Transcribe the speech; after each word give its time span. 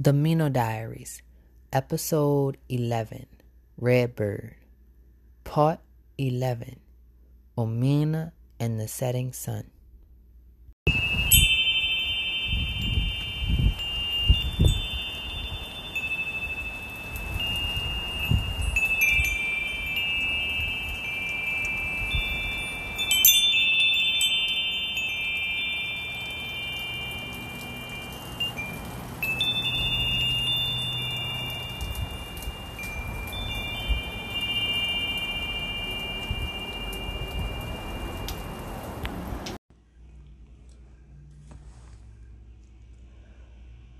The 0.00 0.12
Miino 0.12 0.52
Diaries, 0.52 1.22
Episode 1.72 2.56
11 2.68 3.26
Red 3.76 4.14
Bird, 4.14 4.54
Part 5.42 5.80
11 6.16 6.78
Omiina 7.58 8.30
and 8.60 8.78
the 8.78 8.86
Setting 8.86 9.32
Sun. 9.32 9.72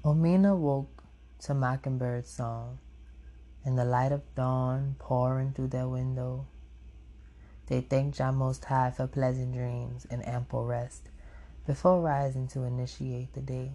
Omiina 0.08 0.56
woke 0.56 1.04
to 1.48 1.54
mockingbird 1.54 2.26
song 2.26 2.78
and 3.64 3.78
the 3.78 3.84
light 3.84 4.12
of 4.12 4.20
dawn 4.34 4.94
pouring 4.98 5.50
through 5.50 5.68
their 5.68 5.88
window. 5.88 6.46
They 7.68 7.80
thanked 7.80 8.18
Jah 8.18 8.32
Most 8.32 8.66
High 8.66 8.90
for 8.90 9.06
pleasant 9.06 9.54
dreams 9.54 10.06
and 10.10 10.26
ample 10.28 10.66
rest 10.66 11.08
before 11.66 12.02
rising 12.02 12.48
to 12.48 12.64
initiate 12.64 13.32
the 13.32 13.40
day. 13.40 13.70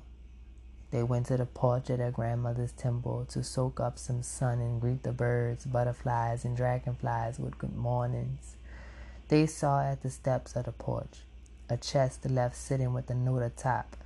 They 0.92 1.02
went 1.02 1.26
to 1.28 1.38
the 1.38 1.48
porch 1.48 1.90
of 1.90 1.98
their 1.98 2.12
grandmother's 2.12 2.74
temple 2.74 3.26
to 3.30 3.44
soak 3.44 3.80
up 3.80 3.98
some 3.98 4.22
sun 4.22 4.60
and 4.60 4.80
greet 4.80 5.02
the 5.02 5.12
birds, 5.12 5.66
butterflies, 5.66 6.46
and 6.46 6.56
dragonflies 6.56 7.40
with 7.40 7.58
good 7.58 7.76
mornings. 7.76 8.56
They 9.30 9.48
saw 9.48 9.82
at 9.82 10.04
the 10.04 10.12
steps 10.12 10.56
of 10.56 10.66
the 10.66 10.74
porch 10.74 11.22
a 11.70 11.78
chest 11.78 12.30
left 12.30 12.56
sitting 12.56 12.94
with 12.94 13.10
a 13.10 13.16
note 13.16 13.42
atop 13.42 13.98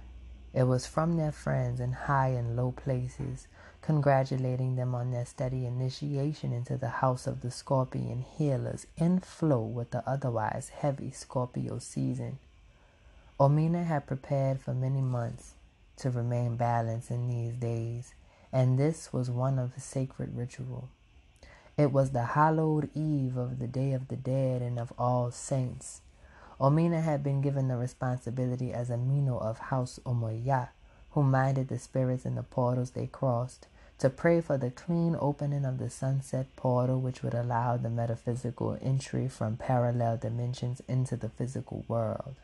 it 0.57 0.63
was 0.63 0.87
from 0.87 1.17
their 1.17 1.31
friends 1.31 1.79
in 1.79 1.91
high 1.91 2.29
and 2.29 2.55
low 2.55 2.71
places, 2.71 3.47
congratulating 3.87 4.75
them 4.75 4.93
on 4.93 5.11
their 5.11 5.25
steady 5.25 5.65
initiation 5.65 6.51
into 6.51 6.75
the 6.75 6.89
house 6.89 7.25
of 7.25 7.39
the 7.39 7.49
scorpion 7.49 8.25
healers 8.37 8.85
in 8.97 9.17
flow 9.17 9.61
with 9.61 9.91
the 9.91 10.03
otherwise 10.07 10.69
heavy 10.81 11.09
Scorpio 11.09 11.79
season. 11.79 12.37
Omiina 13.39 13.85
had 13.85 14.05
prepared 14.05 14.59
for 14.59 14.73
many 14.73 14.99
months 14.99 15.53
to 15.95 16.09
remain 16.09 16.57
balanced 16.57 17.09
in 17.09 17.29
these 17.29 17.53
days, 17.53 18.13
and 18.51 18.77
this 18.77 19.13
was 19.13 19.31
one 19.31 19.57
of 19.57 19.73
the 19.73 19.79
sacred 19.79 20.35
ritual. 20.35 20.89
It 21.77 21.93
was 21.93 22.11
the 22.11 22.25
hallowed 22.25 22.89
eve 22.93 23.37
of 23.37 23.57
the 23.57 23.67
Day 23.67 23.93
of 23.93 24.09
the 24.09 24.17
Dead 24.17 24.61
and 24.61 24.77
of 24.77 24.91
All 24.99 25.31
Saints, 25.31 26.01
Omiina 26.59 27.03
had 27.03 27.23
been 27.23 27.41
given 27.41 27.67
the 27.67 27.77
responsibility 27.77 28.73
as 28.73 28.89
a 28.89 28.95
Miino 28.95 29.41
of 29.41 29.59
House 29.59 29.99
Omoya, 30.05 30.69
who 31.11 31.21
minded 31.21 31.67
the 31.67 31.77
spirits 31.77 32.25
in 32.25 32.35
the 32.35 32.43
portals 32.43 32.91
they 32.91 33.07
crossed, 33.07 33.67
to 33.99 34.09
pray 34.09 34.41
for 34.41 34.57
the 34.57 34.69
clean 34.69 35.15
opening 35.19 35.65
of 35.65 35.79
the 35.79 35.89
sunset 35.89 36.45
portal 36.55 37.01
which 37.01 37.23
would 37.23 37.33
allow 37.33 37.77
the 37.77 37.89
metaphysical 37.89 38.77
entry 38.81 39.27
from 39.27 39.57
parallel 39.57 40.17
dimensions 40.17 40.81
into 40.87 41.15
the 41.15 41.29
physical 41.29 41.83
world. 41.87 42.35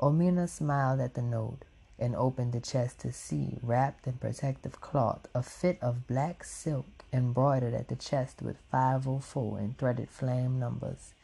Omiina 0.00 0.48
smiled 0.48 1.00
at 1.00 1.14
the 1.14 1.22
note 1.22 1.64
and 1.98 2.16
opened 2.16 2.52
the 2.52 2.60
chest 2.60 2.98
to 3.00 3.12
see, 3.12 3.58
wrapped 3.62 4.06
in 4.08 4.14
protective 4.14 4.80
cloth, 4.80 5.28
a 5.32 5.42
fit 5.42 5.78
of 5.80 6.08
black 6.08 6.42
silk 6.42 7.04
embroidered 7.12 7.72
at 7.72 7.86
the 7.86 7.94
chest 7.94 8.42
with 8.42 8.56
504 8.72 9.60
in 9.60 9.74
threaded 9.74 10.10
flame 10.10 10.58
numbers. 10.58 11.14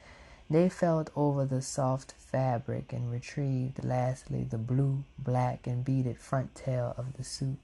They 0.48 0.68
felt 0.68 1.10
over 1.16 1.44
the 1.44 1.62
soft 1.62 2.12
fabric 2.12 2.92
and 2.92 3.10
retrieved 3.10 3.84
lastly 3.84 4.44
the 4.44 4.58
blue, 4.58 5.04
black, 5.18 5.66
and 5.66 5.84
beaded 5.84 6.18
front 6.18 6.54
tail 6.54 6.94
of 6.96 7.16
the 7.16 7.24
suit. 7.24 7.58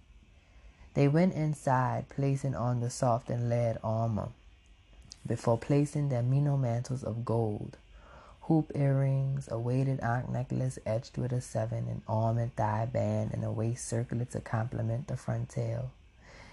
They 0.97 1.09
went 1.09 1.35
inside, 1.35 2.09
placing 2.09 2.55
on 2.55 2.81
the 2.81 2.89
soft 2.89 3.29
and 3.29 3.51
lead 3.51 3.77
armor, 3.85 4.31
before 5.27 5.59
placing 5.59 6.09
their 6.09 6.23
Miino 6.23 6.59
mantles 6.59 7.05
of 7.05 7.23
gold, 7.23 7.77
hoop 8.41 8.73
earrings, 8.75 9.47
a 9.51 9.59
weighted 9.59 10.01
ankh 10.01 10.31
necklace 10.31 10.79
etched 10.87 11.19
with 11.19 11.33
a 11.33 11.43
seven, 11.43 11.87
an 11.89 12.01
arm 12.09 12.39
and 12.39 12.57
thigh 12.57 12.87
band, 12.87 13.33
and 13.35 13.45
a 13.45 13.51
waist 13.51 13.87
circlet 13.87 14.31
to 14.31 14.41
complement 14.41 15.09
the 15.09 15.19
front 15.19 15.51
tail. 15.51 15.91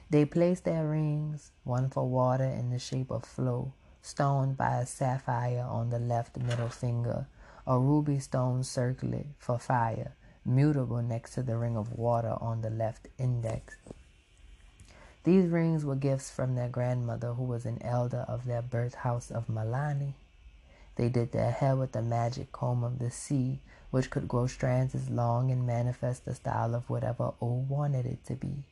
They 0.09 0.25
placed 0.25 0.65
their 0.65 0.89
rings, 0.89 1.51
one 1.63 1.89
for 1.89 2.05
water 2.05 2.43
in 2.43 2.69
the 2.69 2.79
shape 2.79 3.11
of 3.11 3.23
flow, 3.23 3.71
stoned 4.01 4.57
by 4.57 4.75
a 4.75 4.85
sapphire 4.85 5.65
on 5.65 5.89
the 5.89 5.99
left 5.99 6.35
middle 6.35 6.67
finger, 6.67 7.27
a 7.65 7.79
ruby 7.79 8.19
stone 8.19 8.65
circlet 8.65 9.27
for 9.39 9.57
fire, 9.57 10.11
mutable 10.43 11.01
next 11.01 11.33
to 11.35 11.43
the 11.43 11.55
ring 11.55 11.77
of 11.77 11.93
water 11.93 12.35
on 12.41 12.61
the 12.61 12.69
left 12.69 13.07
index. 13.17 13.77
These 15.23 15.49
rings 15.49 15.85
were 15.85 15.95
gifts 15.95 16.29
from 16.29 16.55
their 16.55 16.67
grandmother, 16.67 17.33
who 17.33 17.43
was 17.43 17.65
an 17.65 17.81
elder 17.81 18.25
of 18.27 18.45
their 18.45 18.61
birth 18.61 18.95
house 18.95 19.31
of 19.31 19.47
Malani. 19.47 20.13
They 20.95 21.07
did 21.07 21.31
their 21.31 21.51
hair 21.51 21.75
with 21.75 21.93
the 21.93 22.01
magic 22.01 22.51
comb 22.51 22.83
of 22.83 22.99
the 22.99 23.09
sea, 23.09 23.59
which 23.89 24.09
could 24.09 24.27
grow 24.27 24.47
strands 24.47 24.93
as 24.93 25.09
long 25.09 25.49
and 25.49 25.65
manifest 25.65 26.25
the 26.25 26.35
style 26.35 26.75
of 26.75 26.89
whatever 26.89 27.33
O 27.41 27.47
wanted 27.47 28.05
it 28.05 28.25
to 28.25 28.35
be. 28.35 28.63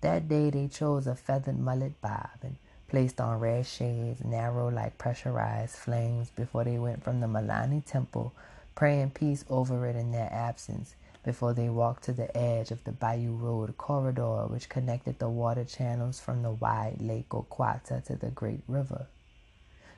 That 0.00 0.28
day 0.28 0.50
they 0.50 0.68
chose 0.68 1.08
a 1.08 1.16
feathered 1.16 1.58
mullet 1.58 2.00
bob 2.00 2.38
and 2.42 2.56
placed 2.86 3.20
on 3.20 3.40
red 3.40 3.66
shades, 3.66 4.24
narrow 4.24 4.68
like 4.70 4.96
pressurized 4.96 5.74
flames 5.74 6.30
before 6.30 6.62
they 6.64 6.78
went 6.78 7.02
from 7.02 7.20
the 7.20 7.26
Malani 7.26 7.84
temple, 7.84 8.32
praying 8.76 9.10
peace 9.10 9.44
over 9.50 9.86
it 9.86 9.96
in 9.96 10.12
their 10.12 10.32
absence, 10.32 10.94
before 11.28 11.52
they 11.52 11.68
walked 11.68 12.04
to 12.04 12.12
the 12.14 12.34
edge 12.34 12.70
of 12.70 12.82
the 12.84 12.90
Bayou 12.90 13.34
Road 13.34 13.76
corridor 13.76 14.46
which 14.46 14.70
connected 14.70 15.18
the 15.18 15.28
water 15.28 15.62
channels 15.62 16.18
from 16.18 16.40
the 16.40 16.52
wide 16.52 17.02
lake 17.02 17.28
Oquata 17.28 18.02
to 18.06 18.16
the 18.16 18.30
great 18.30 18.62
river. 18.66 19.08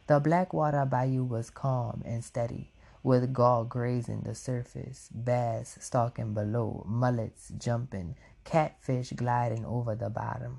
The 0.09 0.19
Blackwater 0.19 0.85
Bayou 0.85 1.23
was 1.23 1.49
calm 1.49 2.03
and 2.05 2.25
steady, 2.25 2.73
with 3.05 3.33
gull 3.33 3.63
grazing 3.63 4.23
the 4.23 4.35
surface, 4.35 5.09
bass 5.15 5.79
stalking 5.81 6.35
below, 6.35 6.85
mullets 6.89 7.53
jumping, 7.57 8.17
catfish 8.43 9.13
gliding 9.13 9.65
over 9.65 9.95
the 9.95 10.11
bottom. 10.11 10.59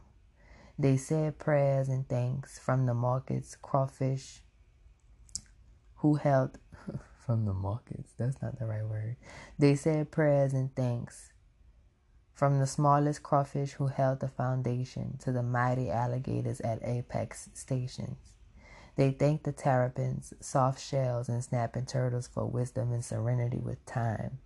They 0.80 0.96
said 0.96 1.38
prayers 1.38 1.90
and 1.90 2.08
thanks 2.08 2.58
from 2.58 2.86
the 2.86 2.94
markets, 2.94 3.58
crawfish 3.62 4.40
who 5.96 6.16
held 6.16 6.60
from 7.26 7.46
the 7.46 7.54
markets. 7.54 8.14
That's 8.18 8.42
not 8.42 8.60
the 8.60 8.66
right 8.66 8.86
word. 8.86 9.16
They 9.58 9.76
said 9.76 10.12
prayers 10.12 10.54
and 10.54 10.76
thanks 10.76 11.32
from 12.34 12.60
the 12.60 12.68
smallest 12.68 13.22
crawfish 13.22 13.74
who 13.74 13.88
held 13.88 14.20
the 14.20 14.28
foundation 14.28 15.18
to 15.20 15.32
the 15.32 15.44
mighty 15.44 15.92
alligators 15.92 16.60
at 16.62 16.84
apex 16.84 17.50
stations. 17.54 18.18
They 18.96 19.12
thanked 19.12 19.44
the 19.44 19.52
terrapins, 19.52 20.34
soft 20.40 20.82
shells, 20.82 21.30
and 21.30 21.44
snapping 21.44 21.86
turtles 21.86 22.28
for 22.28 22.46
wisdom 22.46 22.92
and 22.92 23.06
serenity 23.06 23.60
with 23.60 23.86
time. 23.86 24.40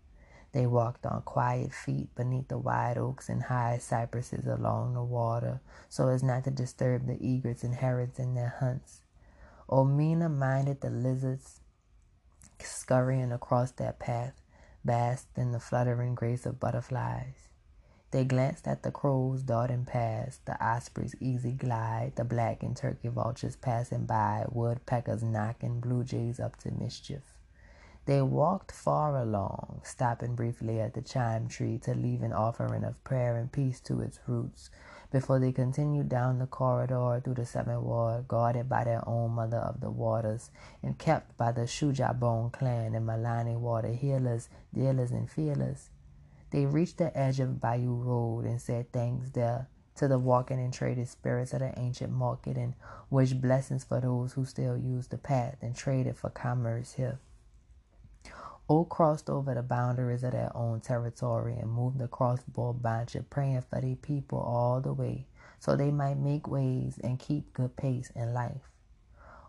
They 0.52 0.66
walked 0.68 1.06
on 1.06 1.22
quiet 1.24 1.74
feet 1.74 2.14
beneath 2.16 2.48
the 2.48 2.58
wide 2.58 2.98
oaks 2.98 3.28
and 3.28 3.44
high 3.44 3.78
cypresses 3.78 4.46
along 4.46 4.94
the 4.94 5.04
water 5.04 5.60
so 5.90 6.08
as 6.08 6.24
not 6.24 6.46
to 6.46 6.52
disturb 6.52 7.08
the 7.08 7.18
egrets 7.22 7.64
and 7.64 7.76
herons 7.76 8.20
in 8.20 8.36
their 8.36 8.56
hunts. 8.60 9.02
Omiina 9.70 10.34
minded 10.34 10.82
the 10.82 10.90
lizards 10.90 11.60
scurrying 12.64 13.32
across 13.32 13.72
their 13.72 13.94
path, 13.94 14.42
basked 14.84 15.38
in 15.38 15.52
the 15.52 15.60
fluttering 15.60 16.16
grace 16.16 16.46
of 16.46 16.60
butterflies. 16.60 17.48
They 18.12 18.24
glanced 18.24 18.68
at 18.68 18.84
the 18.84 18.92
crows 18.92 19.44
darting 19.44 19.86
past, 19.86 20.46
the 20.46 20.64
osprey's 20.64 21.16
easy 21.20 21.52
glide, 21.52 22.14
the 22.16 22.24
black 22.24 22.64
and 22.64 22.78
turkey 22.78 23.10
vultures 23.10 23.56
passing 23.56 24.06
by, 24.06 24.46
woodpeckers 24.50 25.22
knocking 25.24 25.82
blue 25.82 26.04
jays 26.04 26.40
up 26.40 26.56
to 26.58 26.72
mischief. 26.72 27.24
They 28.06 28.22
walked 28.22 28.72
far 28.72 29.18
along, 29.18 29.82
stopping 29.84 30.36
briefly 30.36 30.80
at 30.80 30.94
the 30.94 31.02
chime 31.02 31.48
tree 31.48 31.80
to 31.80 31.96
leave 31.96 32.22
an 32.22 32.34
offering 32.34 32.84
of 32.84 33.04
prayer 33.04 33.36
and 33.36 33.52
peace 33.52 33.82
to 33.82 34.00
its 34.00 34.20
roots, 34.28 34.70
before 35.12 35.40
they 35.40 35.52
continued 35.52 36.10
down 36.10 36.40
the 36.40 36.48
corridor 36.48 37.22
through 37.24 37.36
the 37.36 37.46
seventh 37.46 37.82
ward, 37.82 38.28
guarded 38.28 38.68
by 38.70 38.84
their 38.84 39.08
own 39.08 39.32
mother 39.32 39.58
of 39.58 39.80
the 39.80 39.90
waters, 39.90 40.52
and 40.82 40.98
kept 40.98 41.38
by 41.38 41.52
the 41.52 41.62
Shujabone 41.62 42.52
clan 42.52 42.96
and 42.96 43.08
Malani 43.08 43.58
water 43.58 43.94
healers, 43.94 44.50
dealers, 44.74 45.12
and 45.12 45.30
feelers. 45.30 45.90
They 46.52 46.66
reached 46.66 46.98
the 46.98 47.18
edge 47.18 47.40
of 47.40 47.60
Bayou 47.60 47.96
Road 47.96 48.46
and 48.46 48.62
said 48.62 48.92
thanks 48.92 49.30
there 49.32 49.68
to 49.96 50.08
the 50.08 50.20
walking 50.20 50.60
and 50.60 50.74
traded 50.74 51.08
spirits 51.08 51.54
of 51.54 51.60
the 51.60 51.78
ancient 51.80 52.12
market 52.12 52.58
and 52.58 52.74
wished 53.10 53.42
blessings 53.42 53.84
for 53.84 54.02
those 54.02 54.34
who 54.34 54.46
still 54.46 54.78
used 54.78 55.12
the 55.12 55.18
path 55.18 55.58
and 55.62 55.76
traded 55.76 56.18
for 56.18 56.30
commerce 56.30 56.94
here. 56.94 57.20
O 58.68 58.84
crossed 58.84 59.30
over 59.30 59.54
the 59.54 59.62
boundaries 59.62 60.24
of 60.24 60.32
their 60.32 60.52
own 60.58 60.82
territory 60.82 61.56
and 61.56 61.72
moved 61.72 62.02
across 62.02 62.40
Bulbancha, 62.52 63.24
praying 63.30 63.62
for 63.62 63.80
their 63.80 63.96
people 63.96 64.40
all 64.40 64.82
the 64.82 64.92
way, 64.92 65.28
so 65.60 65.76
they 65.76 65.92
might 65.92 66.18
make 66.18 66.48
ways 66.48 67.00
and 67.04 67.20
keep 67.20 67.54
good 67.54 67.76
pace 67.76 68.12
in 68.16 68.34
life. 68.34 68.72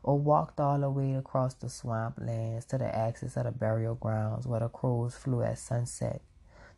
O 0.05 0.15
walked 0.15 0.61
all 0.61 0.79
the 0.79 0.91
way 0.91 1.15
across 1.15 1.55
the 1.55 1.71
swamp 1.71 2.19
lands 2.21 2.67
to 2.67 2.79
the 2.79 2.95
axis 2.95 3.39
of 3.39 3.45
the 3.45 3.53
burial 3.53 3.95
grounds 3.95 4.47
where 4.47 4.61
the 4.61 4.69
crows 4.69 5.17
flew 5.17 5.43
at 5.43 5.59
sunset, 5.59 6.21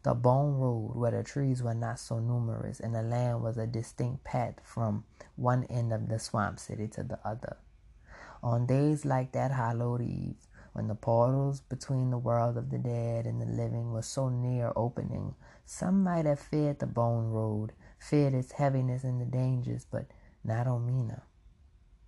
the 0.05 0.15
bone 0.15 0.55
road 0.55 0.93
where 0.95 1.11
the 1.11 1.25
trees 1.25 1.63
were 1.63 1.75
not 1.75 1.99
so 1.99 2.21
numerous 2.21 2.79
and 2.79 2.95
the 2.95 3.03
land 3.03 3.43
was 3.43 3.59
a 3.59 3.67
distinct 3.67 4.23
path 4.23 4.55
from 4.63 5.05
one 5.35 5.65
end 5.65 5.93
of 5.93 6.09
the 6.09 6.21
swamp 6.21 6.61
city 6.61 6.87
to 6.87 7.03
the 7.03 7.19
other. 7.25 7.57
On 8.43 8.65
days 8.65 9.05
like 9.05 9.33
that 9.33 9.51
hallowed 9.51 10.01
eve, 10.01 10.48
when 10.73 10.89
the 10.89 10.95
portals 10.95 11.61
between 11.61 12.11
the 12.11 12.19
world 12.19 12.57
of 12.57 12.71
the 12.71 12.79
dead 12.79 13.27
and 13.27 13.41
the 13.41 13.47
living 13.47 13.93
were 13.93 14.03
so 14.03 14.29
near 14.29 14.73
opening, 14.77 15.35
some 15.65 16.03
might 16.03 16.27
have 16.27 16.41
feared 16.41 16.79
the 16.79 16.87
bone 16.87 17.31
road, 17.31 17.73
feared 17.99 18.35
its 18.35 18.53
heaviness 18.53 19.05
and 19.05 19.21
the 19.21 19.25
dangers, 19.25 19.87
but 19.91 20.07
not 20.45 20.67
Omiina. 20.67 21.23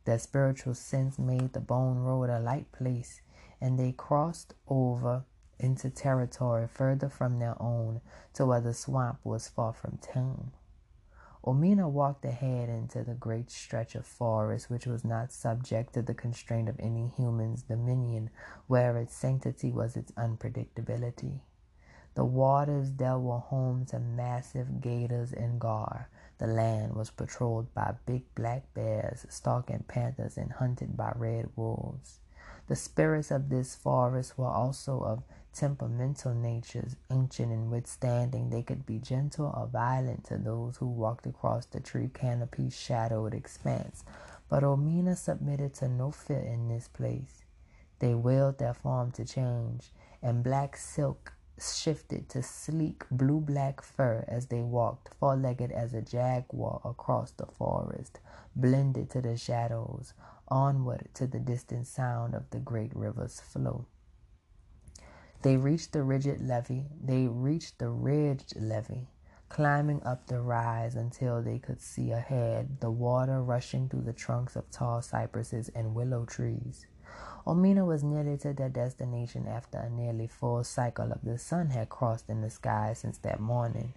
Their 0.05 0.19
spiritual 0.19 0.75
sense 0.75 1.19
made 1.19 1.53
the 1.53 1.61
bone 1.61 1.99
road 1.99 2.31
a 2.31 2.41
light 2.41 2.73
place, 2.73 3.21
and 3.61 3.79
they 3.79 3.93
crossed 3.93 4.55
over 4.69 5.25
into 5.59 5.91
territory 5.91 6.67
further 6.67 7.09
from 7.09 7.39
their 7.39 7.61
own 7.61 8.01
to 8.35 8.47
where 8.47 8.61
the 8.61 8.73
swamp 8.73 9.19
was 9.25 9.49
far 9.49 9.73
from 9.73 9.99
town. 9.99 10.53
Omiina 11.45 11.89
walked 11.89 12.25
ahead 12.27 12.69
into 12.69 13.03
the 13.03 13.15
great 13.15 13.51
stretch 13.51 13.95
of 13.95 14.07
forest 14.07 14.69
which 14.69 14.87
was 14.87 15.05
not 15.05 15.33
subject 15.33 15.95
to 15.95 16.03
the 16.03 16.13
constraint 16.13 16.69
of 16.69 16.79
any 16.79 17.09
human's 17.17 17.63
dominion, 17.63 18.29
where 18.67 18.99
its 18.99 19.15
sanctity 19.15 19.71
was 19.71 19.97
its 19.97 20.13
unpredictability. 20.13 21.41
The 22.15 22.25
waters 22.25 22.93
there 22.93 23.19
were 23.19 23.39
home 23.39 23.87
to 23.87 23.99
massive 23.99 24.83
gators 24.83 25.33
and 25.33 25.59
gar. 25.59 26.11
The 26.39 26.47
land 26.47 26.95
was 26.95 27.11
patrolled 27.11 27.73
by 27.73 27.95
big 28.05 28.35
black 28.35 28.75
bears, 28.75 29.25
stalking 29.31 29.85
panthers, 29.89 30.37
and 30.37 30.53
hunted 30.53 30.97
by 30.97 31.13
red 31.17 31.49
wolves. 31.57 32.19
The 32.67 32.77
spirits 32.77 33.31
of 33.31 33.49
this 33.49 33.75
forest 33.75 34.37
were 34.37 34.47
also 34.47 35.01
of 35.01 35.23
temperamental 35.53 36.35
natures, 36.35 36.97
ancient 37.11 37.53
and 37.53 37.71
withstanding, 37.71 38.51
they 38.51 38.63
could 38.63 38.87
be 38.87 38.99
gentle 38.99 39.47
or 39.47 39.67
violent 39.67 40.25
to 40.25 40.39
those 40.39 40.77
who 40.77 40.87
walked 40.87 41.27
across 41.27 41.67
the 41.67 41.81
tree 41.81 42.09
canopy's 42.13 42.79
shadowed 42.79 43.35
expanse. 43.35 44.05
But 44.49 44.63
Omiina 44.63 45.17
submitted 45.17 45.75
to 45.75 45.89
no 45.89 46.11
fear 46.11 46.41
in 46.41 46.69
this 46.69 46.89
place. 46.89 47.45
They 47.99 48.15
willed 48.15 48.59
their 48.59 48.75
form 48.75 49.11
to 49.13 49.25
change, 49.25 49.93
and 50.23 50.43
black 50.43 50.77
silk 50.77 51.35
shifted 51.61 52.29
to 52.31 52.43
sleek 52.43 53.05
blue 53.11 53.41
black 53.41 53.83
fur 53.83 54.25
as 54.27 54.47
they 54.47 54.63
walked, 54.63 55.15
four 55.19 55.37
legged 55.37 55.71
as 55.71 55.93
a 55.93 56.01
jaguar 56.01 56.81
across 56.85 57.33
the 57.33 57.47
forest, 57.47 58.19
blended 58.57 59.11
to 59.11 59.21
the 59.21 59.37
shadows, 59.37 60.15
onward 60.49 61.09
to 61.15 61.27
the 61.27 61.39
distant 61.39 61.87
sound 61.87 62.35
of 62.35 62.49
the 62.51 62.59
great 62.59 62.95
river's 62.97 63.41
flow. 63.41 63.85
They 65.43 65.57
reached 65.57 65.93
the 65.93 66.03
rigid 66.03 66.47
levee. 66.47 66.85
They 67.03 67.27
reached 67.27 67.79
the 67.79 67.89
ridged 67.89 68.55
levee, 68.57 69.09
climbing 69.49 70.03
up 70.03 70.27
the 70.27 70.41
rise 70.41 70.95
until 70.95 71.43
they 71.43 71.59
could 71.59 71.81
see 71.81 72.11
ahead 72.11 72.81
the 72.81 72.91
water 72.91 73.43
rushing 73.43 73.89
through 73.89 74.03
the 74.03 74.13
trunks 74.13 74.55
of 74.55 74.71
tall 74.71 75.01
cypresses 75.01 75.71
and 75.71 75.95
willow 75.95 76.27
trees. 76.27 76.87
Omiina 77.47 77.87
was 77.87 78.05
nearly 78.05 78.37
to 78.37 78.53
their 78.53 78.69
destination 78.69 79.47
after 79.47 79.79
a 79.79 79.89
nearly 79.89 80.27
full 80.27 80.63
cycle 80.63 81.11
of 81.11 81.23
the 81.23 81.39
sun 81.39 81.71
had 81.71 81.89
crossed 81.89 82.29
in 82.29 82.43
the 82.43 82.51
sky 82.51 82.93
since 82.93 83.17
that 83.19 83.41
morning. 83.41 83.95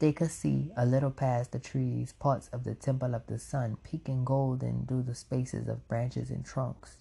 They 0.00 0.12
could 0.12 0.32
see, 0.32 0.72
a 0.76 0.84
little 0.84 1.12
past 1.12 1.52
the 1.52 1.60
trees, 1.60 2.12
parts 2.12 2.48
of 2.48 2.64
the 2.64 2.74
temple 2.74 3.14
of 3.14 3.28
the 3.28 3.38
sun 3.38 3.76
peeking 3.84 4.24
golden 4.24 4.84
through 4.86 5.04
the 5.04 5.14
spaces 5.14 5.68
of 5.68 5.86
branches 5.86 6.28
and 6.28 6.44
trunks. 6.44 6.96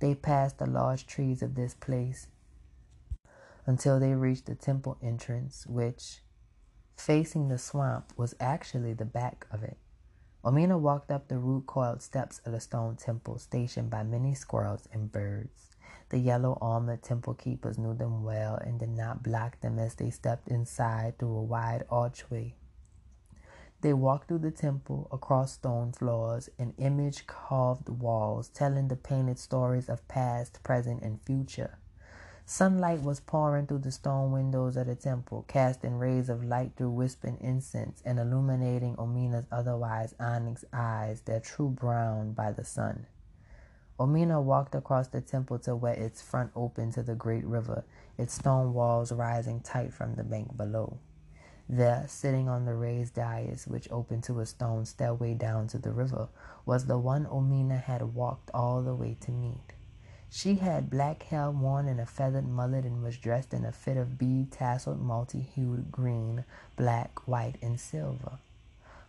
They 0.00 0.16
passed 0.16 0.58
the 0.58 0.66
large 0.66 1.06
trees 1.06 1.42
of 1.42 1.54
this 1.54 1.74
place, 1.74 2.26
until 3.66 4.00
they 4.00 4.14
reached 4.14 4.46
the 4.46 4.54
temple 4.54 4.98
entrance, 5.02 5.66
which, 5.66 6.20
facing 6.96 7.48
the 7.48 7.58
swamp, 7.58 8.12
was 8.16 8.34
actually 8.40 8.92
the 8.92 9.04
back 9.04 9.46
of 9.50 9.62
it. 9.62 9.78
Omiina 10.44 10.78
walked 10.78 11.10
up 11.10 11.28
the 11.28 11.38
root 11.38 11.66
coiled 11.66 12.00
steps 12.00 12.40
of 12.46 12.52
the 12.52 12.60
stone 12.60 12.96
temple, 12.96 13.38
stationed 13.38 13.90
by 13.90 14.02
many 14.02 14.34
squirrels 14.34 14.88
and 14.92 15.12
birds. 15.12 15.76
The 16.08 16.18
yellow 16.18 16.56
armored 16.60 17.02
temple 17.02 17.34
keepers 17.34 17.78
knew 17.78 17.94
them 17.94 18.24
well 18.24 18.56
and 18.56 18.80
did 18.80 18.88
not 18.88 19.22
block 19.22 19.60
them 19.60 19.78
as 19.78 19.94
they 19.94 20.10
stepped 20.10 20.48
inside 20.48 21.18
through 21.18 21.36
a 21.36 21.42
wide 21.42 21.84
archway. 21.90 22.54
They 23.82 23.92
walked 23.92 24.28
through 24.28 24.40
the 24.40 24.50
temple, 24.50 25.08
across 25.10 25.52
stone 25.52 25.92
floors 25.92 26.48
and 26.58 26.74
image 26.78 27.26
carved 27.26 27.88
walls, 27.88 28.48
telling 28.48 28.88
the 28.88 28.96
painted 28.96 29.38
stories 29.38 29.88
of 29.88 30.06
past, 30.06 30.62
present, 30.62 31.02
and 31.02 31.20
future. 31.22 31.79
Sunlight 32.52 33.02
was 33.02 33.20
pouring 33.20 33.68
through 33.68 33.78
the 33.78 33.92
stone 33.92 34.32
windows 34.32 34.76
of 34.76 34.88
the 34.88 34.96
temple, 34.96 35.44
casting 35.46 35.98
rays 35.98 36.28
of 36.28 36.42
light 36.42 36.72
through 36.74 36.90
whispering 36.90 37.38
incense 37.40 38.02
and 38.04 38.18
illuminating 38.18 38.96
Omiina's 38.96 39.46
otherwise 39.52 40.16
onyx 40.18 40.64
eyes, 40.72 41.20
their 41.20 41.38
true 41.38 41.68
brown 41.68 42.32
by 42.32 42.50
the 42.50 42.64
sun. 42.64 43.06
Omiina 44.00 44.42
walked 44.42 44.74
across 44.74 45.06
the 45.06 45.20
temple 45.20 45.60
to 45.60 45.76
where 45.76 45.94
its 45.94 46.20
front 46.20 46.50
opened 46.56 46.92
to 46.94 47.04
the 47.04 47.14
great 47.14 47.44
river, 47.44 47.84
its 48.18 48.34
stone 48.34 48.74
walls 48.74 49.12
rising 49.12 49.60
tight 49.60 49.94
from 49.94 50.16
the 50.16 50.24
bank 50.24 50.56
below. 50.56 50.98
There, 51.68 52.04
sitting 52.08 52.48
on 52.48 52.64
the 52.64 52.74
raised 52.74 53.14
dais 53.14 53.68
which 53.68 53.88
opened 53.92 54.24
to 54.24 54.40
a 54.40 54.44
stone 54.44 54.86
stairway 54.86 55.34
down 55.34 55.68
to 55.68 55.78
the 55.78 55.92
river, 55.92 56.26
was 56.66 56.86
the 56.86 56.98
one 56.98 57.26
Omiina 57.26 57.80
had 57.80 58.02
walked 58.02 58.50
all 58.52 58.82
the 58.82 58.96
way 58.96 59.16
to 59.20 59.30
meet. 59.30 59.74
She 60.32 60.54
had 60.54 60.90
black 60.90 61.24
hair 61.24 61.50
worn 61.50 61.88
in 61.88 61.98
a 61.98 62.06
feathered 62.06 62.46
mullet 62.46 62.84
and 62.84 63.02
was 63.02 63.16
dressed 63.16 63.52
in 63.52 63.64
a 63.64 63.72
fit 63.72 63.96
of 63.96 64.16
bead 64.16 64.52
tasseled 64.52 65.00
multi 65.00 65.40
hued 65.40 65.90
green, 65.90 66.44
black, 66.76 67.26
white, 67.26 67.56
and 67.60 67.80
silver. 67.80 68.38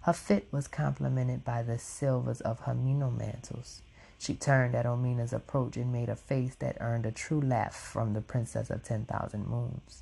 Her 0.01 0.13
fit 0.13 0.51
was 0.51 0.67
complemented 0.67 1.45
by 1.45 1.61
the 1.61 1.77
silvers 1.77 2.41
of 2.41 2.61
her 2.61 2.73
miino 2.73 3.15
mantles. 3.15 3.83
She 4.17 4.33
turned 4.33 4.73
at 4.73 4.87
Omiina's 4.87 5.31
approach 5.31 5.77
and 5.77 5.93
made 5.93 6.09
a 6.09 6.15
face 6.15 6.55
that 6.55 6.77
earned 6.79 7.05
a 7.05 7.11
true 7.11 7.41
laugh 7.41 7.75
from 7.75 8.13
the 8.13 8.21
princess 8.21 8.71
of 8.71 8.83
ten 8.83 9.05
thousand 9.05 9.47
moons. 9.47 10.01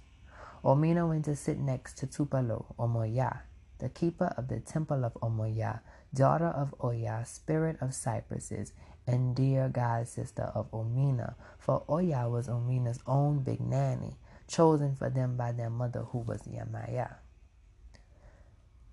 Omiina 0.63 1.07
went 1.07 1.25
to 1.25 1.35
sit 1.35 1.59
next 1.59 1.97
to 1.97 2.07
Tupelo, 2.07 2.65
Omoya, 2.79 3.39
the 3.79 3.89
keeper 3.89 4.33
of 4.37 4.47
the 4.47 4.61
temple 4.61 5.03
of 5.03 5.13
Omoya, 5.15 5.81
daughter 6.13 6.47
of 6.47 6.73
Oya, 6.81 7.23
spirit 7.25 7.77
of 7.81 7.93
cypresses, 7.93 8.71
and 9.09 9.35
dear 9.35 9.69
god 9.69 10.07
sister 10.07 10.51
of 10.53 10.69
Omiina, 10.71 11.33
for 11.57 11.83
Oya 11.89 12.29
was 12.29 12.47
Omiina's 12.47 12.99
own 13.07 13.39
big 13.39 13.59
nanny, 13.59 14.17
chosen 14.47 14.95
for 14.95 15.09
them 15.09 15.35
by 15.35 15.51
their 15.51 15.69
mother 15.69 16.01
who 16.11 16.19
was 16.19 16.43
Yamaya. 16.43 17.15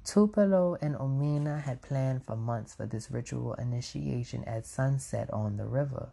Tupelo 0.05 0.77
and 0.81 0.95
Omiina 0.95 1.61
had 1.61 1.83
planned 1.83 2.25
for 2.25 2.37
months 2.37 2.75
for 2.75 2.87
this 2.87 3.11
ritual 3.11 3.55
initiation 3.55 4.43
at 4.45 4.65
sunset 4.65 5.31
on 5.33 5.59
the 5.59 5.67
river. 5.67 6.11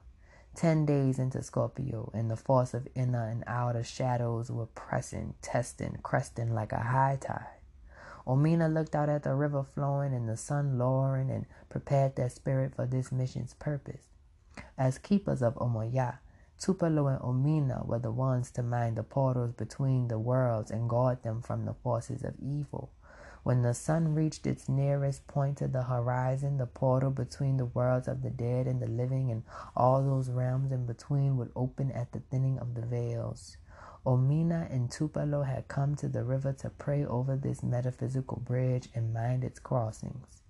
Ten 0.53 0.85
days 0.85 1.17
into 1.17 1.41
Scorpio, 1.41 2.11
and 2.13 2.29
the 2.29 2.35
force 2.35 2.73
of 2.73 2.87
inner 2.95 3.27
and 3.27 3.43
outer 3.47 3.83
shadows 3.83 4.51
were 4.51 4.65
pressing, 4.65 5.35
testing, 5.41 5.97
cresting 6.03 6.53
like 6.53 6.71
a 6.71 6.79
high 6.79 7.17
tide. 7.21 7.62
Omiina 8.25 8.73
looked 8.73 8.95
out 8.95 9.09
at 9.09 9.23
the 9.23 9.35
river 9.35 9.63
flowing 9.63 10.13
and 10.13 10.29
the 10.29 10.37
sun 10.37 10.77
lowering 10.77 11.29
and 11.29 11.45
prepared 11.69 12.15
their 12.15 12.29
spirit 12.29 12.73
for 12.75 12.85
this 12.85 13.11
mission's 13.11 13.53
purpose. 13.55 14.07
As 14.77 14.97
keepers 14.97 15.41
of 15.41 15.55
Omoya, 15.55 16.19
Tupelo 16.57 17.07
and 17.07 17.19
Omiina 17.19 17.85
were 17.85 17.99
the 17.99 18.11
ones 18.11 18.49
to 18.51 18.63
mind 18.63 18.95
the 18.95 19.03
portals 19.03 19.51
between 19.53 20.07
the 20.07 20.19
worlds 20.19 20.71
and 20.71 20.89
guard 20.89 21.23
them 21.23 21.41
from 21.41 21.65
the 21.65 21.73
forces 21.73 22.23
of 22.23 22.39
evil. 22.39 22.91
When 23.43 23.61
the 23.61 23.73
sun 23.73 24.15
reached 24.15 24.47
its 24.47 24.69
nearest 24.69 25.27
point 25.27 25.57
to 25.57 25.67
the 25.67 25.83
horizon, 25.83 26.55
the 26.55 26.65
portal 26.65 27.11
between 27.11 27.57
the 27.57 27.65
worlds 27.65 28.07
of 28.07 28.21
the 28.21 28.29
dead 28.29 28.67
and 28.67 28.81
the 28.81 28.87
living 28.87 29.31
and 29.31 29.43
all 29.75 30.01
those 30.01 30.29
realms 30.29 30.71
in 30.71 30.85
between 30.85 31.35
would 31.35 31.51
open 31.53 31.91
at 31.91 32.13
the 32.13 32.21
thinning 32.21 32.57
of 32.57 32.73
the 32.73 32.85
veils. 32.85 33.57
Omiina 34.05 34.69
and 34.69 34.91
Tupelo 34.91 35.43
had 35.43 35.69
come 35.69 35.95
to 35.95 36.09
the 36.09 36.25
river 36.25 36.51
to 36.53 36.69
pray 36.69 37.05
over 37.05 37.37
this 37.37 37.63
metaphysical 37.63 38.37
bridge 38.37 38.89
and 38.93 39.13
mind 39.13 39.45
its 39.45 39.59
crossings. 39.59 40.41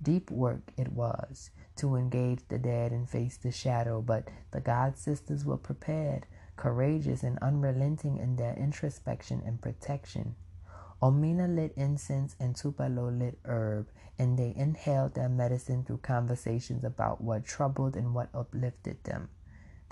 Deep 0.00 0.30
work 0.30 0.72
it 0.78 0.92
was 0.92 1.50
to 1.76 1.96
engage 1.96 2.40
the 2.48 2.58
dead 2.58 2.92
and 2.92 3.08
face 3.08 3.36
the 3.36 3.50
shadow, 3.50 4.00
but 4.00 4.28
the 4.52 4.60
God 4.60 4.96
sisters 4.96 5.44
were 5.44 5.58
prepared, 5.58 6.26
courageous 6.56 7.22
and 7.22 7.38
unrelenting 7.40 8.16
in 8.16 8.36
their 8.36 8.54
introspection 8.54 9.42
and 9.44 9.60
protection. 9.60 10.34
Omiina 11.02 11.54
lit 11.54 11.74
incense 11.76 12.34
and 12.40 12.56
Tupelo 12.56 13.10
lit 13.10 13.38
herb, 13.44 13.88
and 14.18 14.38
they 14.38 14.54
inhaled 14.56 15.14
their 15.14 15.28
medicine 15.28 15.84
through 15.84 15.98
conversations 15.98 16.84
about 16.84 17.20
what 17.20 17.44
troubled 17.44 17.96
and 17.96 18.14
what 18.14 18.30
uplifted 18.34 19.04
them. 19.04 19.28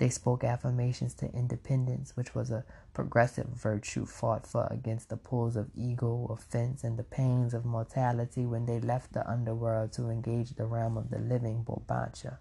They 0.03 0.09
spoke 0.09 0.43
affirmations 0.43 1.13
to 1.13 1.31
independence, 1.31 2.17
which 2.17 2.35
was 2.35 2.51
a 2.51 2.65
progressive 2.93 3.47
virtue 3.47 4.05
fought 4.05 4.45
for 4.45 4.67
against 4.69 5.07
the 5.07 5.15
pulls 5.15 5.55
of 5.55 5.71
ego, 5.73 6.27
offense, 6.29 6.83
and 6.83 6.99
the 6.99 7.05
pains 7.05 7.53
of 7.53 7.63
mortality 7.63 8.45
when 8.45 8.65
they 8.65 8.81
left 8.81 9.13
the 9.13 9.25
underworld 9.25 9.93
to 9.93 10.09
engage 10.09 10.55
the 10.55 10.65
realm 10.65 10.97
of 10.97 11.09
the 11.09 11.19
living 11.19 11.63
Bulbancha. 11.63 12.39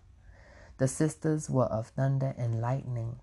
The 0.78 0.88
sisters 0.88 1.48
were 1.48 1.66
of 1.66 1.86
thunder 1.86 2.34
and 2.36 2.60
lightning, 2.60 3.20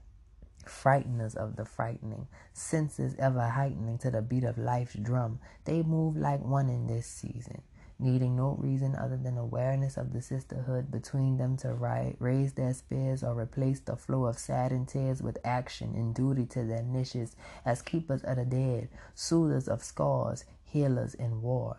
frighteners 0.65 1.35
of 1.35 1.57
the 1.57 1.65
frightening, 1.65 2.29
senses 2.53 3.15
ever 3.19 3.45
heightening 3.45 3.97
to 3.97 4.09
the 4.09 4.21
beat 4.21 4.45
of 4.45 4.57
life's 4.57 4.95
drum. 4.95 5.41
They 5.65 5.83
moved 5.83 6.15
like 6.15 6.39
one 6.39 6.69
in 6.69 6.87
this 6.87 7.07
season 7.07 7.61
needing 7.99 8.35
no 8.35 8.55
reason 8.59 8.95
other 8.95 9.17
than 9.17 9.37
awareness 9.37 9.97
of 9.97 10.13
the 10.13 10.21
sisterhood 10.21 10.89
between 10.89 11.37
them 11.37 11.57
to 11.57 11.73
write, 11.73 12.15
raise 12.19 12.53
their 12.53 12.73
spears 12.73 13.23
or 13.23 13.37
replace 13.37 13.81
the 13.81 13.97
flow 13.97 14.25
of 14.25 14.39
saddened 14.39 14.87
tears 14.87 15.21
with 15.21 15.37
action 15.43 15.93
and 15.95 16.15
duty 16.15 16.45
to 16.45 16.63
their 16.63 16.83
niches 16.83 17.35
as 17.65 17.81
keepers 17.81 18.23
of 18.23 18.37
the 18.37 18.45
dead, 18.45 18.87
soothers 19.13 19.67
of 19.67 19.83
scars, 19.83 20.45
healers 20.63 21.13
in 21.13 21.41
war. 21.41 21.77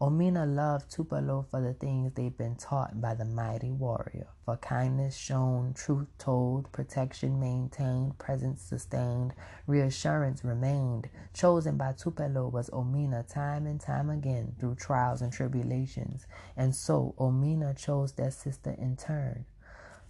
Omiina 0.00 0.46
loved 0.46 0.92
Tupelo 0.92 1.44
for 1.50 1.60
the 1.60 1.74
things 1.74 2.12
they'd 2.12 2.36
been 2.36 2.54
taught 2.54 3.00
by 3.00 3.14
the 3.14 3.24
mighty 3.24 3.72
warrior, 3.72 4.28
for 4.44 4.56
kindness 4.56 5.16
shown, 5.16 5.74
truth 5.74 6.06
told, 6.18 6.70
protection 6.70 7.40
maintained, 7.40 8.16
presence 8.16 8.62
sustained, 8.62 9.34
reassurance 9.66 10.44
remained. 10.44 11.08
Chosen 11.34 11.76
by 11.76 11.94
Tupelo 11.94 12.46
was 12.46 12.70
Omiina 12.70 13.26
time 13.26 13.66
and 13.66 13.80
time 13.80 14.08
again 14.08 14.54
through 14.60 14.76
trials 14.76 15.20
and 15.20 15.32
tribulations, 15.32 16.28
and 16.56 16.76
so 16.76 17.16
Omiina 17.18 17.76
chose 17.76 18.12
their 18.12 18.30
sister 18.30 18.76
in 18.78 18.96
turn. 18.96 19.46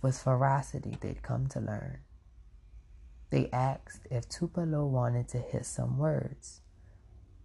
With 0.02 0.18
ferocity 0.18 0.98
they'd 1.00 1.22
come 1.22 1.46
to 1.48 1.60
learn. 1.60 2.00
They 3.30 3.48
asked 3.54 4.06
if 4.10 4.28
Tupelo 4.28 4.84
wanted 4.84 5.28
to 5.28 5.38
hear 5.38 5.64
some 5.64 5.96
words. 5.96 6.60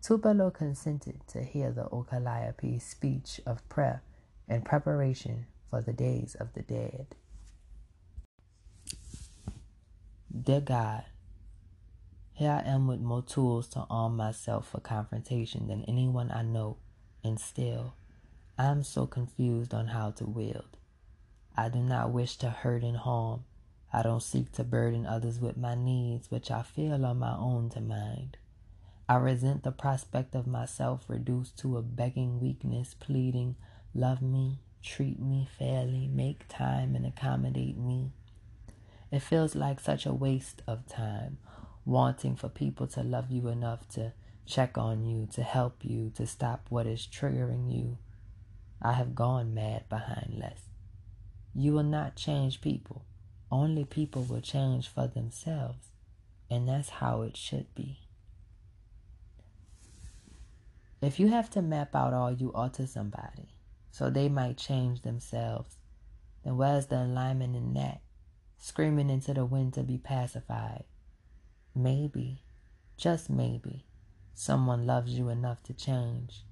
Tupelo 0.04 0.52
consented 0.52 1.26
to 1.30 1.42
hear 1.44 1.72
the 1.72 1.86
Okalayapi's 1.86 2.84
speech 2.84 3.40
of 3.46 3.68
prayer 3.70 4.04
and 4.50 4.66
preparation 4.66 5.46
for 5.70 5.82
the 5.82 5.94
days 5.94 6.36
of 6.36 6.52
the 6.52 6.62
dead. 6.62 7.16
Dear 10.38 10.60
God, 10.60 11.06
here 12.34 12.52
I 12.52 12.68
am 12.68 12.86
with 12.86 13.00
more 13.00 13.22
tools 13.22 13.70
to 13.70 13.86
arm 13.90 14.18
myself 14.18 14.72
for 14.72 14.82
confrontation 14.82 15.68
than 15.68 15.86
anyone 15.86 16.32
I 16.32 16.42
know, 16.42 16.80
and 17.24 17.40
still, 17.40 17.94
I 18.58 18.66
am 18.66 18.84
so 18.84 19.08
confused 19.08 19.74
on 19.74 19.88
how 19.88 20.12
to 20.12 20.26
wield. 20.26 20.76
I 21.56 21.70
do 21.70 21.80
not 21.80 22.12
wish 22.12 22.36
to 22.40 22.50
hurt 22.50 22.84
and 22.84 22.98
harm. 22.98 23.46
I 23.94 24.02
don't 24.02 24.22
seek 24.22 24.52
to 24.54 24.66
burden 24.66 25.06
others 25.06 25.40
with 25.40 25.56
my 25.56 25.76
needs, 25.76 26.30
which 26.30 26.52
I 26.52 26.62
feel 26.62 27.06
are 27.06 27.16
my 27.16 27.38
own 27.38 27.70
to 27.70 27.80
mind. 27.80 28.36
I 29.08 29.16
resent 29.16 29.64
the 29.64 29.72
prospect 29.72 30.34
of 30.34 30.48
myself 30.48 31.06
reduced 31.10 31.58
to 31.60 31.78
a 31.78 31.82
begging 31.82 32.40
weakness, 32.40 32.94
pleading, 32.94 33.56
Love 33.94 34.22
me, 34.22 34.60
treat 34.82 35.20
me 35.20 35.48
fairly, 35.60 36.08
make 36.08 36.48
time 36.48 36.96
and 36.96 37.06
accommodate 37.06 37.78
me. 37.78 38.12
It 39.12 39.20
feels 39.20 39.56
like 39.56 39.80
such 39.80 40.06
a 40.06 40.14
waste 40.14 40.64
of 40.66 40.88
time, 40.88 41.38
wanting 41.86 42.36
for 42.36 42.50
people 42.50 42.88
to 42.88 43.04
love 43.04 43.30
you 43.30 43.50
enough 43.50 43.88
to 43.90 44.14
check 44.46 44.78
on 44.78 45.06
you, 45.06 45.28
to 45.34 45.44
help 45.44 45.84
you, 45.84 46.12
to 46.16 46.26
stop 46.26 46.66
what 46.70 46.88
is 46.88 47.08
triggering 47.08 47.72
you. 47.72 47.98
I 48.82 48.94
have 48.94 49.16
gone 49.16 49.54
mad 49.54 49.88
behind 49.90 50.36
less. 50.40 50.62
You 51.54 51.74
will 51.74 51.84
not 51.84 52.16
change 52.16 52.62
people. 52.62 53.06
Only 53.52 53.86
people 53.86 54.24
will 54.24 54.42
change 54.42 54.88
for 54.88 55.08
themselves. 55.08 55.90
And 56.50 56.68
that's 56.68 56.90
how 56.90 57.22
it 57.22 57.38
should 57.38 57.74
be. 57.76 58.03
If 61.04 61.20
you 61.20 61.28
have 61.28 61.50
to 61.50 61.62
map 61.62 61.96
out 61.96 62.14
all 62.14 62.32
you 62.32 62.54
are 62.54 62.70
to 62.70 62.88
somebody 62.88 63.50
so 63.92 64.10
they 64.10 64.30
might 64.30 64.56
change 64.56 65.02
themselves, 65.02 65.76
then 66.46 66.56
where's 66.56 66.88
the 66.88 67.04
alignment 67.04 67.58
in 67.58 67.74
that? 67.74 68.00
Screaming 68.58 69.10
into 69.10 69.34
the 69.34 69.44
wind 69.44 69.74
to 69.74 69.84
be 69.84 69.98
pacified. 69.98 70.86
Maybe, 71.76 72.46
just 72.96 73.30
maybe, 73.30 73.86
someone 74.34 74.88
loves 74.88 75.12
you 75.12 75.28
enough 75.28 75.62
to 75.64 75.74
change, 75.74 76.46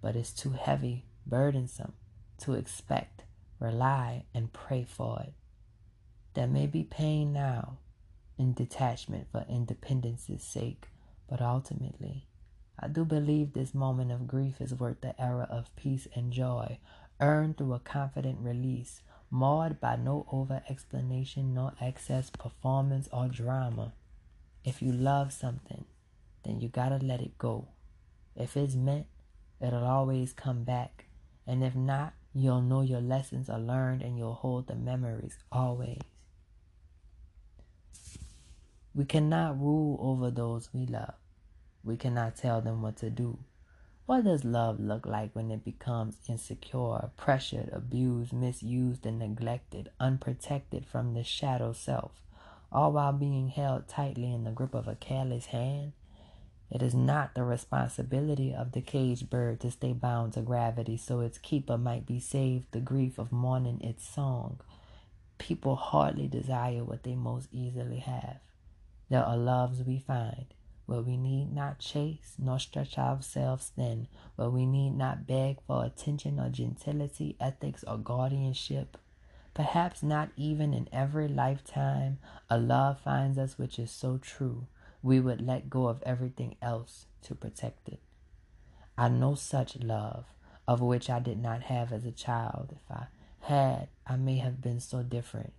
but 0.00 0.14
it's 0.14 0.32
too 0.32 0.52
heavy, 0.52 1.06
burdensome 1.26 1.94
to 2.42 2.54
expect, 2.54 3.24
rely, 3.58 4.26
and 4.32 4.52
pray 4.52 4.84
for 4.84 5.24
it. 5.26 5.34
There 6.34 6.46
may 6.46 6.68
be 6.68 6.84
pain 6.84 7.32
now 7.32 7.78
in 8.38 8.52
detachment 8.52 9.26
for 9.32 9.44
independence's 9.48 10.44
sake, 10.44 10.86
but 11.28 11.42
ultimately, 11.42 12.28
I 12.80 12.86
do 12.86 13.04
believe 13.04 13.52
this 13.52 13.74
moment 13.74 14.12
of 14.12 14.28
grief 14.28 14.60
is 14.60 14.72
worth 14.72 15.00
the 15.00 15.20
era 15.20 15.48
of 15.50 15.74
peace 15.74 16.06
and 16.14 16.32
joy, 16.32 16.78
earned 17.20 17.56
through 17.56 17.74
a 17.74 17.80
confident 17.80 18.38
release, 18.40 19.02
marred 19.30 19.80
by 19.80 19.96
no 19.96 20.26
over 20.30 20.62
explanation 20.68 21.54
nor 21.54 21.72
excess 21.80 22.30
performance 22.30 23.08
or 23.12 23.26
drama. 23.26 23.94
If 24.64 24.80
you 24.80 24.92
love 24.92 25.32
something, 25.32 25.86
then 26.44 26.60
you 26.60 26.68
gotta 26.68 26.98
let 26.98 27.20
it 27.20 27.36
go. 27.36 27.68
If 28.36 28.56
it's 28.56 28.76
meant, 28.76 29.06
it'll 29.60 29.84
always 29.84 30.32
come 30.32 30.62
back. 30.62 31.06
And 31.46 31.64
if 31.64 31.74
not, 31.74 32.12
you'll 32.32 32.62
know 32.62 32.82
your 32.82 33.00
lessons 33.00 33.50
are 33.50 33.58
learned 33.58 34.02
and 34.02 34.16
you'll 34.16 34.34
hold 34.34 34.68
the 34.68 34.76
memories 34.76 35.38
always. 35.50 35.98
We 38.94 39.04
cannot 39.04 39.60
rule 39.60 39.98
over 40.00 40.30
those 40.30 40.70
we 40.72 40.86
love. 40.86 41.14
We 41.88 41.96
cannot 41.96 42.36
tell 42.36 42.60
them 42.60 42.82
what 42.82 42.98
to 42.98 43.08
do. 43.08 43.38
What 44.04 44.24
does 44.24 44.44
love 44.44 44.78
look 44.78 45.06
like 45.06 45.34
when 45.34 45.50
it 45.50 45.64
becomes 45.64 46.18
insecure, 46.28 47.08
pressured, 47.16 47.70
abused, 47.72 48.30
misused, 48.30 49.06
and 49.06 49.18
neglected, 49.18 49.90
unprotected 49.98 50.84
from 50.84 51.14
the 51.14 51.24
shadow 51.24 51.72
self, 51.72 52.12
all 52.70 52.92
while 52.92 53.14
being 53.14 53.48
held 53.48 53.88
tightly 53.88 54.30
in 54.30 54.44
the 54.44 54.50
grip 54.50 54.74
of 54.74 54.86
a 54.86 54.96
careless 54.96 55.46
hand? 55.46 55.92
It 56.70 56.82
is 56.82 56.94
not 56.94 57.34
the 57.34 57.42
responsibility 57.42 58.54
of 58.54 58.72
the 58.72 58.82
caged 58.82 59.30
bird 59.30 59.58
to 59.60 59.70
stay 59.70 59.94
bound 59.94 60.34
to 60.34 60.42
gravity 60.42 60.98
so 60.98 61.20
its 61.20 61.38
keeper 61.38 61.78
might 61.78 62.04
be 62.04 62.20
saved 62.20 62.66
the 62.72 62.80
grief 62.80 63.16
of 63.16 63.32
mourning 63.32 63.80
its 63.80 64.06
song. 64.06 64.60
People 65.38 65.76
hardly 65.76 66.28
desire 66.28 66.84
what 66.84 67.04
they 67.04 67.14
most 67.14 67.48
easily 67.50 68.00
have. 68.00 68.40
There 69.08 69.24
are 69.24 69.38
loves 69.38 69.82
we 69.82 69.98
find 70.00 70.52
where 70.88 71.02
we 71.02 71.18
need 71.18 71.54
not 71.54 71.78
chase 71.78 72.32
nor 72.38 72.58
stretch 72.58 72.96
ourselves 72.96 73.70
thin, 73.76 74.08
where 74.36 74.48
we 74.48 74.64
need 74.64 74.96
not 74.96 75.26
beg 75.26 75.58
for 75.66 75.84
attention 75.84 76.40
or 76.40 76.48
gentility, 76.48 77.36
ethics, 77.38 77.84
or 77.86 77.98
guardianship. 77.98 78.96
Perhaps 79.52 80.02
not 80.02 80.30
even 80.34 80.72
in 80.72 80.88
every 80.90 81.28
lifetime 81.28 82.18
a 82.48 82.56
love 82.56 82.98
finds 83.00 83.36
us 83.36 83.58
which 83.58 83.78
is 83.78 83.90
so 83.90 84.16
true, 84.16 84.66
we 85.02 85.20
would 85.20 85.42
let 85.42 85.68
go 85.68 85.88
of 85.88 86.02
everything 86.06 86.56
else 86.62 87.04
to 87.20 87.34
protect 87.34 87.86
it. 87.90 88.00
I 88.96 89.10
know 89.10 89.34
such 89.34 89.76
love, 89.76 90.24
of 90.66 90.80
which 90.80 91.10
I 91.10 91.18
did 91.18 91.38
not 91.38 91.64
have 91.64 91.92
as 91.92 92.06
a 92.06 92.12
child. 92.12 92.72
If 92.72 92.90
I 92.90 93.08
had, 93.40 93.88
I 94.06 94.16
may 94.16 94.38
have 94.38 94.62
been 94.62 94.80
so 94.80 95.02
different. 95.02 95.52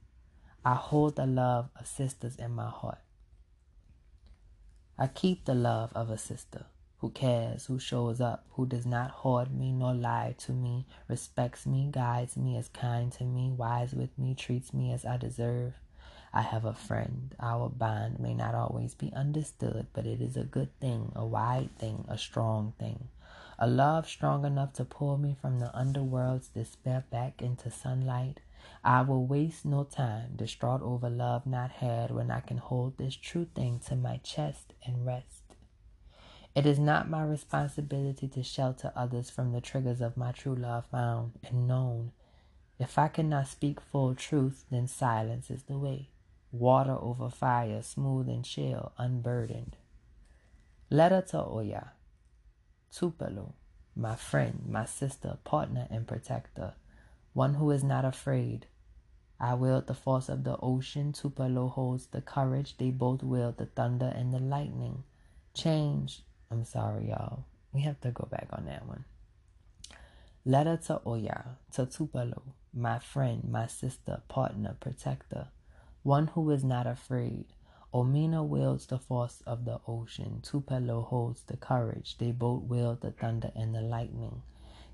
I 0.66 0.74
hold 0.74 1.18
the 1.18 1.28
love 1.28 1.70
of 1.80 1.86
sisters 1.86 2.36
in 2.36 2.50
my 2.52 2.70
heart. 2.70 2.98
I 5.02 5.08
keep 5.08 5.46
the 5.46 5.56
love 5.56 5.94
of 5.96 6.10
a 6.10 6.18
sister 6.18 6.66
who 6.98 7.12
cares, 7.12 7.68
who 7.68 7.80
shows 7.80 8.20
up, 8.20 8.46
who 8.52 8.66
does 8.66 8.86
not 8.86 9.12
hoard 9.12 9.50
me 9.50 9.72
nor 9.72 9.94
lie 9.94 10.36
to 10.40 10.52
me, 10.52 10.88
respects 11.08 11.66
me, 11.66 11.88
guides 11.90 12.36
me, 12.36 12.58
is 12.58 12.68
kind 12.68 13.10
to 13.14 13.24
me, 13.24 13.50
wise 13.50 13.94
with 13.94 14.20
me, 14.20 14.36
treats 14.36 14.74
me 14.74 14.92
as 14.92 15.06
I 15.06 15.16
deserve. 15.16 15.76
I 16.34 16.42
have 16.42 16.66
a 16.66 16.74
friend. 16.74 17.34
Our 17.40 17.70
bond 17.70 18.20
may 18.20 18.34
not 18.34 18.56
always 18.56 18.94
be 18.94 19.14
understood, 19.14 19.88
but 19.94 20.06
it 20.06 20.20
is 20.20 20.36
a 20.36 20.44
good 20.44 20.78
thing, 20.82 21.14
a 21.16 21.26
wide 21.26 21.70
thing, 21.78 22.04
a 22.10 22.18
strong 22.18 22.74
thing. 22.78 23.08
A 23.58 23.68
love 23.68 24.06
strong 24.06 24.44
enough 24.44 24.74
to 24.74 24.84
pull 24.84 25.18
me 25.18 25.34
from 25.40 25.60
the 25.60 25.74
underworld's 25.74 26.50
despair 26.50 27.06
back 27.10 27.42
into 27.42 27.72
sunlight, 27.72 28.42
I 28.84 29.02
will 29.02 29.26
waste 29.26 29.66
no 29.66 29.84
time 29.84 30.36
distraught 30.38 30.82
over 30.82 31.10
love 31.10 31.46
not 31.46 31.72
had 31.72 32.12
when 32.12 32.32
I 32.32 32.40
can 32.40 32.58
hold 32.58 32.98
this 32.98 33.16
true 33.16 33.48
thing 33.54 33.80
to 33.88 33.96
my 33.96 34.18
chest 34.18 34.74
and 34.86 35.06
rest. 35.06 35.44
It 36.56 36.66
is 36.66 36.80
not 36.80 37.10
my 37.10 37.24
responsibility 37.24 38.28
to 38.30 38.44
shelter 38.44 38.92
others 38.96 39.30
from 39.30 39.52
the 39.52 39.62
triggers 39.62 40.02
of 40.02 40.18
my 40.18 40.32
true 40.32 40.56
love 40.56 40.86
found 40.86 41.34
and 41.44 41.68
known. 41.68 42.12
If 42.80 42.98
I 42.98 43.10
cannot 43.10 43.48
speak 43.48 43.82
full 43.82 44.16
truth, 44.16 44.66
then 44.72 44.88
silence 44.88 45.52
is 45.52 45.64
the 45.64 45.78
way. 45.78 46.10
Water 46.52 46.98
over 47.00 47.30
fire, 47.30 47.82
smooth 47.84 48.30
and 48.30 48.44
chill, 48.44 48.94
unburdened. 48.98 49.76
Letter 50.90 51.22
to 51.30 51.46
Oya. 51.46 51.92
Tupelo, 52.92 53.54
my 53.96 54.16
friend, 54.16 54.64
my 54.68 54.86
sister, 54.86 55.38
partner, 55.44 55.88
and 55.92 56.08
protector 56.08 56.74
one 57.34 57.54
who 57.56 57.72
is 57.72 57.84
not 57.84 58.06
afraid. 58.06 58.66
I 59.40 59.54
wield 59.54 59.88
the 59.88 59.94
force 59.94 60.28
of 60.30 60.44
the 60.44 60.58
ocean. 60.58 61.14
Tupelo 61.14 61.68
holds 61.70 62.08
the 62.08 62.22
courage. 62.22 62.78
They 62.78 62.92
both 62.92 63.24
wield 63.24 63.58
the 63.58 63.68
thunder 63.68 64.12
and 64.14 64.34
the 64.34 64.40
lightning. 64.40 65.04
Change. 65.54 66.24
I'm 66.52 66.66
sorry, 66.66 67.10
y'all. 67.10 67.46
We 67.72 67.82
have 67.82 68.02
to 68.02 68.12
go 68.12 68.28
back 68.30 68.48
on 68.52 68.66
that 68.66 68.86
one. 68.86 69.06
Letter 70.46 70.78
to 70.88 71.02
Oya, 71.06 71.58
to 71.74 71.86
Tupelo, 71.86 72.42
my 72.74 72.98
friend, 73.00 73.44
my 73.50 73.68
sister, 73.68 74.22
partner, 74.28 74.76
protector, 74.80 75.50
one 76.04 76.28
who 76.28 76.50
is 76.50 76.64
not 76.64 76.88
afraid. 76.88 77.46
Omiina 77.94 78.46
wields 78.48 78.88
the 78.88 79.00
force 79.00 79.42
of 79.46 79.66
the 79.66 79.80
ocean. 79.88 80.42
Tupelo 80.42 81.02
holds 81.02 81.44
the 81.44 81.58
courage. 81.58 82.18
They 82.18 82.32
both 82.32 82.64
wield 82.64 83.02
the 83.02 83.12
thunder 83.12 83.52
and 83.56 83.76
the 83.76 83.82
lightning. 83.82 84.42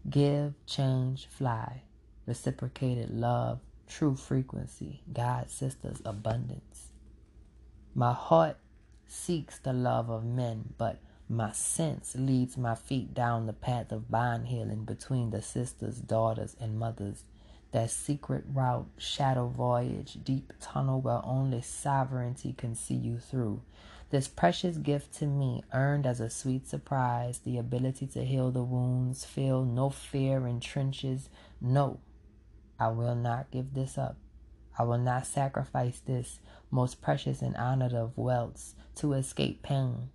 Give, 0.09 0.53
change, 0.65 1.27
fly. 1.27 1.83
Reciprocated 2.25 3.11
love, 3.11 3.59
true 3.87 4.15
frequency, 4.15 5.01
God, 5.11 5.49
sisters, 5.49 6.01
abundance. 6.03 6.89
My 7.93 8.13
heart 8.13 8.57
seeks 9.07 9.59
the 9.59 9.73
love 9.73 10.09
of 10.09 10.25
men, 10.25 10.73
but 10.77 10.99
my 11.29 11.51
sense 11.51 12.15
leads 12.17 12.57
my 12.57 12.75
feet 12.75 13.13
down 13.13 13.45
the 13.45 13.53
path 13.53 13.91
of 13.91 14.11
bond 14.11 14.47
healing 14.47 14.85
between 14.85 15.31
the 15.31 15.41
sisters, 15.41 15.97
daughters, 15.97 16.55
and 16.59 16.77
mothers. 16.77 17.23
That 17.71 17.91
secret 17.91 18.45
route, 18.53 18.87
shadow 18.97 19.47
voyage, 19.47 20.17
deep 20.23 20.53
tunnel 20.61 21.01
where 21.01 21.25
only 21.25 21.61
sovereignty 21.61 22.53
can 22.53 22.75
see 22.75 22.95
you 22.95 23.17
through. 23.17 23.61
This 24.11 24.27
precious 24.27 24.77
gift 24.77 25.13
to 25.15 25.25
me, 25.25 25.63
earned 25.73 26.05
as 26.05 26.19
a 26.19 26.29
sweet 26.29 26.67
surprise, 26.67 27.39
the 27.39 27.57
ability 27.57 28.07
to 28.07 28.23
heal 28.23 28.51
the 28.51 28.63
wounds, 28.63 29.25
feel 29.25 29.65
no 29.65 29.89
fear 29.89 30.47
in 30.47 30.59
trenches. 30.59 31.27
No, 31.59 31.99
I 32.79 32.89
will 32.89 33.15
not 33.15 33.51
give 33.51 33.73
this 33.73 33.97
up. 33.97 34.17
I 34.77 34.83
will 34.83 34.97
not 34.97 35.25
sacrifice 35.25 35.99
this 35.99 36.39
most 36.69 37.01
precious 37.01 37.41
and 37.41 37.55
honored 37.55 37.93
of 37.93 38.15
wealths 38.17 38.73
to 38.95 39.13
escape 39.13 39.63
pain. 39.63 40.09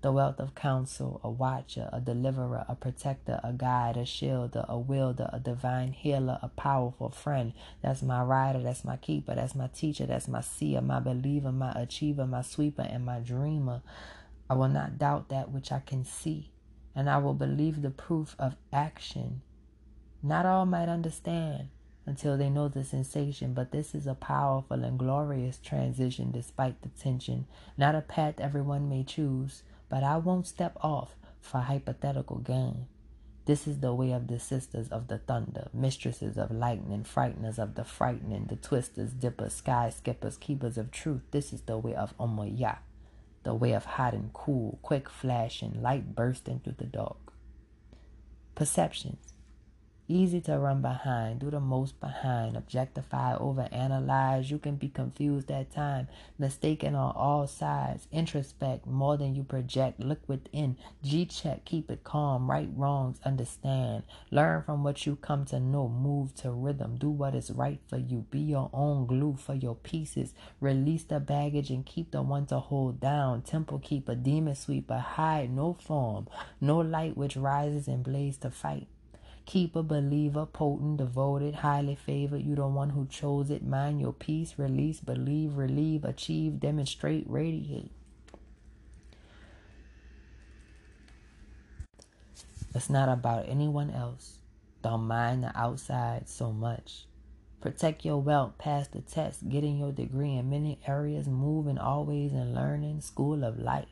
The 0.00 0.12
wealth 0.12 0.38
of 0.38 0.54
counsel, 0.54 1.20
a 1.24 1.30
watcher, 1.30 1.88
a 1.92 2.00
deliverer, 2.00 2.66
a 2.68 2.74
protector, 2.74 3.40
a 3.42 3.52
guide, 3.52 3.96
a 3.96 4.04
shielder, 4.04 4.66
a 4.68 4.78
wielder, 4.78 5.30
a 5.32 5.40
divine 5.40 5.92
healer, 5.92 6.38
a 6.42 6.48
powerful 6.48 7.08
friend. 7.10 7.54
That's 7.82 8.02
my 8.02 8.22
rider, 8.22 8.62
that's 8.62 8.84
my 8.84 8.98
keeper, 8.98 9.34
that's 9.34 9.54
my 9.54 9.68
teacher, 9.68 10.04
that's 10.04 10.28
my 10.28 10.42
seer, 10.42 10.82
my 10.82 11.00
believer, 11.00 11.52
my 11.52 11.72
achiever, 11.72 12.26
my 12.26 12.42
sweeper, 12.42 12.82
and 12.82 13.06
my 13.06 13.20
dreamer. 13.20 13.80
I 14.48 14.54
will 14.54 14.68
not 14.68 14.98
doubt 14.98 15.30
that 15.30 15.50
which 15.50 15.72
I 15.72 15.80
can 15.80 16.04
see, 16.04 16.50
and 16.94 17.08
I 17.08 17.16
will 17.16 17.32
believe 17.32 17.80
the 17.80 17.90
proof 17.90 18.36
of 18.38 18.56
action. 18.72 19.40
Not 20.22 20.44
all 20.44 20.66
might 20.66 20.90
understand, 20.90 21.68
until 22.06 22.36
they 22.36 22.50
know 22.50 22.68
the 22.68 22.84
sensation, 22.84 23.54
but 23.54 23.72
this 23.72 23.94
is 23.94 24.06
a 24.06 24.14
powerful 24.14 24.84
and 24.84 24.98
glorious 24.98 25.58
transition 25.58 26.30
despite 26.30 26.82
the 26.82 26.88
tension. 26.90 27.46
Not 27.76 27.94
a 27.94 28.00
path 28.00 28.34
everyone 28.38 28.88
may 28.88 29.04
choose, 29.04 29.62
but 29.88 30.02
I 30.02 30.16
won't 30.18 30.46
step 30.46 30.76
off 30.82 31.16
for 31.40 31.60
hypothetical 31.60 32.38
gain. 32.38 32.86
This 33.46 33.66
is 33.66 33.80
the 33.80 33.92
way 33.92 34.12
of 34.12 34.28
the 34.28 34.40
sisters 34.40 34.88
of 34.88 35.08
the 35.08 35.18
thunder, 35.18 35.68
mistresses 35.74 36.38
of 36.38 36.50
lightning, 36.50 37.04
frighteners 37.04 37.58
of 37.58 37.74
the 37.74 37.84
frightening, 37.84 38.46
the 38.46 38.56
twisters, 38.56 39.10
dippers, 39.10 39.54
sky 39.54 39.90
skippers, 39.90 40.38
keepers 40.38 40.78
of 40.78 40.90
truth. 40.90 41.20
This 41.30 41.52
is 41.52 41.60
the 41.62 41.76
way 41.76 41.94
of 41.94 42.16
Omoya, 42.16 42.78
the 43.42 43.54
way 43.54 43.72
of 43.72 43.84
hot 43.84 44.14
and 44.14 44.32
cool, 44.32 44.78
quick 44.80 45.10
flashing, 45.10 45.82
light 45.82 46.14
bursting 46.14 46.60
through 46.60 46.76
the 46.78 46.84
dark. 46.84 47.18
Perceptions. 48.54 49.33
Easy 50.06 50.38
to 50.38 50.58
run 50.58 50.82
behind, 50.82 51.40
do 51.40 51.50
the 51.50 51.58
most 51.58 51.98
behind, 51.98 52.58
objectify, 52.58 53.34
overanalyze. 53.38 54.50
You 54.50 54.58
can 54.58 54.76
be 54.76 54.90
confused 54.90 55.50
at 55.50 55.72
time, 55.72 56.08
mistaken 56.38 56.94
on 56.94 57.16
all 57.16 57.46
sides. 57.46 58.06
Introspect 58.12 58.84
more 58.84 59.16
than 59.16 59.34
you 59.34 59.44
project. 59.44 60.00
Look 60.00 60.20
within. 60.28 60.76
G 61.02 61.24
check, 61.24 61.64
keep 61.64 61.90
it 61.90 62.04
calm. 62.04 62.50
Right 62.50 62.68
wrongs, 62.76 63.18
understand. 63.24 64.02
Learn 64.30 64.62
from 64.62 64.84
what 64.84 65.06
you 65.06 65.16
come 65.16 65.46
to 65.46 65.58
know. 65.58 65.88
Move 65.88 66.34
to 66.34 66.50
rhythm. 66.50 66.96
Do 66.98 67.08
what 67.08 67.34
is 67.34 67.50
right 67.50 67.80
for 67.88 67.96
you. 67.96 68.26
Be 68.30 68.40
your 68.40 68.68
own 68.74 69.06
glue 69.06 69.36
for 69.38 69.54
your 69.54 69.74
pieces. 69.74 70.34
Release 70.60 71.04
the 71.04 71.18
baggage 71.18 71.70
and 71.70 71.86
keep 71.86 72.10
the 72.10 72.20
one 72.20 72.44
to 72.46 72.58
hold 72.60 73.00
down. 73.00 73.40
Temple 73.40 73.78
keeper, 73.78 74.14
demon 74.14 74.54
sweeper, 74.54 74.98
hide 74.98 75.50
no 75.50 75.72
form, 75.72 76.28
no 76.60 76.76
light 76.76 77.16
which 77.16 77.38
rises 77.38 77.88
and 77.88 78.04
blaze 78.04 78.36
to 78.36 78.50
fight 78.50 78.86
keeper, 79.46 79.82
believer, 79.82 80.46
potent, 80.46 80.98
devoted, 80.98 81.56
highly 81.56 81.94
favored. 81.94 82.42
You 82.42 82.54
the 82.54 82.66
one 82.66 82.90
who 82.90 83.06
chose 83.06 83.50
it. 83.50 83.64
Mind 83.64 84.00
your 84.00 84.12
peace, 84.12 84.54
release, 84.56 85.00
believe, 85.00 85.56
relieve, 85.56 86.04
achieve, 86.04 86.60
demonstrate, 86.60 87.24
radiate. 87.28 87.90
It's 92.74 92.90
not 92.90 93.08
about 93.08 93.48
anyone 93.48 93.90
else. 93.90 94.38
Don't 94.82 95.06
mind 95.06 95.44
the 95.44 95.56
outside 95.56 96.28
so 96.28 96.50
much. 96.52 97.06
Protect 97.60 98.04
your 98.04 98.20
wealth, 98.20 98.58
pass 98.58 98.88
the 98.88 99.00
test, 99.00 99.48
getting 99.48 99.78
your 99.78 99.92
degree 99.92 100.34
in 100.34 100.50
many 100.50 100.78
areas, 100.86 101.26
moving 101.26 101.78
always 101.78 102.32
and 102.32 102.54
learning, 102.54 103.00
school 103.00 103.44
of 103.44 103.58
life. 103.58 103.86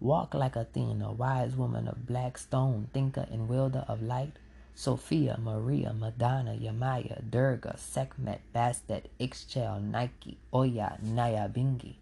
Walk 0.00 0.34
like 0.34 0.56
Athena, 0.56 1.12
wise 1.12 1.54
woman 1.54 1.88
of 1.88 2.06
black 2.06 2.38
stone, 2.38 2.88
thinker 2.94 3.26
and 3.30 3.48
wielder 3.48 3.84
of 3.86 4.02
light. 4.02 4.38
Sophia, 4.74 5.38
Maria, 5.38 5.92
Madonna, 5.92 6.56
Yamaya, 6.58 7.22
Durga, 7.30 7.76
Sekhmet, 7.76 8.40
Bastet, 8.54 9.04
Ixchel, 9.20 9.82
Nike, 9.82 10.38
Oya, 10.52 10.98
Nyabinghi. 11.04 11.96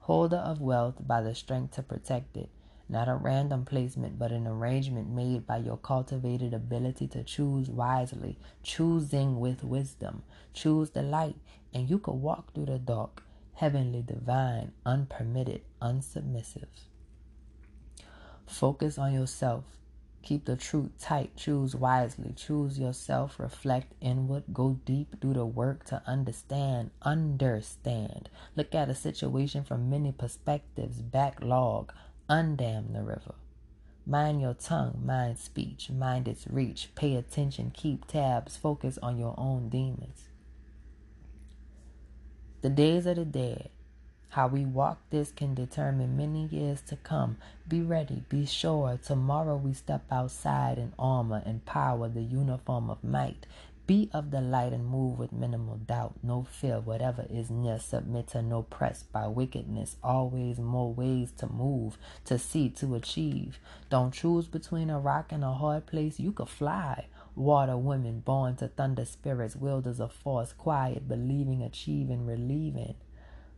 Holder 0.00 0.38
of 0.38 0.60
wealth 0.60 0.96
by 1.06 1.20
the 1.20 1.34
strength 1.34 1.74
to 1.74 1.82
protect 1.82 2.36
it, 2.36 2.48
not 2.88 3.08
a 3.08 3.14
random 3.14 3.64
placement, 3.64 4.18
but 4.18 4.32
an 4.32 4.46
arrangement 4.46 5.08
made 5.08 5.46
by 5.46 5.58
your 5.58 5.76
cultivated 5.76 6.52
ability 6.54 7.06
to 7.08 7.22
choose 7.22 7.68
wisely, 7.68 8.38
choosing 8.62 9.38
with 9.38 9.62
wisdom. 9.62 10.22
Choose 10.52 10.90
the 10.90 11.02
light, 11.02 11.36
and 11.72 11.88
you 11.88 11.98
could 11.98 12.14
walk 12.14 12.52
through 12.52 12.66
the 12.66 12.78
dark, 12.78 13.22
heavenly, 13.54 14.02
divine, 14.02 14.72
unpermitted, 14.84 15.60
unsubmissive. 15.80 16.66
Focus 18.46 18.98
on 18.98 19.12
yourself 19.12 19.64
Keep 20.22 20.44
the 20.44 20.56
truth 20.56 20.90
tight. 20.98 21.36
Choose 21.36 21.74
wisely. 21.74 22.32
Choose 22.36 22.78
yourself. 22.78 23.38
Reflect 23.38 23.92
inward. 24.00 24.44
Go 24.52 24.78
deep. 24.84 25.18
Do 25.20 25.32
the 25.32 25.46
work 25.46 25.84
to 25.86 26.02
understand. 26.06 26.90
Understand. 27.02 28.28
Look 28.54 28.74
at 28.74 28.90
a 28.90 28.94
situation 28.94 29.64
from 29.64 29.90
many 29.90 30.12
perspectives. 30.12 31.00
Backlog. 31.00 31.92
Undam 32.28 32.92
the 32.92 33.02
river. 33.02 33.34
Mind 34.06 34.40
your 34.40 34.54
tongue. 34.54 35.02
Mind 35.04 35.38
speech. 35.38 35.90
Mind 35.90 36.28
its 36.28 36.46
reach. 36.48 36.90
Pay 36.94 37.16
attention. 37.16 37.72
Keep 37.74 38.06
tabs. 38.06 38.56
Focus 38.56 38.98
on 39.02 39.18
your 39.18 39.34
own 39.38 39.68
demons. 39.68 40.28
The 42.62 42.70
days 42.70 43.06
of 43.06 43.16
the 43.16 43.24
dead 43.24 43.70
how 44.30 44.46
we 44.46 44.64
walk 44.64 44.98
this 45.10 45.32
can 45.32 45.54
determine 45.54 46.16
many 46.16 46.46
years 46.46 46.80
to 46.82 46.96
come. 46.96 47.36
Be 47.68 47.82
ready, 47.82 48.22
be 48.28 48.46
sure. 48.46 48.98
Tomorrow 49.04 49.56
we 49.56 49.72
step 49.72 50.04
outside 50.10 50.78
in 50.78 50.92
armor 50.98 51.42
and 51.44 51.64
power, 51.66 52.08
the 52.08 52.22
uniform 52.22 52.90
of 52.90 53.02
might. 53.02 53.46
Be 53.88 54.08
of 54.12 54.30
the 54.30 54.40
light 54.40 54.72
and 54.72 54.86
move 54.86 55.18
with 55.18 55.32
minimal 55.32 55.78
doubt, 55.78 56.14
no 56.22 56.46
fear, 56.48 56.78
whatever 56.78 57.26
is 57.28 57.50
near. 57.50 57.80
Submit 57.80 58.28
to 58.28 58.40
no 58.40 58.62
press 58.62 59.02
by 59.02 59.26
wickedness. 59.26 59.96
Always 60.00 60.60
more 60.60 60.94
ways 60.94 61.32
to 61.38 61.48
move, 61.48 61.98
to 62.26 62.38
see, 62.38 62.68
to 62.68 62.94
achieve. 62.94 63.58
Don't 63.88 64.14
choose 64.14 64.46
between 64.46 64.90
a 64.90 65.00
rock 65.00 65.32
and 65.32 65.42
a 65.42 65.54
hard 65.54 65.86
place. 65.86 66.20
You 66.20 66.30
could 66.30 66.48
fly. 66.48 67.06
Water 67.34 67.76
women 67.76 68.20
born 68.20 68.54
to 68.58 68.68
thunder 68.68 69.04
spirits, 69.04 69.56
wielders 69.56 69.98
of 69.98 70.12
force, 70.12 70.52
quiet, 70.52 71.08
believing, 71.08 71.60
achieving, 71.60 72.26
relieving. 72.26 72.94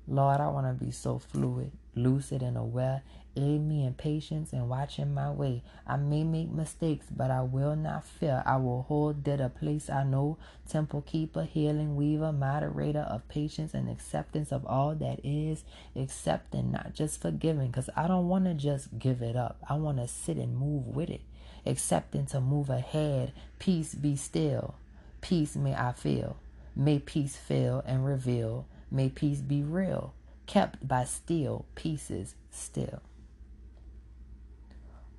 Lord, 0.08 0.40
I 0.40 0.48
want 0.48 0.66
to 0.66 0.84
be 0.84 0.90
so 0.90 1.18
fluid, 1.18 1.70
lucid, 1.94 2.42
and 2.42 2.56
aware. 2.56 3.02
Aid 3.34 3.62
me 3.62 3.86
in 3.86 3.94
patience 3.94 4.52
and 4.52 4.68
watching 4.68 5.14
my 5.14 5.30
way. 5.30 5.62
I 5.86 5.96
may 5.96 6.22
make 6.24 6.50
mistakes, 6.50 7.06
but 7.10 7.30
I 7.30 7.42
will 7.42 7.76
not 7.76 8.04
fear. 8.04 8.42
I 8.44 8.56
will 8.56 8.82
hold 8.82 9.24
dead 9.24 9.40
a 9.40 9.48
place 9.48 9.88
I 9.88 10.04
know. 10.04 10.36
Temple 10.68 11.02
keeper, 11.02 11.44
healing 11.44 11.96
weaver, 11.96 12.32
moderator 12.32 13.06
of 13.08 13.26
patience 13.28 13.72
and 13.74 13.88
acceptance 13.88 14.52
of 14.52 14.66
all 14.66 14.94
that 14.96 15.20
is. 15.24 15.64
Accepting, 15.96 16.72
not 16.72 16.94
just 16.94 17.22
forgiving, 17.22 17.68
because 17.68 17.88
I 17.96 18.06
don't 18.06 18.28
want 18.28 18.44
to 18.46 18.54
just 18.54 18.98
give 18.98 19.22
it 19.22 19.36
up. 19.36 19.58
I 19.66 19.76
want 19.76 19.98
to 19.98 20.08
sit 20.08 20.36
and 20.36 20.58
move 20.58 20.88
with 20.88 21.08
it. 21.08 21.22
Accepting 21.64 22.26
to 22.26 22.40
move 22.40 22.68
ahead. 22.68 23.32
Peace 23.58 23.94
be 23.94 24.16
still. 24.16 24.74
Peace 25.22 25.56
may 25.56 25.74
I 25.74 25.92
feel. 25.92 26.36
May 26.74 26.98
peace 26.98 27.36
fill 27.36 27.82
and 27.86 28.04
reveal 28.04 28.66
May 28.92 29.08
peace 29.08 29.40
be 29.40 29.62
real, 29.62 30.14
kept 30.46 30.86
by 30.86 31.04
steel 31.04 31.64
pieces 31.74 32.36
still. 32.50 33.00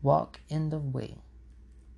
Walk 0.03 0.39
in 0.47 0.69
the 0.69 0.77
way, 0.79 1.17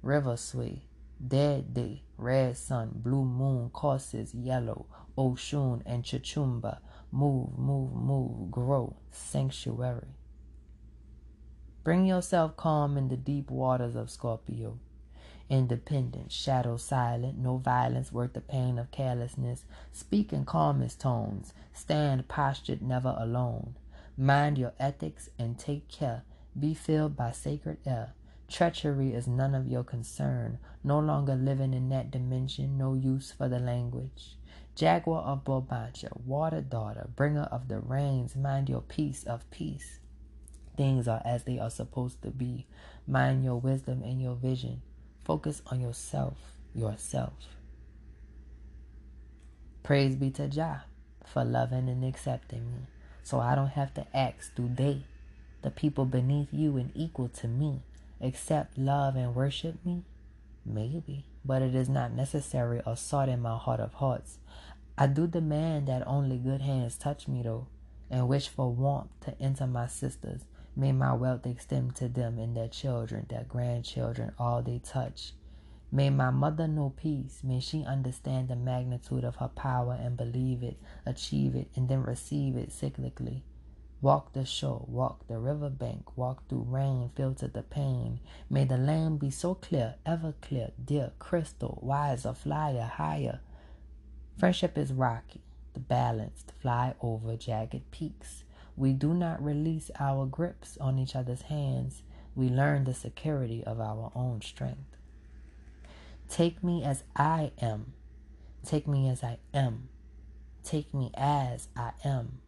river 0.02 0.38
sway, 0.38 0.84
Dead 1.26 1.74
day, 1.74 2.04
red 2.18 2.58
sun, 2.58 2.92
blue 2.94 3.24
moon, 3.24 3.70
courses 3.70 4.34
yellow, 4.34 4.86
Oshun 5.18 5.82
and 5.86 6.04
Chuchumba, 6.04 6.80
move, 7.12 7.58
move, 7.58 7.94
move, 7.94 8.52
grow, 8.52 8.98
sanctuary. 9.12 10.16
Bring 11.84 12.06
yourself 12.06 12.58
calm 12.58 12.98
in 12.98 13.08
the 13.08 13.18
deep 13.18 13.50
waters 13.50 13.96
of 13.96 14.10
Scorpio. 14.10 14.80
Independent, 15.50 16.32
shadow 16.32 16.76
silent, 16.76 17.38
no 17.38 17.58
violence 17.58 18.12
worth 18.12 18.34
the 18.34 18.42
pain 18.42 18.80
of 18.80 18.90
carelessness. 18.90 19.66
Speak 19.92 20.34
in 20.34 20.44
calmest 20.44 21.00
tones, 21.00 21.54
stand 21.72 22.28
postured, 22.28 22.82
never 22.82 23.16
alone. 23.18 23.76
Mind 24.18 24.58
your 24.58 24.74
ethics 24.80 25.30
and 25.38 25.60
take 25.60 25.88
care. 25.88 26.24
Be 26.60 26.74
filled 26.74 27.16
by 27.16 27.32
sacred 27.32 27.78
air. 27.86 28.14
Treachery 28.48 29.14
is 29.14 29.28
none 29.28 29.54
of 29.54 29.68
your 29.68 29.84
concern. 29.84 30.58
No 30.84 31.00
longer 31.00 31.36
living 31.36 31.74
in 31.74 31.90
that 31.90 32.12
dimension, 32.12 32.78
no 32.78 32.94
use 32.94 33.32
for 33.32 33.48
the 33.48 33.60
language. 33.60 34.38
Jaguar 34.76 35.22
of 35.22 35.44
Bulbancha, 35.44 36.10
water 36.26 36.62
daughter, 36.62 37.08
bringer 37.16 37.48
of 37.52 37.68
the 37.68 37.80
rains, 37.80 38.36
mind 38.36 38.68
your 38.68 38.82
peace 38.82 39.24
of 39.24 39.50
peace. 39.52 40.00
Things 40.76 41.08
are 41.08 41.22
as 41.24 41.44
they 41.44 41.60
are 41.60 41.70
supposed 41.70 42.22
to 42.24 42.30
be. 42.32 42.68
Mind 43.08 43.44
your 43.44 43.60
wisdom 43.60 44.02
and 44.04 44.22
your 44.22 44.36
vision. 44.36 44.82
Focus 45.26 45.64
on 45.72 45.82
yourself, 45.82 46.38
yourself. 46.76 47.34
Praise 49.82 50.16
be 50.16 50.30
to 50.32 50.48
Jah 50.48 50.84
for 51.26 51.44
loving 51.44 51.90
and 51.90 52.06
accepting 52.06 52.72
me. 52.72 52.80
So 53.24 53.40
I 53.40 53.56
don't 53.56 53.70
have 53.70 53.92
to 53.96 54.06
ask, 54.16 54.54
do 54.56 54.70
they, 54.72 55.02
the 55.64 55.72
people 55.72 56.06
beneath 56.06 56.50
you 56.52 56.78
and 56.78 56.92
equal 56.94 57.30
to 57.30 57.48
me, 57.48 57.82
accept, 58.22 58.78
love, 58.78 59.16
and 59.16 59.34
worship 59.34 59.84
me? 59.84 60.04
Maybe, 60.64 61.26
but 61.44 61.64
it 61.64 61.74
is 61.74 61.90
not 61.90 62.12
necessary 62.12 62.82
or 62.86 62.96
sought 62.96 63.28
in 63.28 63.42
my 63.42 63.58
heart 63.58 63.80
of 63.80 63.96
hearts. 63.96 64.38
I 64.96 65.08
do 65.08 65.26
demand 65.26 65.88
that 65.88 66.08
only 66.08 66.38
good 66.38 66.62
hands 66.62 66.98
touch 66.98 67.28
me, 67.28 67.42
though, 67.42 67.66
and 68.12 68.28
wish 68.28 68.48
for 68.48 68.72
warmth 68.72 69.10
to 69.22 69.42
enter 69.42 69.66
my 69.66 69.88
sisters. 69.88 70.42
May 70.76 70.92
my 70.92 71.14
wealth 71.14 71.46
extend 71.46 71.96
to 71.96 72.08
them 72.10 72.38
and 72.38 72.56
their 72.56 72.68
children, 72.68 73.26
their 73.30 73.46
grandchildren, 73.48 74.34
all 74.38 74.62
they 74.62 74.80
touch. 74.80 75.34
May 75.92 76.10
my 76.10 76.32
mother 76.32 76.68
know 76.68 76.94
peace. 76.98 77.42
May 77.44 77.60
she 77.62 77.86
understand 77.86 78.50
the 78.50 78.56
magnitude 78.56 79.24
of 79.24 79.38
her 79.38 79.48
power 79.48 79.98
and 80.00 80.18
believe 80.18 80.64
it, 80.64 80.78
achieve 81.06 81.56
it, 81.56 81.70
and 81.76 81.88
then 81.88 82.04
receive 82.04 82.58
it 82.58 82.72
cyclically. 82.72 83.42
Walk 84.02 84.34
the 84.34 84.46
shore, 84.46 84.86
walk 84.88 85.28
the 85.28 85.40
river 85.40 85.70
bank, 85.70 86.18
walk 86.18 86.48
through 86.50 86.66
rain, 86.68 87.12
filter 87.16 87.48
the 87.48 87.64
pain. 87.64 88.20
May 88.50 88.66
the 88.66 88.78
land 88.78 89.20
be 89.20 89.30
so 89.30 89.56
clear, 89.56 89.96
ever 90.06 90.34
clear, 90.42 90.72
dear, 90.84 91.14
crystal, 91.18 91.80
wiser, 91.82 92.34
flyer, 92.34 92.92
higher. 92.96 93.40
Friendship 94.38 94.78
is 94.78 94.92
rocky, 94.92 95.42
the 95.74 95.80
balance 95.80 96.44
balanced, 96.44 96.52
fly 96.62 96.94
over 97.02 97.38
jagged 97.38 97.90
peaks. 97.92 98.45
We 98.78 98.92
do 98.94 99.14
not 99.14 99.44
release 99.44 99.90
our 100.00 100.26
grips 100.26 100.78
on 100.82 101.00
each 101.00 101.16
other's 101.16 101.44
hands. 101.44 102.04
We 102.36 102.50
learn 102.50 102.84
the 102.84 102.94
security 102.94 103.64
of 103.64 103.80
our 103.80 104.12
own 104.14 104.42
strength. 104.42 104.98
Take 106.30 106.64
me 106.64 106.84
as 106.84 107.04
I 107.16 107.52
am. 107.62 107.94
Take 108.66 108.88
me 108.88 109.08
as 109.10 109.24
I 109.24 109.38
am. 109.54 109.90
Take 110.64 110.94
me 110.94 111.12
as 111.16 111.70
I 111.78 111.92
am. 112.04 112.40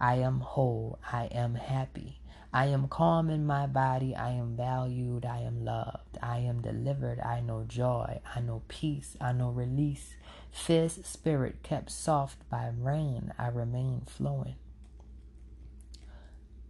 I 0.00 0.14
am 0.14 0.40
whole. 0.40 0.98
I 1.12 1.26
am 1.26 1.54
happy. 1.54 2.20
I 2.52 2.66
am 2.66 2.88
calm 2.88 3.28
in 3.28 3.46
my 3.46 3.66
body. 3.66 4.16
I 4.16 4.30
am 4.30 4.56
valued. 4.56 5.26
I 5.26 5.40
am 5.42 5.64
loved. 5.64 6.18
I 6.22 6.38
am 6.38 6.62
delivered. 6.62 7.20
I 7.20 7.40
know 7.40 7.64
joy. 7.68 8.20
I 8.34 8.40
know 8.40 8.62
peace. 8.68 9.16
I 9.20 9.32
know 9.32 9.50
release. 9.50 10.16
Fierce 10.50 10.98
spirit 11.04 11.62
kept 11.62 11.90
soft 11.90 12.48
by 12.48 12.72
rain. 12.76 13.32
I 13.38 13.48
remain 13.48 14.02
flowing. 14.06 14.56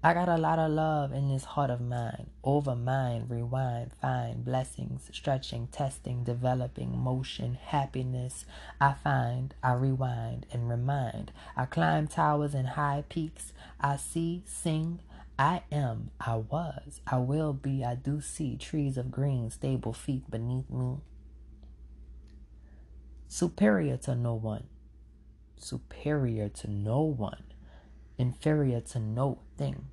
I 0.00 0.14
got 0.14 0.28
a 0.28 0.36
lot 0.36 0.60
of 0.60 0.70
love 0.70 1.12
in 1.12 1.28
this 1.28 1.44
heart 1.44 1.70
of 1.70 1.80
mine. 1.80 2.30
Over 2.44 2.76
mind, 2.76 3.28
rewind, 3.28 3.90
find 4.00 4.44
blessings, 4.44 5.10
stretching, 5.12 5.66
testing, 5.72 6.22
developing, 6.22 6.96
motion, 6.96 7.58
happiness. 7.60 8.44
I 8.80 8.92
find, 8.92 9.54
I 9.60 9.72
rewind 9.72 10.46
and 10.52 10.68
remind. 10.68 11.32
I 11.56 11.64
climb 11.64 12.06
towers 12.06 12.54
and 12.54 12.68
high 12.68 13.02
peaks. 13.08 13.52
I 13.80 13.96
see, 13.96 14.44
sing. 14.46 15.00
I 15.36 15.62
am, 15.72 16.12
I 16.20 16.36
was, 16.36 17.00
I 17.04 17.18
will 17.18 17.52
be, 17.52 17.84
I 17.84 17.96
do 17.96 18.20
see 18.20 18.56
trees 18.56 18.98
of 18.98 19.10
green, 19.10 19.50
stable 19.50 19.92
feet 19.92 20.30
beneath 20.30 20.70
me. 20.70 20.98
Superior 23.26 23.96
to 23.98 24.14
no 24.14 24.34
one. 24.34 24.68
Superior 25.56 26.48
to 26.50 26.70
no 26.70 27.00
one 27.02 27.47
inferior 28.18 28.80
to 28.80 28.98
no 28.98 29.38
thing 29.56 29.86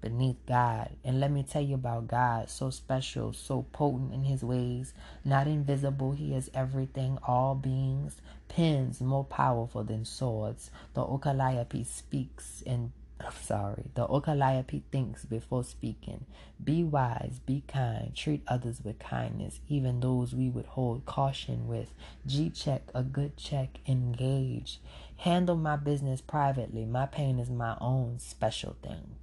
beneath 0.00 0.44
God. 0.46 0.90
And 1.04 1.20
let 1.20 1.30
me 1.30 1.42
tell 1.42 1.62
you 1.62 1.74
about 1.74 2.08
God, 2.08 2.48
so 2.48 2.70
special, 2.70 3.32
so 3.32 3.62
potent 3.72 4.12
in 4.12 4.24
his 4.24 4.42
ways, 4.42 4.94
not 5.24 5.46
invisible. 5.46 6.12
He 6.12 6.34
is 6.34 6.50
everything, 6.54 7.18
all 7.26 7.54
beings, 7.54 8.20
pens 8.48 9.00
more 9.00 9.24
powerful 9.24 9.84
than 9.84 10.04
swords. 10.04 10.70
The 10.94 11.04
Okalayapi 11.04 11.86
speaks 11.86 12.62
and 12.66 12.92
sorry. 13.42 13.84
The 13.94 14.06
Okalayapi 14.06 14.82
thinks 14.90 15.24
before 15.24 15.64
speaking. 15.64 16.24
Be 16.62 16.82
wise, 16.82 17.40
be 17.44 17.62
kind, 17.68 18.14
treat 18.14 18.42
others 18.46 18.80
with 18.84 18.98
kindness, 18.98 19.60
even 19.68 20.00
those 20.00 20.34
we 20.34 20.48
would 20.48 20.66
hold 20.66 21.06
caution 21.06 21.66
with. 21.66 21.92
G 22.26 22.50
check, 22.50 22.82
a 22.94 23.02
good 23.02 23.36
check, 23.36 23.78
engage. 23.86 24.80
Handle 25.20 25.56
my 25.56 25.76
business 25.76 26.22
privately. 26.22 26.86
My 26.86 27.04
pain 27.04 27.38
is 27.38 27.50
my 27.50 27.76
own 27.78 28.18
special 28.18 28.74
thing. 28.82 29.16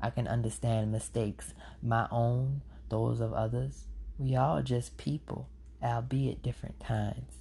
I 0.00 0.08
can 0.08 0.26
understand 0.26 0.90
mistakes, 0.90 1.52
my 1.82 2.08
own, 2.10 2.62
those 2.88 3.20
of 3.20 3.34
others. 3.34 3.84
We 4.16 4.34
all 4.34 4.62
just 4.62 4.96
people, 4.96 5.50
albeit 5.82 6.42
different 6.42 6.82
kinds. 6.82 7.34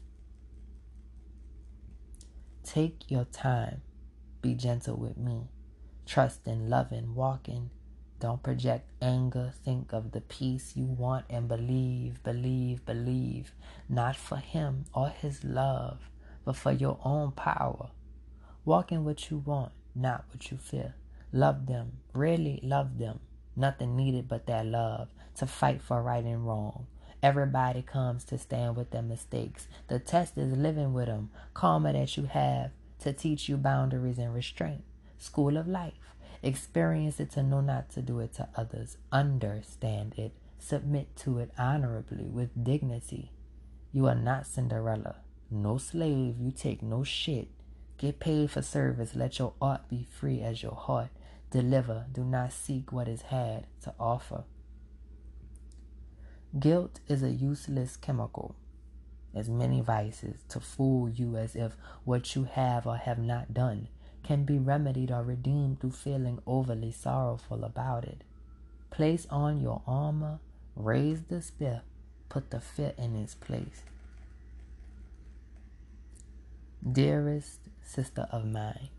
Take 2.65 3.09
your 3.09 3.23
time. 3.23 3.81
Be 4.41 4.55
gentle 4.55 4.97
with 4.97 5.15
me. 5.15 5.47
Trust 6.05 6.45
and 6.47 6.63
in 6.63 6.69
loving, 6.69 7.15
walking. 7.15 7.69
Don't 8.19 8.43
project 8.43 8.89
anger. 9.01 9.53
Think 9.63 9.93
of 9.93 10.11
the 10.11 10.19
peace 10.19 10.73
you 10.75 10.83
want 10.83 11.27
and 11.29 11.47
believe, 11.47 12.21
believe, 12.23 12.85
believe. 12.85 13.53
Not 13.87 14.17
for 14.17 14.35
him 14.35 14.83
or 14.93 15.07
his 15.07 15.45
love, 15.45 16.09
but 16.43 16.57
for 16.57 16.73
your 16.73 16.99
own 17.05 17.31
power. 17.31 17.91
Walk 18.63 18.91
in 18.91 19.03
what 19.03 19.31
you 19.31 19.39
want, 19.39 19.71
not 19.95 20.25
what 20.29 20.51
you 20.51 20.57
fear. 20.57 20.93
Love 21.33 21.65
them, 21.65 21.93
really 22.13 22.59
love 22.61 22.99
them. 22.99 23.19
Nothing 23.55 23.95
needed 23.95 24.27
but 24.27 24.45
that 24.45 24.65
love 24.65 25.07
to 25.37 25.47
fight 25.47 25.81
for 25.81 26.01
right 26.03 26.23
and 26.23 26.45
wrong. 26.45 26.85
Everybody 27.23 27.81
comes 27.81 28.23
to 28.25 28.37
stand 28.37 28.75
with 28.75 28.91
their 28.91 29.01
mistakes. 29.01 29.67
The 29.87 29.97
test 29.97 30.37
is 30.37 30.55
living 30.55 30.93
with 30.93 31.07
them, 31.07 31.31
karma 31.53 31.93
that 31.93 32.17
you 32.17 32.25
have 32.25 32.71
to 32.99 33.13
teach 33.13 33.49
you 33.49 33.57
boundaries 33.57 34.19
and 34.19 34.33
restraint. 34.33 34.83
School 35.17 35.57
of 35.57 35.67
life. 35.67 35.93
Experience 36.43 37.19
it 37.19 37.31
to 37.31 37.43
know 37.43 37.61
not 37.61 37.89
to 37.91 38.01
do 38.01 38.19
it 38.19 38.33
to 38.33 38.49
others. 38.55 38.97
Understand 39.11 40.15
it. 40.17 40.33
Submit 40.59 41.15
to 41.17 41.39
it 41.39 41.51
honorably 41.57 42.25
with 42.25 42.63
dignity. 42.63 43.31
You 43.91 44.07
are 44.07 44.15
not 44.15 44.47
Cinderella. 44.47 45.17
No 45.49 45.77
slave. 45.77 46.35
You 46.39 46.51
take 46.51 46.81
no 46.81 47.03
shit. 47.03 47.49
Get 48.01 48.19
paid 48.19 48.49
for 48.49 48.63
service. 48.63 49.15
Let 49.15 49.37
your 49.37 49.53
art 49.61 49.87
be 49.87 50.07
free 50.09 50.41
as 50.41 50.63
your 50.63 50.73
heart. 50.73 51.09
Deliver. 51.51 52.07
Do 52.11 52.23
not 52.23 52.51
seek 52.51 52.91
what 52.91 53.07
is 53.07 53.21
had 53.21 53.67
to 53.83 53.93
offer. 53.99 54.43
Guilt 56.59 56.99
is 57.07 57.21
a 57.21 57.29
useless 57.29 57.97
chemical, 57.97 58.55
as 59.35 59.49
many 59.49 59.81
vices, 59.81 60.39
to 60.49 60.59
fool 60.59 61.09
you 61.09 61.37
as 61.37 61.55
if 61.55 61.73
what 62.03 62.35
you 62.35 62.45
have 62.45 62.87
or 62.87 62.97
have 62.97 63.19
not 63.19 63.53
done 63.53 63.87
can 64.23 64.45
be 64.45 64.57
remedied 64.57 65.11
or 65.11 65.21
redeemed 65.21 65.79
through 65.79 65.91
feeling 65.91 66.39
overly 66.47 66.91
sorrowful 66.91 67.63
about 67.63 68.03
it. 68.03 68.23
Place 68.89 69.27
on 69.29 69.61
your 69.61 69.83
armor, 69.85 70.39
raise 70.75 71.21
the 71.29 71.39
spear, 71.39 71.83
put 72.29 72.49
the 72.49 72.59
fear 72.59 72.93
in 72.97 73.15
its 73.15 73.35
place. 73.35 73.83
Dearest 76.91 77.59
sister 77.91 78.27
of 78.31 78.45
mine, 78.45 78.89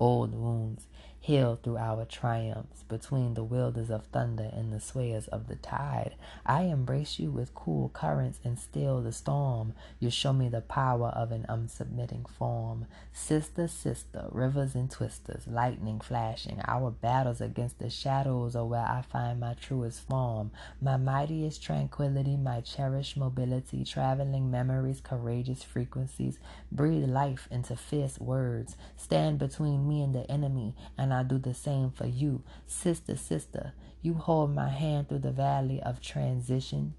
old 0.00 0.34
wounds 0.34 0.86
hail 1.24 1.58
through 1.62 1.78
our 1.78 2.04
triumphs. 2.04 2.82
Between 2.82 3.32
the 3.32 3.42
wielders 3.42 3.88
of 3.88 4.04
thunder 4.04 4.50
and 4.52 4.70
the 4.70 4.76
swayers 4.76 5.26
of 5.28 5.48
the 5.48 5.56
tide, 5.56 6.16
I 6.44 6.64
embrace 6.64 7.18
you 7.18 7.30
with 7.30 7.54
cool 7.54 7.88
currents 7.88 8.40
and 8.44 8.58
still 8.58 9.00
the 9.00 9.10
storm. 9.10 9.72
You 9.98 10.10
show 10.10 10.34
me 10.34 10.50
the 10.50 10.60
power 10.60 11.08
of 11.08 11.32
an 11.32 11.46
unsubmitting 11.48 12.28
form. 12.28 12.84
Sister, 13.14 13.68
sister, 13.68 14.26
rivers 14.32 14.74
and 14.74 14.90
twisters, 14.90 15.46
lightning 15.46 15.98
flashing, 15.98 16.60
our 16.68 16.90
battles 16.90 17.40
against 17.40 17.78
the 17.78 17.88
shadows 17.88 18.54
are 18.54 18.66
where 18.66 18.84
I 18.84 19.00
find 19.00 19.40
my 19.40 19.54
truest 19.54 20.06
form. 20.06 20.50
My 20.82 20.98
mightiest 20.98 21.62
tranquility, 21.62 22.36
my 22.36 22.60
cherished 22.60 23.16
mobility, 23.16 23.82
traveling 23.84 24.50
memories, 24.50 25.00
courageous 25.00 25.62
frequencies, 25.62 26.38
breathe 26.70 27.08
life 27.08 27.48
into 27.50 27.76
fierce 27.76 28.20
words, 28.20 28.76
stand 28.98 29.38
between 29.38 29.88
me 29.88 30.02
and 30.02 30.14
the 30.14 30.30
enemy, 30.30 30.74
and 30.98 31.13
I 31.14 31.22
do 31.22 31.38
the 31.38 31.54
same 31.54 31.90
for 31.90 32.06
you. 32.06 32.42
Sister, 32.66 33.16
sister, 33.16 33.72
you 34.02 34.14
hold 34.14 34.54
my 34.54 34.68
hand 34.68 35.08
through 35.08 35.20
the 35.20 35.32
valley 35.32 35.80
of 35.82 36.00
transition. 36.00 36.94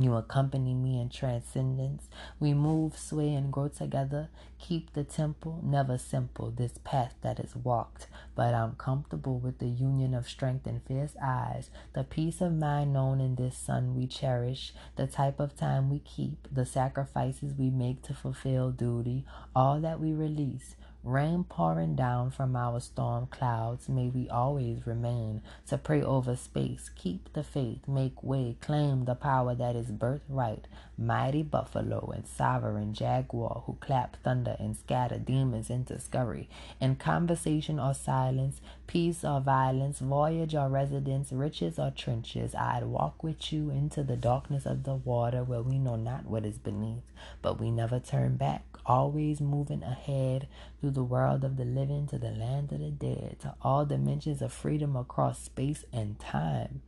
You 0.00 0.14
accompany 0.14 0.74
me 0.74 1.00
in 1.00 1.08
transcendence. 1.08 2.08
We 2.38 2.54
move, 2.54 2.96
sway, 2.96 3.34
and 3.34 3.52
grow 3.52 3.66
together. 3.66 4.28
Keep 4.60 4.92
the 4.92 5.02
temple, 5.02 5.60
never 5.64 5.98
simple, 5.98 6.52
this 6.52 6.78
path 6.84 7.16
that 7.22 7.40
is 7.40 7.56
walked. 7.56 8.06
But 8.36 8.54
I'm 8.54 8.76
comfortable 8.76 9.40
with 9.40 9.58
the 9.58 9.66
union 9.66 10.14
of 10.14 10.28
strength 10.28 10.68
and 10.68 10.80
fierce 10.84 11.16
eyes, 11.20 11.70
the 11.94 12.04
peace 12.04 12.40
of 12.40 12.52
mind 12.52 12.92
known 12.92 13.20
in 13.20 13.34
this 13.34 13.56
sun 13.56 13.96
we 13.96 14.06
cherish, 14.06 14.72
the 14.94 15.08
type 15.08 15.40
of 15.40 15.56
time 15.56 15.90
we 15.90 15.98
keep, 15.98 16.46
the 16.52 16.66
sacrifices 16.66 17.54
we 17.54 17.68
make 17.68 18.02
to 18.02 18.14
fulfill 18.14 18.70
duty, 18.70 19.24
all 19.56 19.80
that 19.80 19.98
we 19.98 20.12
release. 20.12 20.76
Rain 21.08 21.42
pouring 21.42 21.94
down 21.94 22.30
from 22.30 22.54
our 22.54 22.80
storm 22.80 23.28
clouds, 23.28 23.88
may 23.88 24.10
we 24.10 24.28
always 24.28 24.86
remain 24.86 25.40
to 25.66 25.78
pray 25.78 26.02
over 26.02 26.36
space, 26.36 26.90
keep 26.94 27.32
the 27.32 27.42
faith, 27.42 27.88
make 27.88 28.22
way, 28.22 28.58
claim 28.60 29.06
the 29.06 29.14
power 29.14 29.54
that 29.54 29.74
is 29.74 29.90
birthright. 29.90 30.68
Mighty 30.98 31.42
buffalo 31.42 32.12
and 32.14 32.26
sovereign 32.26 32.92
jaguar 32.92 33.62
who 33.64 33.78
clap 33.80 34.22
thunder 34.22 34.54
and 34.58 34.76
scatter 34.76 35.16
demons 35.16 35.70
into 35.70 35.98
scurry. 35.98 36.46
In 36.78 36.96
conversation 36.96 37.80
or 37.80 37.94
silence, 37.94 38.60
peace 38.86 39.24
or 39.24 39.40
violence, 39.40 40.00
voyage 40.00 40.54
or 40.54 40.68
residence, 40.68 41.32
riches 41.32 41.78
or 41.78 41.90
trenches, 41.90 42.54
I'd 42.54 42.84
walk 42.84 43.22
with 43.22 43.50
you 43.50 43.70
into 43.70 44.02
the 44.02 44.16
darkness 44.16 44.66
of 44.66 44.82
the 44.82 44.96
water 44.96 45.42
where 45.42 45.62
we 45.62 45.78
know 45.78 45.96
not 45.96 46.26
what 46.26 46.44
is 46.44 46.58
beneath, 46.58 47.10
but 47.40 47.58
we 47.58 47.70
never 47.70 47.98
turn 47.98 48.36
back 48.36 48.67
always 48.88 49.40
moving 49.40 49.82
ahead 49.82 50.48
through 50.80 50.90
the 50.90 51.04
world 51.04 51.44
of 51.44 51.58
the 51.58 51.64
living 51.64 52.06
to 52.06 52.18
the 52.18 52.30
land 52.30 52.72
of 52.72 52.80
the 52.80 52.90
dead, 52.90 53.36
to 53.38 53.54
all 53.60 53.84
dimensions 53.84 54.40
of 54.40 54.52
freedom 54.52 54.96
across 54.96 55.44
space 55.44 55.84
and 55.92 56.18
time. 56.18 56.80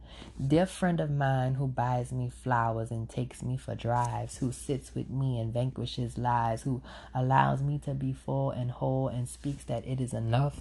Dear 0.45 0.65
friend 0.67 0.99
of 0.99 1.11
mine 1.11 1.55
who 1.55 1.69
buys 1.69 2.11
me 2.11 2.31
flowers 2.31 2.91
and 2.91 3.09
takes 3.09 3.43
me 3.43 3.59
for 3.59 3.75
drives, 3.75 4.39
who 4.39 4.51
sits 4.51 4.95
with 4.95 5.11
me 5.11 5.39
and 5.39 5.53
vanquishes 5.53 6.17
lies, 6.17 6.63
who 6.63 6.83
allows 7.15 7.63
me 7.63 7.79
to 7.85 7.93
be 7.93 8.15
full 8.15 8.51
and 8.51 8.71
whole 8.71 9.09
and 9.09 9.29
speaks 9.29 9.65
that 9.65 9.87
it 9.87 10.01
is 10.01 10.15
enough, 10.15 10.61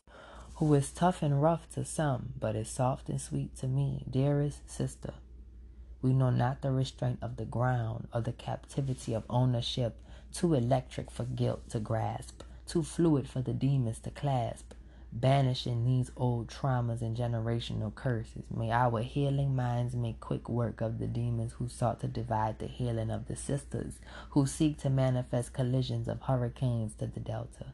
who 0.55 0.73
is 0.73 0.91
tough 0.91 1.23
and 1.23 1.41
rough 1.41 1.69
to 1.73 1.85
some, 1.85 2.33
but 2.37 2.55
is 2.55 2.69
soft 2.69 3.07
and 3.07 3.21
sweet 3.21 3.55
to 3.57 3.67
me, 3.67 4.03
dearest 4.09 4.69
sister. 4.69 5.13
We 6.01 6.13
know 6.13 6.29
not 6.29 6.61
the 6.61 6.71
restraint 6.71 7.19
of 7.21 7.37
the 7.37 7.45
ground 7.45 8.07
or 8.13 8.21
the 8.21 8.31
captivity 8.31 9.13
of 9.13 9.23
ownership 9.29 9.97
too 10.33 10.53
electric 10.53 11.11
for 11.11 11.25
guilt 11.25 11.69
to 11.69 11.79
grasp, 11.79 12.43
too 12.65 12.83
fluid 12.83 13.27
for 13.27 13.41
the 13.41 13.53
demons 13.53 13.99
to 13.99 14.11
clasp. 14.11 14.73
Banishing 15.11 15.85
these 15.85 16.11
old 16.15 16.49
traumas 16.49 17.01
and 17.01 17.17
generational 17.17 17.93
curses, 17.93 18.43
may 18.55 18.71
our 18.71 19.01
healing 19.01 19.55
minds 19.55 19.95
make 19.95 20.19
quick 20.19 20.47
work 20.47 20.81
of 20.81 20.99
the 20.99 21.07
demons 21.07 21.53
who 21.53 21.67
sought 21.67 21.99
to 22.01 22.07
divide 22.07 22.59
the 22.59 22.67
healing 22.67 23.09
of 23.09 23.27
the 23.27 23.35
sisters, 23.35 23.99
who 24.31 24.45
seek 24.45 24.77
to 24.77 24.89
manifest 24.89 25.51
collisions 25.51 26.07
of 26.07 26.21
hurricanes 26.21 26.93
to 26.93 27.07
the 27.07 27.19
delta. 27.19 27.73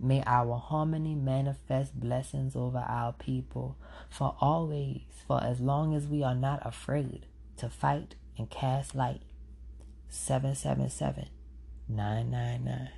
May 0.00 0.22
our 0.26 0.56
harmony 0.56 1.14
manifest 1.14 2.00
blessings 2.00 2.56
over 2.56 2.78
our 2.78 3.12
people 3.12 3.76
for 4.08 4.34
always, 4.40 5.02
for 5.26 5.44
as 5.44 5.60
long 5.60 5.94
as 5.94 6.06
we 6.06 6.22
are 6.22 6.34
not 6.34 6.66
afraid 6.66 7.26
to 7.58 7.68
fight 7.68 8.14
and 8.38 8.48
cast 8.48 8.94
light. 8.94 9.22
777 10.08 11.28
999. 11.88 12.88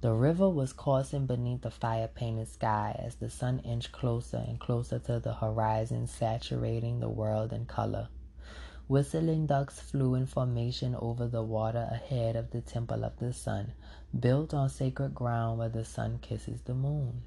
The 0.00 0.12
river 0.12 0.48
was 0.48 0.72
coursing 0.72 1.26
beneath 1.26 1.62
the 1.62 1.72
fire 1.72 2.06
painted 2.06 2.46
sky 2.46 2.94
as 3.04 3.16
the 3.16 3.28
sun 3.28 3.58
inched 3.64 3.90
closer 3.90 4.36
and 4.36 4.60
closer 4.60 5.00
to 5.00 5.18
the 5.18 5.34
horizon, 5.34 6.06
saturating 6.06 7.00
the 7.00 7.08
world 7.08 7.52
in 7.52 7.66
color. 7.66 8.08
Whistling 8.86 9.46
ducks 9.46 9.80
flew 9.80 10.14
in 10.14 10.26
formation 10.26 10.94
over 10.94 11.26
the 11.26 11.42
water 11.42 11.88
ahead 11.90 12.36
of 12.36 12.52
the 12.52 12.60
temple 12.60 13.04
of 13.04 13.18
the 13.18 13.32
sun, 13.32 13.72
built 14.18 14.54
on 14.54 14.68
sacred 14.68 15.14
ground 15.14 15.58
where 15.58 15.68
the 15.68 15.84
sun 15.84 16.20
kisses 16.20 16.62
the 16.62 16.74
moon. 16.74 17.22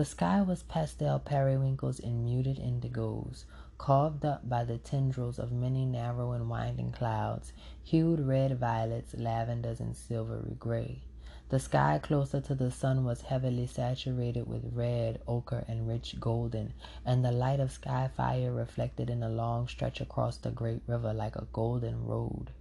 The 0.00 0.06
sky 0.06 0.40
was 0.40 0.62
pastel 0.62 1.18
periwinkles 1.18 2.00
and 2.00 2.24
muted 2.24 2.56
indigos, 2.56 3.44
carved 3.76 4.24
up 4.24 4.48
by 4.48 4.64
the 4.64 4.78
tendrils 4.78 5.38
of 5.38 5.52
many 5.52 5.84
narrow 5.84 6.32
and 6.32 6.48
winding 6.48 6.90
clouds, 6.90 7.52
hued 7.84 8.18
red 8.20 8.58
violets, 8.58 9.12
lavenders, 9.12 9.78
and 9.78 9.94
silvery 9.94 10.56
gray. 10.58 11.02
The 11.50 11.58
sky 11.58 12.00
closer 12.02 12.40
to 12.40 12.54
the 12.54 12.70
sun 12.70 13.04
was 13.04 13.20
heavily 13.20 13.66
saturated 13.66 14.48
with 14.48 14.72
red, 14.72 15.20
ochre, 15.28 15.66
and 15.68 15.86
rich 15.86 16.18
golden, 16.18 16.72
and 17.04 17.22
the 17.22 17.30
light 17.30 17.60
of 17.60 17.70
sky 17.70 18.08
fire 18.08 18.54
reflected 18.54 19.10
in 19.10 19.22
a 19.22 19.28
long 19.28 19.68
stretch 19.68 20.00
across 20.00 20.38
the 20.38 20.50
great 20.50 20.80
river 20.86 21.12
like 21.12 21.36
a 21.36 21.46
golden 21.52 22.06
road. 22.06 22.52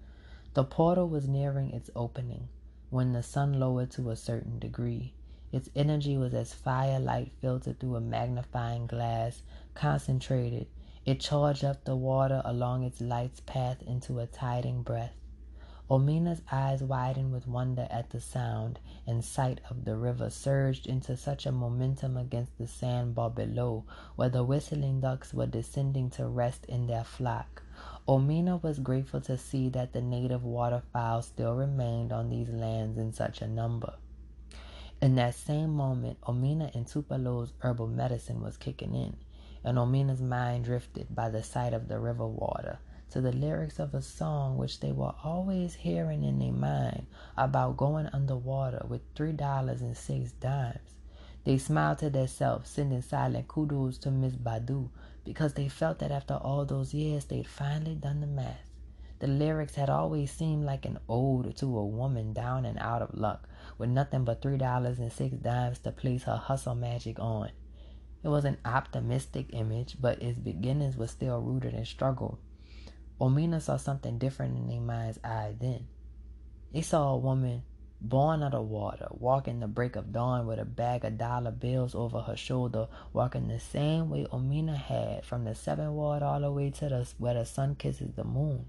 The 0.55 0.65
portal 0.65 1.07
was 1.07 1.25
nearing 1.29 1.71
its 1.71 1.89
opening 1.95 2.49
when 2.89 3.13
the 3.13 3.23
sun 3.23 3.61
lowered 3.61 3.91
to 3.91 4.09
a 4.09 4.17
certain 4.17 4.59
degree. 4.59 5.13
Its 5.51 5.69
energy 5.75 6.15
was 6.15 6.33
as 6.33 6.53
firelight 6.53 7.31
filtered 7.41 7.79
through 7.79 7.95
a 7.95 8.01
magnifying 8.01 8.85
glass, 8.85 9.41
concentrated, 9.73 10.67
it 11.05 11.19
charged 11.19 11.63
up 11.63 11.83
the 11.83 11.95
water 11.95 12.41
along 12.45 12.83
its 12.83 13.01
light's 13.01 13.39
path 13.39 13.81
into 13.81 14.19
a 14.19 14.27
tiding 14.27 14.83
breath. 14.83 15.15
Omiina's 15.89 16.43
eyes 16.51 16.83
widened 16.83 17.31
with 17.31 17.47
wonder 17.47 17.87
at 17.89 18.11
the 18.11 18.21
sound, 18.21 18.79
and 19.07 19.25
sight 19.25 19.59
of 19.71 19.85
the 19.85 19.97
river 19.97 20.29
surged 20.29 20.85
into 20.85 21.17
such 21.17 21.47
a 21.47 21.51
momentum 21.51 22.15
against 22.15 22.55
the 22.59 22.67
sandbar 22.67 23.31
below, 23.31 23.83
where 24.15 24.29
the 24.29 24.43
whistling 24.43 25.01
ducks 25.01 25.33
were 25.33 25.47
descending 25.47 26.11
to 26.11 26.27
rest 26.27 26.63
in 26.67 26.85
their 26.85 27.03
flock. 27.03 27.63
Omiina 28.07 28.61
was 28.61 28.77
grateful 28.77 29.21
to 29.21 29.35
see 29.35 29.67
that 29.69 29.93
the 29.93 30.01
native 30.01 30.43
waterfowl 30.43 31.23
still 31.23 31.55
remained 31.55 32.13
on 32.13 32.29
these 32.29 32.49
lands 32.49 32.99
in 32.99 33.11
such 33.11 33.41
a 33.41 33.47
number. 33.47 33.95
In 35.01 35.15
that 35.15 35.35
same 35.35 35.69
moment, 35.69 36.19
Omiina 36.21 36.75
and 36.75 36.85
Tupelo's 36.85 37.53
herbal 37.59 37.87
medicine 37.87 38.41
was 38.41 38.57
kicking 38.57 38.93
in 38.95 39.15
and 39.63 39.77
Omiina's 39.77 40.21
mind 40.21 40.65
drifted 40.65 41.13
by 41.13 41.29
the 41.29 41.43
sight 41.43 41.73
of 41.73 41.87
the 41.87 41.99
river 41.99 42.27
water 42.27 42.79
to 43.11 43.21
the 43.21 43.31
lyrics 43.31 43.79
of 43.79 43.93
a 43.93 44.01
song 44.01 44.57
which 44.57 44.79
they 44.79 44.91
were 44.91 45.13
always 45.23 45.73
hearing 45.73 46.23
in 46.23 46.39
their 46.39 46.51
mind 46.51 47.07
about 47.37 47.77
going 47.77 48.07
underwater 48.07 48.85
with 48.87 49.01
three 49.15 49.31
dollars 49.31 49.81
and 49.81 49.97
six 49.97 50.31
dimes. 50.33 50.95
They 51.43 51.57
smiled 51.57 51.99
to 51.99 52.09
themselves, 52.09 52.69
sending 52.69 53.01
silent 53.01 53.47
kudos 53.47 53.97
to 53.99 54.11
Miss 54.11 54.35
Badu 54.35 54.89
because 55.23 55.53
they 55.53 55.69
felt 55.69 55.99
that 55.99 56.11
after 56.11 56.35
all 56.35 56.65
those 56.65 56.93
years 56.93 57.25
they'd 57.25 57.47
finally 57.47 57.95
done 57.95 58.21
the 58.21 58.27
math. 58.27 58.68
The 59.19 59.27
lyrics 59.27 59.75
had 59.75 59.89
always 59.89 60.31
seemed 60.31 60.65
like 60.65 60.85
an 60.85 60.99
ode 61.09 61.55
to 61.57 61.77
a 61.77 61.85
woman 61.85 62.31
down 62.31 62.65
and 62.65 62.79
out 62.79 63.01
of 63.01 63.13
luck, 63.13 63.49
with 63.77 63.89
nothing 63.89 64.23
but 64.23 64.41
three 64.41 64.57
dollars 64.57 64.97
and 64.97 65.11
six 65.11 65.35
dimes 65.35 65.79
to 65.79 65.91
place 65.91 66.23
her 66.23 66.37
hustle 66.37 66.75
magic 66.75 67.19
on. 67.19 67.51
It 68.23 68.29
was 68.29 68.45
an 68.45 68.57
optimistic 68.63 69.47
image, 69.51 69.97
but 69.99 70.21
its 70.21 70.39
beginnings 70.39 70.95
were 70.95 71.07
still 71.07 71.39
rooted 71.41 71.73
in 71.73 71.85
struggle. 71.85 72.39
Omiina 73.19 73.61
saw 73.61 73.75
something 73.75 74.17
different 74.17 74.71
in 74.71 74.85
mind's 74.85 75.19
eye 75.23 75.53
then. 75.59 75.87
They 76.71 76.81
saw 76.81 77.09
a 77.09 77.17
woman 77.17 77.63
born 77.99 78.41
out 78.41 78.53
of 78.53 78.69
water, 78.69 79.07
walking 79.11 79.59
the 79.59 79.67
break 79.67 79.97
of 79.97 80.13
dawn 80.13 80.47
with 80.47 80.59
a 80.59 80.65
bag 80.65 81.03
of 81.03 81.17
dollar 81.17 81.51
bills 81.51 81.93
over 81.93 82.21
her 82.21 82.37
shoulder, 82.37 82.87
walking 83.11 83.49
the 83.49 83.59
same 83.59 84.09
way 84.09 84.25
Omiina 84.31 84.77
had 84.77 85.25
from 85.25 85.43
the 85.43 85.55
seventh 85.55 85.91
ward 85.91 86.23
all 86.23 86.39
the 86.39 86.51
way 86.51 86.69
to 86.71 86.87
the, 86.87 87.09
where 87.17 87.33
the 87.33 87.45
sun 87.45 87.75
kisses 87.75 88.13
the 88.15 88.23
moon. 88.23 88.65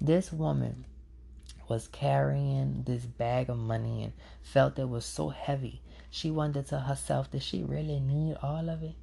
This 0.00 0.32
woman 0.32 0.86
was 1.68 1.88
carrying 1.88 2.82
this 2.84 3.04
bag 3.04 3.50
of 3.50 3.58
money 3.58 4.02
and 4.04 4.12
felt 4.42 4.78
it 4.78 4.88
was 4.88 5.04
so 5.04 5.28
heavy 5.28 5.82
she 6.12 6.28
wondered 6.28 6.66
to 6.66 6.80
herself, 6.80 7.30
did 7.30 7.42
she 7.42 7.62
really 7.62 8.00
need 8.00 8.36
all 8.42 8.68
of 8.68 8.82
it? 8.82 8.96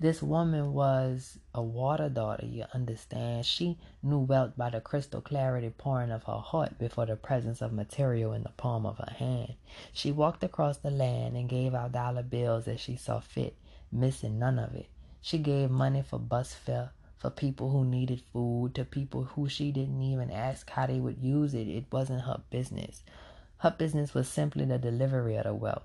This 0.00 0.20
woman 0.20 0.74
was 0.74 1.38
a 1.54 1.62
water 1.62 2.08
daughter, 2.08 2.44
you 2.44 2.64
understand. 2.74 3.46
She 3.46 3.78
knew 4.02 4.18
wealth 4.18 4.56
by 4.56 4.70
the 4.70 4.80
crystal 4.80 5.20
clarity 5.20 5.70
pouring 5.70 6.10
of 6.10 6.24
her 6.24 6.38
heart 6.38 6.78
before 6.78 7.06
the 7.06 7.16
presence 7.16 7.62
of 7.62 7.72
material 7.72 8.32
in 8.32 8.42
the 8.42 8.50
palm 8.50 8.84
of 8.84 8.98
her 8.98 9.14
hand. 9.16 9.54
She 9.92 10.10
walked 10.10 10.42
across 10.42 10.78
the 10.78 10.90
land 10.90 11.36
and 11.36 11.48
gave 11.48 11.74
out 11.74 11.92
dollar 11.92 12.24
bills 12.24 12.66
as 12.66 12.80
she 12.80 12.96
saw 12.96 13.20
fit, 13.20 13.56
missing 13.92 14.38
none 14.38 14.58
of 14.58 14.74
it. 14.74 14.88
She 15.22 15.38
gave 15.38 15.70
money 15.70 16.02
for 16.02 16.18
bus 16.18 16.52
fare, 16.52 16.90
for 17.16 17.30
people 17.30 17.70
who 17.70 17.84
needed 17.84 18.22
food, 18.32 18.74
to 18.74 18.84
people 18.84 19.24
who 19.24 19.48
she 19.48 19.72
didn't 19.72 20.02
even 20.02 20.30
ask 20.30 20.70
how 20.70 20.86
they 20.86 21.00
would 21.00 21.18
use 21.18 21.54
it. 21.54 21.68
It 21.68 21.86
wasn't 21.90 22.22
her 22.22 22.42
business. 22.50 23.02
Her 23.58 23.70
business 23.70 24.14
was 24.14 24.28
simply 24.28 24.64
the 24.64 24.78
delivery 24.78 25.36
of 25.36 25.44
the 25.44 25.54
wealth 25.54 25.84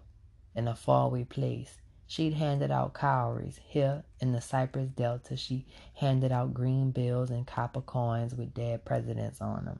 in 0.55 0.67
a 0.67 0.75
faraway 0.75 1.23
place 1.23 1.79
She'd 2.11 2.33
handed 2.33 2.71
out 2.71 2.93
cowries. 2.93 3.61
Here 3.65 4.03
in 4.19 4.33
the 4.33 4.41
Cypress 4.41 4.89
Delta, 4.89 5.37
she 5.37 5.65
handed 5.93 6.29
out 6.33 6.53
green 6.53 6.91
bills 6.91 7.29
and 7.31 7.47
copper 7.47 7.79
coins 7.79 8.35
with 8.35 8.53
dead 8.53 8.83
presidents 8.83 9.39
on 9.39 9.63
them. 9.63 9.79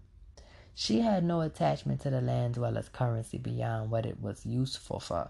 She 0.74 1.02
had 1.02 1.26
no 1.26 1.42
attachment 1.42 2.00
to 2.04 2.10
the 2.10 2.22
land 2.22 2.54
dweller's 2.54 2.88
currency 2.88 3.38
beyond 3.38 3.92
what 3.92 4.06
it 4.06 4.22
was 4.22 4.46
useful 4.46 5.02
for. 5.02 5.30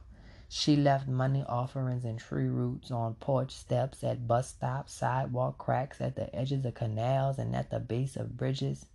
She 0.54 0.76
left 0.76 1.08
money 1.08 1.46
offerings 1.48 2.04
and 2.04 2.20
tree 2.20 2.50
roots 2.50 2.92
on 2.92 3.14
porch 3.16 3.52
steps, 3.52 4.04
at 4.04 4.28
bus 4.28 4.50
stops, 4.50 4.92
sidewalk 4.92 5.58
cracks, 5.58 6.02
at 6.02 6.18
the 6.18 6.36
edges 6.36 6.66
of 6.66 6.74
canals, 6.74 7.40
and 7.40 7.56
at 7.56 7.70
the 7.70 7.80
base 7.80 8.18
of 8.18 8.36
bridges. 8.36 8.86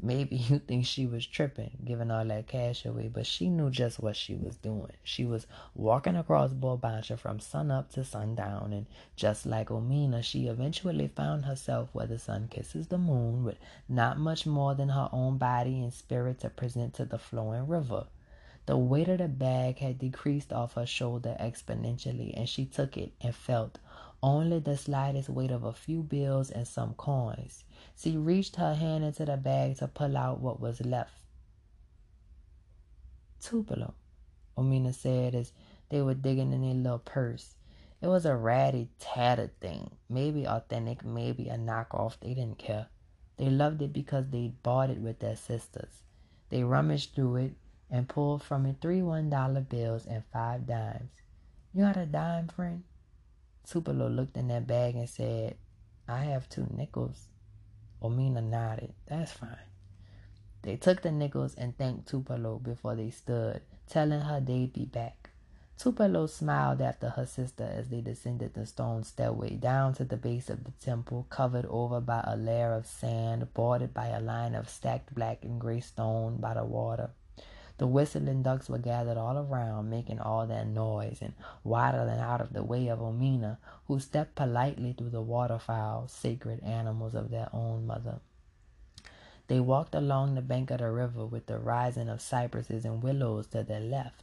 Maybe 0.00 0.36
you 0.36 0.60
think 0.60 0.86
she 0.86 1.04
was 1.04 1.26
tripping, 1.26 1.78
giving 1.84 2.12
all 2.12 2.24
that 2.26 2.46
cash 2.46 2.86
away, 2.86 3.08
but 3.08 3.26
she 3.26 3.48
knew 3.48 3.70
just 3.70 3.98
what 3.98 4.14
she 4.14 4.36
was 4.36 4.56
doing. 4.56 4.92
She 5.02 5.24
was 5.24 5.48
walking 5.74 6.14
across 6.14 6.52
Bulbancha 6.52 7.18
from 7.18 7.40
sunup 7.40 7.90
to 7.94 8.04
sundown, 8.04 8.72
and 8.72 8.86
just 9.16 9.46
like 9.46 9.70
Omiina, 9.70 10.22
she 10.22 10.46
eventually 10.46 11.08
found 11.08 11.46
herself 11.46 11.88
where 11.92 12.06
the 12.06 12.20
sun 12.20 12.46
kisses 12.46 12.86
the 12.86 12.98
moon, 12.98 13.42
with 13.42 13.58
not 13.88 14.16
much 14.20 14.46
more 14.46 14.76
than 14.76 14.90
her 14.90 15.08
own 15.10 15.38
body 15.38 15.82
and 15.82 15.92
spirit 15.92 16.38
to 16.38 16.50
present 16.50 16.94
to 16.94 17.04
the 17.04 17.18
flowing 17.18 17.66
river. 17.66 18.06
The 18.66 18.78
weight 18.78 19.08
of 19.08 19.18
the 19.18 19.28
bag 19.28 19.78
had 19.78 19.98
decreased 19.98 20.52
off 20.52 20.74
her 20.74 20.86
shoulder 20.86 21.36
exponentially, 21.38 22.32
and 22.34 22.48
she 22.48 22.64
took 22.64 22.96
it 22.96 23.12
and 23.20 23.34
felt 23.34 23.78
only 24.22 24.58
the 24.58 24.78
slightest 24.78 25.28
weight 25.28 25.50
of 25.50 25.64
a 25.64 25.72
few 25.72 26.02
bills 26.02 26.50
and 26.50 26.66
some 26.66 26.94
coins. 26.94 27.64
She 27.94 28.16
reached 28.16 28.56
her 28.56 28.74
hand 28.74 29.04
into 29.04 29.26
the 29.26 29.36
bag 29.36 29.76
to 29.78 29.88
pull 29.88 30.16
out 30.16 30.40
what 30.40 30.60
was 30.60 30.80
left. 30.80 31.12
Tupelo, 33.38 33.92
Omiina 34.56 34.94
said 34.94 35.34
as 35.34 35.52
they 35.90 36.00
were 36.00 36.14
digging 36.14 36.54
in 36.54 36.62
their 36.62 36.72
little 36.72 36.98
purse. 36.98 37.56
It 38.00 38.06
was 38.06 38.24
a 38.24 38.34
ratty, 38.34 38.88
tattered 38.98 39.60
thing. 39.60 39.90
Maybe 40.08 40.46
authentic, 40.46 41.04
maybe 41.04 41.50
a 41.50 41.56
knockoff. 41.56 42.18
They 42.20 42.32
didn't 42.32 42.58
care. 42.58 42.86
They 43.36 43.50
loved 43.50 43.82
it 43.82 43.92
because 43.92 44.24
they 44.30 44.54
bought 44.62 44.88
it 44.88 44.98
with 44.98 45.18
their 45.18 45.36
sisters. 45.36 46.02
They 46.48 46.64
rummaged 46.64 47.14
through 47.14 47.36
it 47.36 47.52
and 47.90 48.08
pulled 48.08 48.42
from 48.42 48.66
it 48.66 48.76
three 48.80 49.02
one 49.02 49.30
dollar 49.30 49.60
bills 49.60 50.06
and 50.06 50.22
five 50.32 50.66
dimes. 50.66 51.10
You 51.72 51.84
got 51.84 51.96
a 51.96 52.06
dime, 52.06 52.48
friend? 52.48 52.84
Tupelo 53.66 54.08
looked 54.08 54.36
in 54.36 54.48
that 54.48 54.66
bag 54.66 54.94
and 54.94 55.08
said, 55.08 55.56
I 56.06 56.18
have 56.24 56.48
two 56.48 56.66
nickels. 56.70 57.28
Omiina 58.02 58.42
nodded. 58.42 58.92
That's 59.06 59.32
fine. 59.32 59.56
They 60.62 60.76
took 60.76 61.02
the 61.02 61.10
nickels 61.10 61.54
and 61.54 61.76
thanked 61.76 62.08
Tupelo 62.08 62.58
before 62.58 62.94
they 62.94 63.10
stood, 63.10 63.62
telling 63.88 64.20
her 64.20 64.40
they'd 64.40 64.72
be 64.72 64.84
back. 64.84 65.30
Tupelo 65.76 66.26
smiled 66.26 66.80
after 66.80 67.10
her 67.10 67.26
sister 67.26 67.64
as 67.64 67.88
they 67.88 68.00
descended 68.00 68.54
the 68.54 68.64
stone 68.64 69.02
stairway 69.02 69.56
down 69.56 69.94
to 69.94 70.04
the 70.04 70.16
base 70.16 70.48
of 70.48 70.64
the 70.64 70.70
temple, 70.70 71.26
covered 71.28 71.66
over 71.66 72.00
by 72.00 72.22
a 72.26 72.36
layer 72.36 72.72
of 72.72 72.86
sand, 72.86 73.52
bordered 73.54 73.92
by 73.92 74.06
a 74.06 74.20
line 74.20 74.54
of 74.54 74.68
stacked 74.68 75.14
black 75.14 75.44
and 75.44 75.60
gray 75.60 75.80
stone 75.80 76.36
by 76.36 76.54
the 76.54 76.64
water. 76.64 77.10
The 77.78 77.86
whistling 77.88 78.42
ducks 78.42 78.68
were 78.68 78.78
gathered 78.78 79.16
all 79.16 79.36
around, 79.36 79.90
making 79.90 80.20
all 80.20 80.46
that 80.46 80.68
noise 80.68 81.18
and 81.20 81.34
waddling 81.64 82.20
out 82.20 82.40
of 82.40 82.52
the 82.52 82.62
way 82.62 82.86
of 82.86 83.00
Omiina, 83.00 83.58
who 83.88 83.98
stepped 83.98 84.36
politely 84.36 84.92
through 84.92 85.10
the 85.10 85.20
waterfowl, 85.20 86.06
sacred 86.06 86.62
animals 86.62 87.14
of 87.14 87.30
their 87.30 87.48
own 87.52 87.86
mother. 87.86 88.20
They 89.48 89.60
walked 89.60 89.94
along 89.94 90.34
the 90.34 90.42
bank 90.42 90.70
of 90.70 90.78
the 90.78 90.90
river 90.90 91.26
with 91.26 91.46
the 91.46 91.58
rising 91.58 92.08
of 92.08 92.20
cypresses 92.20 92.84
and 92.84 93.02
willows 93.02 93.48
to 93.48 93.62
their 93.62 93.80
left. 93.80 94.22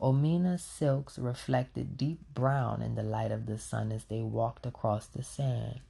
Omiina's 0.00 0.62
silks 0.62 1.18
reflected 1.18 1.96
deep 1.96 2.20
brown 2.34 2.82
in 2.82 2.94
the 2.94 3.02
light 3.02 3.30
of 3.30 3.46
the 3.46 3.58
sun 3.58 3.92
as 3.92 4.04
they 4.04 4.22
walked 4.22 4.66
across 4.66 5.06
the 5.06 5.22
sand. 5.22 5.80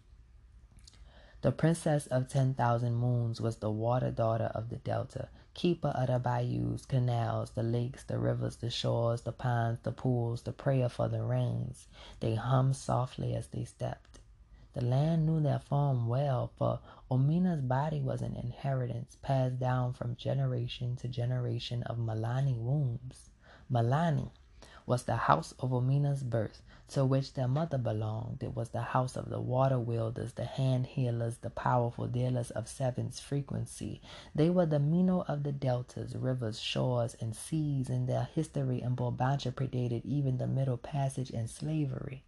The 1.43 1.53
princess 1.53 2.07
of 2.09 2.29
ten 2.29 2.53
thousand 2.55 2.97
moons 2.97 3.41
was 3.41 3.57
the 3.57 3.71
water 3.71 4.11
daughter 4.11 4.51
of 4.55 4.69
the 4.69 4.77
delta, 4.77 5.29
keeper 5.55 5.89
of 5.89 6.07
the 6.07 6.19
bayous, 6.19 6.87
canals, 6.87 7.51
the 7.51 7.63
lakes, 7.63 8.05
the 8.05 8.19
rivers, 8.19 8.57
the 8.57 8.71
shores, 8.71 9.23
the 9.23 9.33
ponds, 9.33 9.81
the 9.83 9.93
pools, 9.93 10.43
the 10.43 10.53
prayer 10.53 10.89
for 10.89 11.09
the 11.09 11.23
rains. 11.23 11.87
They 12.21 12.35
hummed 12.35 12.77
softly 12.77 13.35
as 13.35 13.49
they 13.49 13.65
stepped. 13.65 14.21
The 14.73 14.85
land 14.85 15.27
knew 15.27 15.41
their 15.41 15.59
form 15.59 16.07
well, 16.07 16.53
for 16.57 16.79
Omiina's 17.11 17.61
body 17.61 18.01
was 18.01 18.23
an 18.23 18.37
inheritance 18.37 19.17
passed 19.21 19.59
down 19.59 19.95
from 19.95 20.15
generation 20.15 20.95
to 20.97 21.09
generation 21.09 21.83
of 21.83 21.99
Malani 21.99 22.57
wombs. 22.57 23.31
Malani 23.71 24.31
was 24.87 25.03
the 25.05 25.17
house 25.17 25.53
of 25.59 25.71
Omiina's 25.71 26.23
birth, 26.23 26.63
to 26.91 27.05
which 27.05 27.35
their 27.35 27.49
mother 27.49 27.79
belonged. 27.79 28.43
It 28.43 28.55
was 28.57 28.71
the 28.71 28.83
house 28.83 29.17
of 29.17 29.29
the 29.29 29.41
water 29.41 29.79
wielders, 29.79 30.33
the 30.33 30.45
hand 30.45 30.87
healers, 30.87 31.39
the 31.39 31.51
powerful 31.51 32.07
dealers 32.07 32.51
of 32.51 32.69
seven's 32.69 33.21
frequency. 33.21 34.01
They 34.35 34.51
were 34.51 34.67
the 34.67 34.79
Miino 34.79 35.25
of 35.29 35.43
the 35.43 35.53
deltas, 35.53 36.17
rivers, 36.17 36.61
shores, 36.61 37.17
and 37.21 37.35
seas, 37.35 37.89
and 37.89 38.09
their 38.09 38.29
history 38.35 38.83
in 38.83 38.97
Bulbancha 38.97 39.53
predated 39.53 40.05
even 40.05 40.39
the 40.39 40.47
Middle 40.47 40.77
Passage 40.77 41.31
and 41.31 41.49
slavery. 41.49 42.25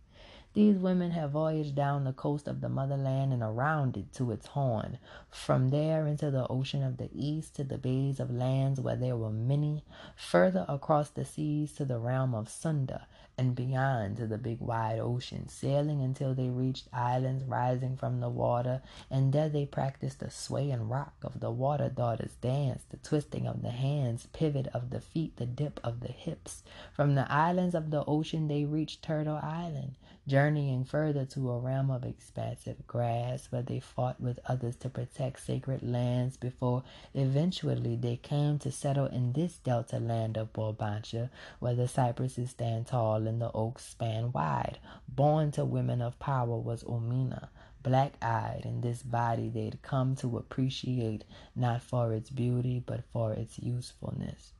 These 0.54 0.76
women 0.76 1.12
have 1.12 1.30
voyaged 1.30 1.74
down 1.74 2.04
the 2.04 2.12
coast 2.12 2.46
of 2.46 2.60
the 2.60 2.68
motherland 2.68 3.32
and 3.32 3.42
around 3.42 3.96
it 3.96 4.12
to 4.16 4.30
its 4.32 4.48
horn, 4.48 4.98
from 5.30 5.70
there 5.70 6.06
into 6.06 6.30
the 6.30 6.46
ocean 6.48 6.82
of 6.82 6.98
the 6.98 7.08
east 7.14 7.56
to 7.56 7.64
the 7.64 7.78
bays 7.78 8.20
of 8.20 8.30
lands 8.30 8.78
where 8.78 8.96
there 8.96 9.16
were 9.16 9.30
many, 9.30 9.82
further 10.14 10.66
across 10.68 11.08
the 11.08 11.24
seas 11.24 11.72
to 11.76 11.86
the 11.86 11.98
realm 11.98 12.34
of 12.34 12.50
Sunda, 12.50 13.06
and 13.38 13.54
beyond 13.54 14.18
to 14.18 14.26
the 14.26 14.36
big 14.36 14.60
wide 14.60 14.98
ocean, 14.98 15.48
sailing 15.48 16.02
until 16.02 16.34
they 16.34 16.50
reached 16.50 16.86
islands 16.92 17.44
rising 17.44 17.96
from 17.96 18.20
the 18.20 18.28
water, 18.28 18.82
and 19.10 19.32
there 19.32 19.48
they 19.48 19.64
practiced 19.64 20.20
the 20.20 20.30
sway 20.30 20.70
and 20.70 20.90
rock 20.90 21.14
of 21.22 21.40
the 21.40 21.50
water 21.50 21.88
daughter's 21.88 22.34
dance, 22.42 22.82
the 22.90 22.98
twisting 22.98 23.46
of 23.46 23.62
the 23.62 23.70
hands, 23.70 24.28
pivot 24.34 24.66
of 24.74 24.90
the 24.90 25.00
feet, 25.00 25.34
the 25.38 25.46
dip 25.46 25.80
of 25.82 26.00
the 26.00 26.12
hips. 26.12 26.62
From 26.92 27.14
the 27.14 27.30
islands 27.32 27.74
of 27.74 27.90
the 27.90 28.04
ocean 28.04 28.48
they 28.48 28.66
reached 28.66 29.02
Turtle 29.02 29.40
Island, 29.42 29.94
journeying 30.26 30.84
further 30.84 31.24
to 31.24 31.50
a 31.50 31.58
realm 31.58 31.90
of 31.90 32.04
expansive 32.04 32.86
grass 32.86 33.48
where 33.50 33.62
they 33.62 33.80
fought 33.80 34.20
with 34.20 34.38
others 34.46 34.76
to 34.76 34.88
protect 34.88 35.44
sacred 35.44 35.82
lands 35.82 36.36
before 36.36 36.84
eventually 37.12 37.96
they 37.96 38.16
came 38.16 38.58
to 38.58 38.70
settle 38.70 39.06
in 39.06 39.32
this 39.32 39.58
delta 39.58 39.98
land 39.98 40.36
of 40.36 40.52
Bulbancha 40.52 41.28
where 41.58 41.74
the 41.74 41.88
cypresses 41.88 42.50
stand 42.50 42.86
tall 42.86 43.26
and 43.26 43.40
the 43.40 43.50
oaks 43.52 43.84
span 43.84 44.30
wide. 44.30 44.78
Born 45.08 45.50
to 45.52 45.64
women 45.64 46.00
of 46.00 46.18
power 46.20 46.56
was 46.56 46.84
Omiina, 46.84 47.48
black-eyed 47.82 48.62
in 48.64 48.80
this 48.80 49.02
body 49.02 49.48
they'd 49.48 49.82
come 49.82 50.14
to 50.16 50.38
appreciate 50.38 51.24
not 51.56 51.82
for 51.82 52.12
its 52.12 52.30
beauty 52.30 52.80
but 52.84 53.02
for 53.12 53.32
its 53.32 53.58
usefulness. 53.58 54.52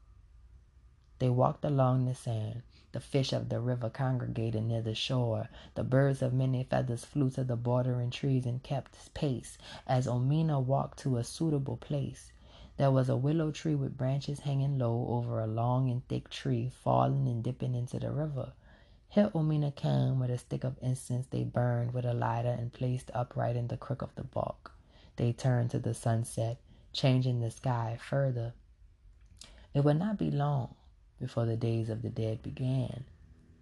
They 1.21 1.29
walked 1.29 1.65
along 1.65 2.07
the 2.07 2.17
sand, 2.17 2.63
the 2.93 3.01
fish 3.01 3.33
of 3.33 3.49
the 3.49 3.59
river 3.59 3.89
congregated 3.89 4.63
near 4.63 4.83
the 4.83 4.95
shore. 4.95 5.49
The 5.75 5.83
birds 5.83 6.21
of 6.21 6.35
many 6.35 6.63
feathers 6.63 7.07
flew 7.07 7.31
to 7.31 7.43
the 7.43 7.57
bordering 7.57 8.11
trees 8.11 8.45
and 8.45 8.63
kept 8.63 9.15
pace 9.15 9.57
as 9.87 10.07
Omiina 10.07 10.63
walked 10.63 10.99
to 11.01 11.17
a 11.17 11.25
suitable 11.25 11.79
place. 11.79 12.33
There 12.77 12.91
was 12.91 13.09
a 13.09 13.17
willow 13.17 13.51
tree 13.51 13.75
with 13.75 13.97
branches 13.97 14.41
hanging 14.41 14.79
low 14.79 15.07
over 15.09 15.41
a 15.41 15.47
long 15.47 15.91
and 15.91 16.07
thick 16.07 16.29
tree, 16.29 16.69
falling 16.69 17.27
and 17.29 17.43
dipping 17.43 17.75
into 17.75 17.99
the 17.99 18.11
river. 18.11 18.53
Here 19.09 19.31
Omiina 19.31 19.75
came 19.75 20.19
with 20.19 20.31
a 20.31 20.39
stick 20.39 20.63
of 20.63 20.79
incense 20.83 21.27
they 21.27 21.45
burned 21.45 21.95
with 21.95 22.05
a 22.05 22.15
lighter 22.15 22.51
and 22.51 22.73
placed 22.73 23.11
upright 23.15 23.57
in 23.57 23.69
the 23.69 23.77
crook 23.77 24.03
of 24.03 24.15
the 24.15 24.25
bark. 24.25 24.73
They 25.17 25.33
turned 25.33 25.71
to 25.71 25.79
the 25.79 25.95
sunset, 25.95 26.59
changing 26.93 27.41
the 27.41 27.51
sky 27.51 27.99
further. 27.99 28.53
It 29.73 29.85
would 29.85 29.99
not 29.99 30.19
be 30.19 30.31
long 30.31 30.75
before 31.23 31.47
the 31.47 31.57
days 31.57 31.89
of 31.89 32.03
the 32.03 32.11
dead 32.11 32.43
began. 32.43 33.05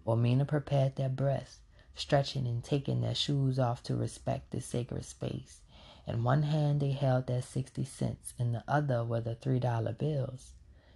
Omiina 0.07 0.47
prepared 0.47 0.95
their 0.95 1.09
breaths, 1.09 1.59
stretching 1.93 2.47
and 2.47 2.63
taking 2.63 3.01
their 3.01 3.13
shoes 3.13 3.59
off 3.59 3.83
to 3.83 3.95
respect 3.95 4.49
the 4.49 4.59
sacred 4.59 5.05
space. 5.05 5.61
In 6.07 6.23
one 6.23 6.41
hand 6.41 6.81
they 6.81 6.91
held 6.91 7.27
their 7.27 7.43
sixty 7.43 7.85
cents, 7.85 8.33
in 8.39 8.51
the 8.51 8.63
other 8.67 9.05
were 9.05 9.21
the 9.21 9.35
three 9.35 9.59
dollar 9.59 9.93
bills. 9.93 10.53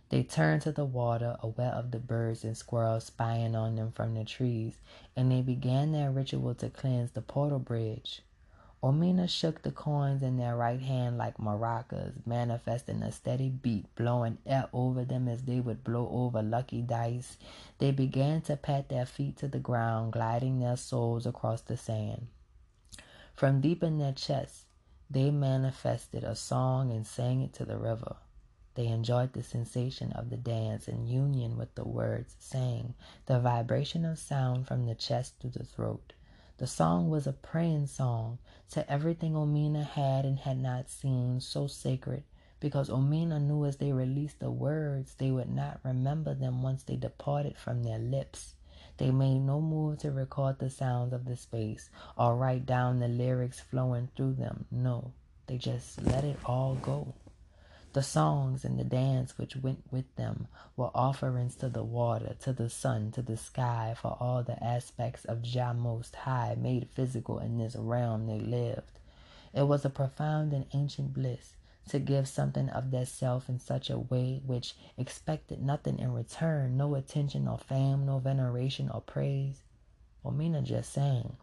They 0.09 0.23
turned 0.23 0.63
to 0.63 0.71
the 0.71 0.85
water, 0.85 1.37
aware 1.41 1.71
of 1.71 1.91
the 1.91 1.99
birds 1.99 2.43
and 2.43 2.57
squirrels 2.57 3.05
spying 3.05 3.55
on 3.55 3.75
them 3.75 3.91
from 3.91 4.15
the 4.15 4.25
trees, 4.25 4.79
and 5.15 5.31
they 5.31 5.43
began 5.43 5.91
their 5.91 6.09
ritual 6.09 6.55
to 6.55 6.69
cleanse 6.71 7.11
the 7.11 7.21
portal 7.21 7.59
bridge. 7.59 8.23
Omiina 8.83 9.27
shook 9.27 9.61
the 9.61 9.71
coins 9.71 10.21
in 10.21 10.37
their 10.37 10.55
right 10.55 10.81
hand 10.81 11.17
like 11.17 11.37
maracas, 11.37 12.25
manifesting 12.25 13.01
a 13.01 13.11
steady 13.11 13.49
beat, 13.49 13.85
blowing 13.95 14.37
air 14.45 14.69
over 14.73 15.03
them 15.03 15.27
as 15.27 15.43
they 15.43 15.59
would 15.59 15.83
blow 15.83 16.07
over 16.11 16.43
lucky 16.43 16.81
dice. 16.81 17.37
They 17.79 17.91
began 17.91 18.41
to 18.41 18.55
pat 18.57 18.89
their 18.89 19.05
feet 19.05 19.37
to 19.37 19.47
the 19.47 19.59
ground, 19.59 20.13
gliding 20.13 20.59
their 20.59 20.77
soles 20.77 21.25
across 21.25 21.61
the 21.61 21.77
sand. 21.77 22.27
From 23.35 23.61
deep 23.61 23.81
in 23.81 23.97
their 23.97 24.13
chests, 24.13 24.65
they 25.09 25.31
manifested 25.31 26.23
a 26.23 26.35
song 26.35 26.91
and 26.91 27.05
sang 27.05 27.41
it 27.41 27.53
to 27.53 27.65
the 27.65 27.77
river. 27.77 28.17
They 28.75 28.87
enjoyed 28.87 29.33
the 29.33 29.43
sensation 29.43 30.11
of 30.11 30.29
the 30.29 30.37
dance 30.37 30.87
in 30.87 31.07
union 31.07 31.57
with 31.57 31.73
the 31.75 31.85
words 31.85 32.35
sang, 32.39 32.93
the 33.25 33.39
vibration 33.39 34.03
of 34.03 34.19
sound 34.19 34.67
from 34.67 34.85
the 34.85 34.95
chest 34.95 35.39
to 35.39 35.47
the 35.47 35.63
throat. 35.63 36.13
The 36.57 36.67
song 36.67 37.09
was 37.09 37.27
a 37.27 37.33
praying 37.33 37.87
song 37.87 38.37
to 38.71 38.89
everything 38.89 39.33
Omiina 39.33 39.85
had 39.85 40.23
and 40.23 40.39
had 40.39 40.57
not 40.57 40.89
seen, 40.89 41.41
so 41.41 41.67
sacred, 41.67 42.23
because 42.61 42.89
Omiina 42.89 43.41
knew 43.41 43.65
as 43.65 43.75
they 43.75 43.91
released 43.91 44.39
the 44.39 44.49
words, 44.49 45.15
they 45.15 45.31
would 45.31 45.49
not 45.49 45.81
remember 45.83 46.33
them 46.33 46.63
once 46.63 46.83
they 46.83 46.95
departed 46.95 47.57
from 47.57 47.83
their 47.83 47.99
lips. 47.99 48.55
They 48.97 49.11
made 49.11 49.39
no 49.39 49.59
move 49.59 49.99
to 49.99 50.11
record 50.11 50.59
the 50.59 50.69
sounds 50.69 51.11
of 51.11 51.25
the 51.25 51.35
space 51.35 51.89
or 52.17 52.37
write 52.37 52.65
down 52.65 52.99
the 52.99 53.09
lyrics 53.09 53.59
flowing 53.59 54.07
through 54.15 54.35
them. 54.35 54.65
No, 54.71 55.11
they 55.47 55.57
just 55.57 56.01
let 56.03 56.23
it 56.23 56.39
all 56.45 56.75
go. 56.75 57.13
The 57.95 58.03
songs 58.03 58.65
and 58.65 58.77
the 58.77 58.83
dance 58.83 59.37
which 59.37 59.55
went 59.55 59.89
with 59.89 60.13
them 60.17 60.49
were 60.75 60.91
offerings 60.93 61.55
to 61.55 61.69
the 61.69 61.81
water, 61.81 62.35
to 62.41 62.51
the 62.51 62.69
sun, 62.69 63.11
to 63.11 63.21
the 63.21 63.37
sky, 63.37 63.95
for 63.97 64.17
all 64.19 64.43
the 64.43 64.61
aspects 64.61 65.23
of 65.23 65.41
Jah 65.41 65.73
Most 65.73 66.13
High 66.13 66.55
made 66.55 66.89
physical 66.89 67.39
in 67.39 67.57
this 67.57 67.73
realm 67.77 68.27
they 68.27 68.37
lived. 68.37 68.99
It 69.53 69.61
was 69.61 69.85
a 69.85 69.89
profound 69.89 70.51
and 70.51 70.65
ancient 70.73 71.13
bliss 71.13 71.55
to 71.87 71.99
give 71.99 72.27
something 72.27 72.67
of 72.67 72.91
their 72.91 73.05
self 73.05 73.47
in 73.47 73.59
such 73.59 73.89
a 73.89 73.97
way 73.97 74.41
which 74.45 74.75
expected 74.97 75.63
nothing 75.63 75.97
in 75.97 76.11
return, 76.11 76.75
no 76.75 76.95
attention 76.95 77.47
or 77.47 77.59
fame, 77.59 78.05
no 78.05 78.19
veneration 78.19 78.89
or 78.89 78.99
praise. 78.99 79.63
Omiina 80.25 80.63
just 80.63 80.91
sang 80.91 81.37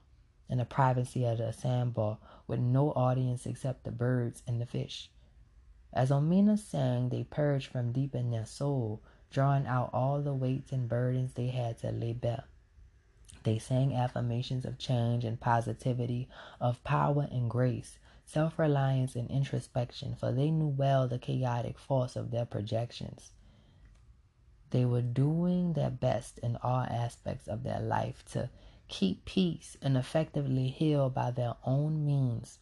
in 0.51 0.59
the 0.59 0.67
privacy 0.67 1.25
of 1.25 1.39
the 1.39 1.51
sandbar 1.51 2.19
with 2.47 2.61
no 2.61 2.93
audience 2.93 3.47
except 3.47 3.85
the 3.85 3.91
birds 3.91 4.43
and 4.47 4.61
the 4.61 4.67
fish. 4.67 5.09
As 5.93 6.11
Omiina 6.11 6.59
sang, 6.59 7.11
they 7.11 7.25
purged 7.25 7.67
from 7.67 7.93
deep 7.93 8.15
in 8.15 8.31
their 8.31 8.47
soul, 8.47 9.03
drawing 9.31 9.67
out 9.67 9.91
all 9.93 10.23
the 10.23 10.33
weights 10.33 10.73
and 10.73 10.89
burdens 10.89 11.35
they 11.35 11.49
had 11.49 11.79
to 11.79 11.93
lay 11.93 12.13
bare. 12.15 12.45
They 13.43 13.59
sang 13.59 13.95
affirmations 13.95 14.65
of 14.65 14.79
change 14.79 15.25
and 15.25 15.41
positivity, 15.41 16.29
of 16.61 16.83
power 16.85 17.29
and 17.31 17.51
grace, 17.51 17.99
self 18.25 18.59
reliance 18.59 19.17
and 19.17 19.31
introspection, 19.31 20.15
for 20.15 20.33
they 20.33 20.51
knew 20.51 20.69
well 20.69 21.09
the 21.09 21.19
chaotic 21.19 21.79
force 21.79 22.17
of 22.17 22.31
their 22.31 22.47
projections. 22.47 23.33
They 24.71 24.87
were 24.87 25.03
doing 25.03 25.75
their 25.75 25.91
best 25.91 26.39
in 26.39 26.57
all 26.63 26.85
aspects 26.85 27.49
of 27.49 27.63
their 27.65 27.81
life 27.81 28.25
to 28.33 28.49
keep 28.89 29.25
peace 29.27 29.77
and 29.83 29.97
effectively 29.99 30.69
heal 30.69 31.11
by 31.11 31.31
their 31.33 31.57
own 31.65 32.07
means. 32.07 32.59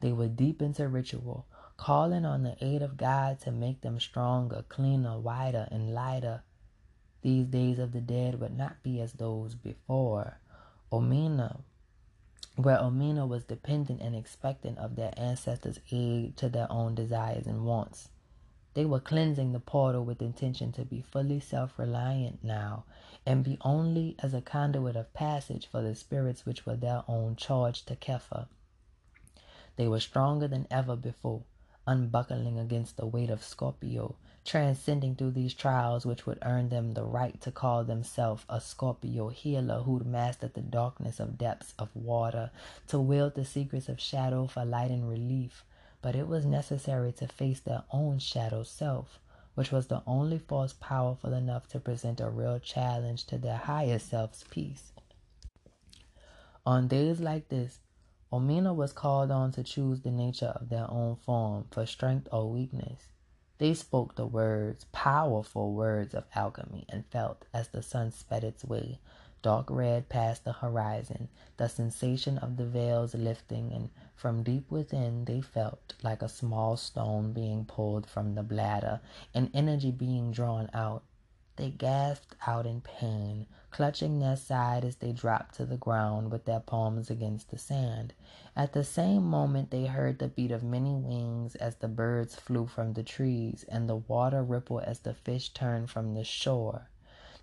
They 0.00 0.12
were 0.12 0.28
deep 0.28 0.60
into 0.60 0.88
ritual, 0.88 1.46
calling 1.80 2.26
on 2.26 2.42
the 2.42 2.54
aid 2.62 2.82
of 2.82 2.98
God 2.98 3.40
to 3.40 3.50
make 3.50 3.80
them 3.80 3.98
stronger, 3.98 4.62
cleaner, 4.68 5.18
wider, 5.18 5.66
and 5.70 5.94
lighter. 5.94 6.42
These 7.22 7.46
days 7.46 7.78
of 7.78 7.92
the 7.92 8.02
dead 8.02 8.38
would 8.38 8.54
not 8.54 8.82
be 8.82 9.00
as 9.00 9.14
those 9.14 9.54
before. 9.54 10.36
Omiina, 10.92 11.60
where 12.56 12.76
Omiina 12.76 13.26
was 13.26 13.44
dependent 13.44 14.02
and 14.02 14.14
expectant 14.14 14.76
of 14.76 14.94
their 14.94 15.14
ancestors' 15.16 15.80
aid 15.90 16.36
to 16.36 16.50
their 16.50 16.70
own 16.70 16.94
desires 16.94 17.46
and 17.46 17.64
wants. 17.64 18.10
They 18.74 18.84
were 18.84 19.00
cleansing 19.00 19.52
the 19.52 19.58
portal 19.58 20.04
with 20.04 20.20
intention 20.20 20.72
to 20.72 20.84
be 20.84 21.00
fully 21.00 21.40
self 21.40 21.78
reliant 21.78 22.44
now 22.44 22.84
and 23.24 23.42
be 23.42 23.56
only 23.62 24.16
as 24.18 24.34
a 24.34 24.42
conduit 24.42 24.96
of 24.96 25.14
passage 25.14 25.66
for 25.66 25.80
the 25.80 25.94
spirits 25.94 26.44
which 26.44 26.66
were 26.66 26.76
their 26.76 27.04
own 27.08 27.36
charge 27.36 27.86
to 27.86 27.96
Kepha. 27.96 28.48
They 29.76 29.88
were 29.88 30.00
stronger 30.00 30.46
than 30.46 30.66
ever 30.70 30.94
before, 30.94 31.42
unbuckling 31.90 32.56
against 32.56 32.96
the 32.96 33.04
weight 33.04 33.30
of 33.30 33.42
Scorpio, 33.42 34.14
transcending 34.44 35.16
through 35.16 35.32
these 35.32 35.52
trials 35.52 36.06
which 36.06 36.24
would 36.24 36.38
earn 36.42 36.68
them 36.68 36.94
the 36.94 37.02
right 37.02 37.40
to 37.40 37.50
call 37.50 37.82
themselves 37.82 38.44
a 38.48 38.60
Scorpio 38.60 39.28
healer 39.30 39.80
who'd 39.80 40.06
mastered 40.06 40.54
the 40.54 40.60
darkness 40.60 41.18
of 41.18 41.36
depths 41.36 41.74
of 41.80 41.88
water, 41.96 42.52
to 42.86 43.00
wield 43.00 43.34
the 43.34 43.44
secrets 43.44 43.88
of 43.88 44.00
shadow 44.00 44.46
for 44.46 44.64
light 44.64 44.92
and 44.92 45.10
relief. 45.10 45.64
But 46.00 46.14
it 46.14 46.28
was 46.28 46.46
necessary 46.46 47.10
to 47.14 47.26
face 47.26 47.58
their 47.58 47.82
own 47.90 48.20
shadow 48.20 48.62
self, 48.62 49.18
which 49.56 49.72
was 49.72 49.88
the 49.88 50.02
only 50.06 50.38
force 50.38 50.72
powerful 50.72 51.32
enough 51.32 51.66
to 51.70 51.80
present 51.80 52.20
a 52.20 52.30
real 52.30 52.60
challenge 52.60 53.24
to 53.26 53.36
their 53.36 53.56
higher 53.56 53.98
self's 53.98 54.44
peace. 54.48 54.92
On 56.64 56.86
days 56.86 57.18
like 57.18 57.48
this, 57.48 57.80
Omiina 58.32 58.72
was 58.72 58.92
called 58.92 59.32
on 59.32 59.50
to 59.52 59.64
choose 59.64 60.02
the 60.02 60.10
nature 60.12 60.54
of 60.60 60.68
their 60.68 60.88
own 60.88 61.16
form 61.16 61.66
for 61.72 61.84
strength 61.84 62.28
or 62.30 62.48
weakness. 62.48 63.08
They 63.58 63.74
spoke 63.74 64.14
the 64.14 64.24
words, 64.24 64.86
powerful 64.92 65.72
words 65.72 66.14
of 66.14 66.24
alchemy, 66.34 66.86
and 66.88 67.04
felt, 67.06 67.44
as 67.52 67.68
the 67.68 67.82
sun 67.82 68.12
sped 68.12 68.44
its 68.44 68.64
way, 68.64 69.00
dark 69.42 69.68
red 69.68 70.08
past 70.08 70.44
the 70.44 70.52
horizon, 70.52 71.28
the 71.56 71.68
sensation 71.68 72.38
of 72.38 72.56
the 72.56 72.66
veils 72.66 73.14
lifting, 73.14 73.72
and 73.72 73.90
from 74.14 74.44
deep 74.44 74.70
within 74.70 75.24
they 75.24 75.40
felt 75.40 75.94
like 76.02 76.22
a 76.22 76.28
small 76.28 76.76
stone 76.76 77.32
being 77.32 77.64
pulled 77.64 78.06
from 78.06 78.34
the 78.36 78.44
bladder, 78.44 79.00
and 79.34 79.50
energy 79.52 79.90
being 79.90 80.30
drawn 80.30 80.70
out. 80.72 81.02
They 81.56 81.70
gasped 81.70 82.36
out 82.46 82.64
in 82.64 82.80
pain, 82.80 83.46
clutching 83.70 84.18
their 84.18 84.36
side 84.36 84.84
as 84.84 84.96
they 84.96 85.12
dropped 85.12 85.54
to 85.54 85.64
the 85.64 85.76
ground 85.76 86.30
with 86.30 86.44
their 86.44 86.60
palms 86.60 87.10
against 87.10 87.50
the 87.50 87.58
sand. 87.58 88.12
At 88.56 88.72
the 88.72 88.84
same 88.84 89.22
moment, 89.24 89.70
they 89.70 89.86
heard 89.86 90.18
the 90.18 90.28
beat 90.28 90.50
of 90.50 90.62
many 90.62 90.94
wings 90.94 91.54
as 91.54 91.76
the 91.76 91.88
birds 91.88 92.34
flew 92.34 92.66
from 92.66 92.94
the 92.94 93.02
trees, 93.02 93.64
and 93.68 93.88
the 93.88 93.96
water 93.96 94.42
rippled 94.42 94.82
as 94.82 95.00
the 95.00 95.14
fish 95.14 95.50
turned 95.50 95.90
from 95.90 96.14
the 96.14 96.24
shore. 96.24 96.88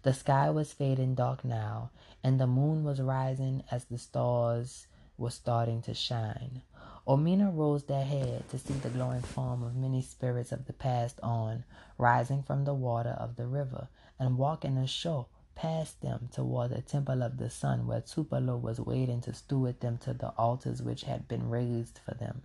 The 0.03 0.13
sky 0.13 0.49
was 0.49 0.73
fading 0.73 1.15
dark 1.15 1.43
now, 1.45 1.91
and 2.23 2.39
the 2.39 2.47
moon 2.47 2.84
was 2.84 3.01
rising 3.01 3.63
as 3.71 3.86
the 3.86 3.97
stars 3.97 4.88
were 5.17 5.32
starting 5.32 5.82
to 5.84 5.93
shine. 5.93 6.61
Omiina 7.07 7.55
rose 7.55 7.86
their 7.86 8.03
head 8.03 8.49
to 8.49 8.59
see 8.59 8.73
the 8.73 8.89
glowing 8.89 9.21
form 9.21 9.63
of 9.63 9.75
many 9.75 10.01
spirits 10.01 10.51
of 10.51 10.65
the 10.65 10.73
past 10.73 11.19
on, 11.23 11.63
rising 11.97 12.43
from 12.43 12.65
the 12.65 12.73
water 12.73 13.15
of 13.17 13.38
the 13.38 13.47
river, 13.47 13.88
and 14.19 14.38
walking 14.38 14.78
ashore 14.78 15.28
past 15.58 15.99
them 16.01 16.30
toward 16.32 16.70
the 16.70 16.82
temple 16.84 17.24
of 17.24 17.38
the 17.38 17.49
sun, 17.49 17.88
where 17.88 17.99
Tupelo 17.99 18.55
was 18.55 18.80
waiting 18.80 19.22
to 19.22 19.34
steward 19.34 19.80
them 19.80 19.97
to 19.97 20.14
the 20.14 20.30
altars 20.38 20.84
which 20.84 21.01
had 21.01 21.28
been 21.28 21.49
raised 21.49 21.99
for 22.05 22.14
them. 22.14 22.43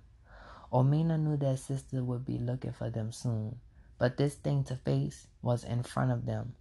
Omiina 0.73 1.21
knew 1.21 1.37
their 1.37 1.59
sister 1.59 2.03
would 2.03 2.25
be 2.25 2.39
looking 2.39 2.73
for 2.73 2.89
them 2.89 3.13
soon, 3.13 3.61
but 3.99 4.17
this 4.17 4.37
thing 4.37 4.65
to 4.65 4.77
face 4.77 5.27
was 5.43 5.63
in 5.63 5.83
front 5.83 6.11
of 6.11 6.25
them. 6.25 6.55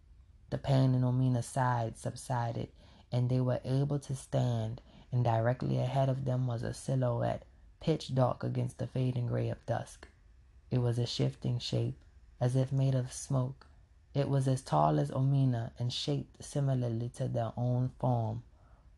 The 0.50 0.58
pain 0.58 0.94
in 0.94 1.04
Omiina's 1.04 1.46
side 1.46 1.98
subsided, 1.98 2.68
and 3.14 3.30
they 3.30 3.40
were 3.40 3.62
able 3.64 4.00
to 4.00 4.14
stand, 4.14 4.82
and 5.10 5.24
directly 5.24 5.80
ahead 5.80 6.10
of 6.10 6.26
them 6.26 6.48
was 6.48 6.64
a 6.64 6.74
silhouette, 6.74 7.44
pitch 7.80 8.14
dark 8.14 8.44
against 8.44 8.78
the 8.78 8.88
fading 8.88 9.28
gray 9.28 9.48
of 9.48 9.66
dusk. 9.66 10.10
It 10.70 10.80
was 10.80 11.00
a 11.00 11.08
shifting 11.08 11.60
shape, 11.60 11.98
as 12.42 12.58
if 12.58 12.74
made 12.74 12.96
of 12.96 13.14
smoke, 13.14 13.68
it 14.14 14.28
was 14.28 14.48
as 14.48 14.62
tall 14.62 15.00
as 15.00 15.10
Omiina 15.12 15.72
and 15.80 15.92
shaped 15.92 16.44
similarly 16.44 17.10
to 17.16 17.28
their 17.28 17.54
own 17.56 17.92
form. 18.00 18.44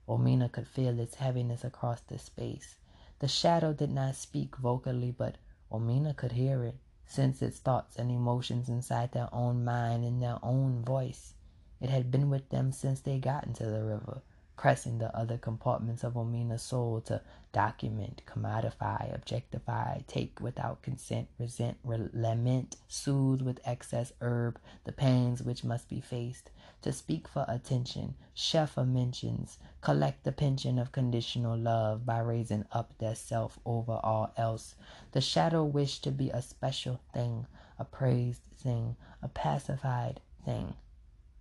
Omiina 0.07 0.51
could 0.51 0.67
feel 0.67 0.99
its 0.99 1.15
heaviness 1.15 1.63
across 1.63 2.01
the 2.01 2.17
space. 2.17 2.75
The 3.19 3.27
shadow 3.27 3.73
did 3.73 3.91
not 3.91 4.15
speak 4.15 4.57
vocally, 4.57 5.11
but 5.11 5.37
Omiina 5.71 6.15
could 6.15 6.33
hear 6.33 6.63
it, 6.63 6.75
sense 7.05 7.41
its 7.41 7.59
thoughts 7.59 7.95
and 7.95 8.11
emotions 8.11 8.69
inside 8.69 9.11
their 9.11 9.29
own 9.33 9.63
mind 9.63 10.03
in 10.03 10.19
their 10.19 10.39
own 10.43 10.83
voice. 10.83 11.35
It 11.79 11.89
had 11.89 12.09
been 12.11 12.29
with 12.29 12.49
them 12.49 12.71
since 12.71 13.01
they 13.01 13.19
got 13.19 13.45
into 13.45 13.65
the 13.65 13.83
river, 13.83 14.21
pressing 14.55 14.99
the 14.99 15.15
other 15.15 15.37
compartments 15.37 16.03
of 16.03 16.13
Omiina's 16.13 16.61
soul 16.61 17.01
to 17.01 17.21
document, 17.51 18.21
commodify, 18.25 19.13
objectify, 19.13 19.99
take 20.07 20.39
without 20.39 20.81
consent, 20.81 21.27
resent, 21.37 21.77
lament, 21.83 22.75
soothe 22.87 23.41
with 23.41 23.59
excess 23.65 24.11
herb 24.21 24.59
the 24.83 24.91
pains 24.91 25.41
which 25.41 25.63
must 25.63 25.89
be 25.89 26.01
faced, 26.01 26.49
to 26.81 26.91
speak 26.91 27.27
for 27.27 27.45
attention, 27.47 28.15
chef 28.33 28.71
for 28.71 28.85
mentions, 28.85 29.57
collect 29.81 30.23
the 30.23 30.31
pension 30.31 30.79
of 30.79 30.91
conditional 30.91 31.57
love 31.57 32.05
by 32.05 32.19
raising 32.19 32.65
up 32.71 32.97
their 32.97 33.15
self 33.15 33.59
over 33.65 33.99
all 34.03 34.31
else. 34.37 34.75
The 35.11 35.21
shadow 35.21 35.63
wished 35.63 36.03
to 36.03 36.11
be 36.11 36.29
a 36.29 36.41
special 36.41 36.99
thing, 37.13 37.47
a 37.77 37.85
praised 37.85 38.41
thing, 38.55 38.95
a 39.21 39.27
pacified 39.27 40.19
thing, 40.43 40.73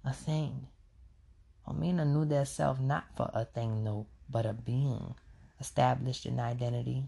a 0.05 0.13
thing. 0.13 0.69
Omiina 1.69 2.07
knew 2.07 2.25
their 2.25 2.45
self 2.45 2.81
not 2.81 3.05
for 3.15 3.31
a 3.33 3.45
thing, 3.45 3.85
no, 3.85 4.07
but 4.29 4.45
a 4.45 4.53
being, 4.53 5.15
established 5.61 6.27
in 6.27 6.41
identity, 6.41 7.05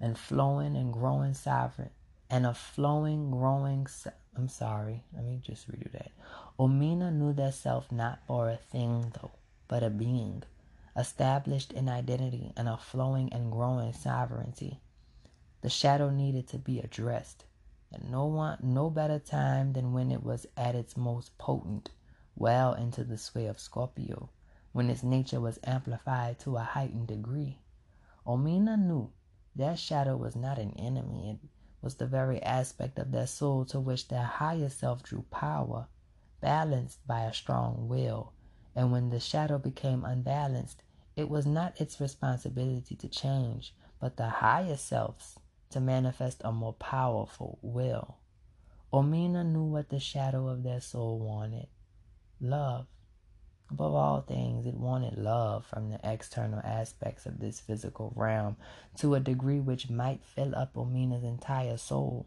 and 0.00 0.16
flowing 0.16 0.76
and 0.76 0.92
growing 0.92 1.34
sovereign, 1.34 1.90
and 2.30 2.46
a 2.46 2.54
flowing, 2.54 3.30
growing. 3.30 3.86
I'm 4.36 4.48
sorry, 4.48 5.02
let 5.12 5.24
me 5.24 5.40
just 5.42 5.68
redo 5.68 5.90
that. 5.92 6.12
Omiina 6.60 7.12
knew 7.12 7.32
their 7.32 7.50
self 7.50 7.90
not 7.90 8.20
for 8.26 8.48
a 8.48 8.56
thing, 8.56 9.12
though, 9.20 9.32
but 9.66 9.82
a 9.82 9.90
being, 9.90 10.44
established 10.96 11.72
in 11.72 11.88
identity 11.88 12.52
and 12.56 12.68
a 12.68 12.76
flowing 12.76 13.32
and 13.32 13.50
growing 13.50 13.92
sovereignty. 13.92 14.80
The 15.62 15.70
shadow 15.70 16.10
needed 16.10 16.46
to 16.48 16.58
be 16.58 16.78
addressed, 16.78 17.44
and 17.92 18.10
no 18.12 18.26
one, 18.26 18.58
no 18.62 18.90
better 18.90 19.18
time 19.18 19.72
than 19.72 19.92
when 19.92 20.12
it 20.12 20.22
was 20.22 20.46
at 20.56 20.76
its 20.76 20.96
most 20.96 21.36
potent, 21.36 21.90
well 22.40 22.72
into 22.72 23.02
the 23.02 23.18
sway 23.18 23.46
of 23.46 23.58
Scorpio, 23.58 24.30
when 24.70 24.88
its 24.88 25.02
nature 25.02 25.40
was 25.40 25.58
amplified 25.64 26.38
to 26.38 26.56
a 26.56 26.62
heightened 26.62 27.08
degree. 27.08 27.58
Omiina 28.24 28.78
knew 28.78 29.10
that 29.56 29.76
shadow 29.76 30.16
was 30.16 30.36
not 30.36 30.56
an 30.56 30.70
enemy. 30.78 31.30
It 31.30 31.48
was 31.82 31.96
the 31.96 32.06
very 32.06 32.40
aspect 32.44 32.96
of 33.00 33.10
their 33.10 33.26
soul 33.26 33.64
to 33.64 33.80
which 33.80 34.06
their 34.06 34.22
higher 34.22 34.68
self 34.68 35.02
drew 35.02 35.22
power, 35.32 35.88
balanced 36.40 37.04
by 37.08 37.22
a 37.22 37.34
strong 37.34 37.88
will. 37.88 38.32
And 38.76 38.92
when 38.92 39.10
the 39.10 39.18
shadow 39.18 39.58
became 39.58 40.04
unbalanced, 40.04 40.84
it 41.16 41.28
was 41.28 41.44
not 41.44 41.80
its 41.80 42.00
responsibility 42.00 42.94
to 42.94 43.08
change, 43.08 43.74
but 43.98 44.16
the 44.16 44.28
higher 44.28 44.76
self's 44.76 45.40
to 45.70 45.80
manifest 45.80 46.40
a 46.44 46.52
more 46.52 46.74
powerful 46.74 47.58
will. 47.62 48.18
Omiina 48.92 49.44
knew 49.44 49.64
what 49.64 49.88
the 49.88 49.98
shadow 49.98 50.46
of 50.46 50.62
their 50.62 50.80
soul 50.80 51.18
wanted 51.18 51.66
love. 52.40 52.86
Above 53.70 53.94
all 53.94 54.20
things, 54.22 54.66
it 54.66 54.74
wanted 54.74 55.18
love 55.18 55.66
from 55.66 55.90
the 55.90 56.00
external 56.02 56.60
aspects 56.64 57.26
of 57.26 57.38
this 57.38 57.60
physical 57.60 58.12
realm 58.16 58.56
to 58.96 59.14
a 59.14 59.20
degree 59.20 59.60
which 59.60 59.90
might 59.90 60.24
fill 60.24 60.54
up 60.54 60.74
Omiina's 60.74 61.24
entire 61.24 61.76
soul. 61.76 62.26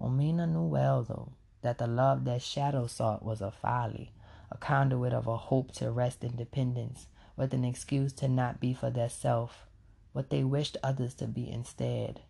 Omiina 0.00 0.50
knew 0.50 0.64
well, 0.64 1.04
though, 1.04 1.32
that 1.62 1.78
the 1.78 1.86
love 1.86 2.24
that 2.24 2.42
shadow 2.42 2.86
sought 2.86 3.24
was 3.24 3.40
a 3.40 3.52
folly, 3.52 4.12
a 4.50 4.56
conduit 4.56 5.12
of 5.12 5.28
a 5.28 5.36
hope 5.36 5.72
to 5.72 5.92
wrest 5.92 6.24
independence, 6.24 7.06
with 7.36 7.54
an 7.54 7.64
excuse 7.64 8.12
to 8.12 8.28
not 8.28 8.60
be 8.60 8.74
for 8.74 8.90
their 8.90 9.08
self 9.08 9.66
what 10.12 10.30
they 10.30 10.44
wished 10.44 10.76
others 10.82 11.14
to 11.14 11.26
be 11.26 11.50
instead. 11.50 12.20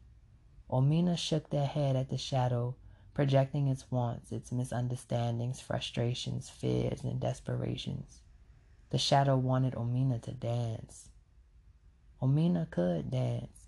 Omiina 0.70 1.18
shook 1.18 1.50
their 1.50 1.66
head 1.66 1.96
at 1.96 2.08
the 2.08 2.18
shadow, 2.18 2.76
projecting 3.14 3.68
its 3.68 3.90
wants, 3.90 4.32
its 4.32 4.52
misunderstandings, 4.52 5.60
frustrations, 5.60 6.48
fears, 6.48 7.04
and 7.04 7.20
desperations. 7.20 8.20
The 8.90 8.98
shadow 8.98 9.36
wanted 9.36 9.74
Omiina 9.74 10.20
to 10.22 10.32
dance. 10.32 11.08
Omiina 12.20 12.70
could 12.70 13.10
dance, 13.10 13.66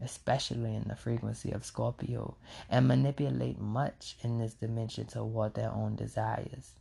especially 0.00 0.74
in 0.74 0.84
the 0.88 0.96
frequency 0.96 1.52
of 1.52 1.64
Scorpio, 1.64 2.36
and 2.70 2.88
manipulate 2.88 3.60
much 3.60 4.16
in 4.22 4.38
this 4.38 4.54
dimension 4.54 5.06
toward 5.06 5.54
their 5.54 5.70
own 5.70 5.96
desires. 5.96 6.72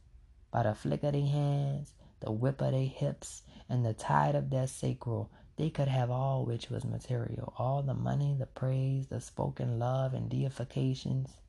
By 0.52 0.64
the 0.64 0.76
flick 0.76 1.04
of 1.04 1.14
their 1.14 1.22
hands, 1.22 1.94
the 2.20 2.32
whip 2.32 2.62
of 2.62 2.72
their 2.72 2.86
hips, 2.86 3.42
and 3.68 3.86
the 3.86 3.94
tide 3.94 4.36
of 4.36 4.50
their 4.50 4.68
sacral, 4.68 5.30
they 5.58 5.70
could 5.70 5.88
have 5.88 6.10
all 6.10 6.46
which 6.46 6.70
was 6.70 6.86
material, 6.86 7.54
all 7.58 7.82
the 7.82 7.94
money, 7.94 8.36
the 8.38 8.46
praise, 8.46 9.08
the 9.08 9.22
spoken 9.22 9.80
love, 9.80 10.14
and 10.14 10.30
deifications. 10.30 11.41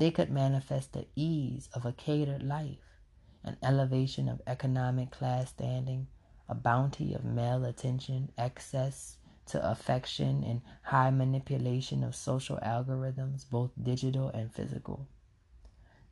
They 0.00 0.10
could 0.10 0.30
manifest 0.30 0.94
the 0.94 1.06
ease 1.14 1.68
of 1.74 1.86
a 1.86 1.92
catered 1.92 2.42
life, 2.42 2.98
an 3.44 3.58
elevation 3.62 4.28
of 4.28 4.42
economic 4.46 5.10
class 5.10 5.50
standing, 5.50 6.08
a 6.48 6.54
bounty 6.54 7.14
of 7.14 7.24
male 7.24 7.64
attention, 7.64 8.32
access 8.38 9.18
to 9.46 9.70
affection, 9.70 10.42
and 10.42 10.62
high 10.82 11.10
manipulation 11.10 12.02
of 12.02 12.16
social 12.16 12.58
algorithms, 12.64 13.48
both 13.48 13.70
digital 13.80 14.30
and 14.30 14.52
physical. 14.52 15.06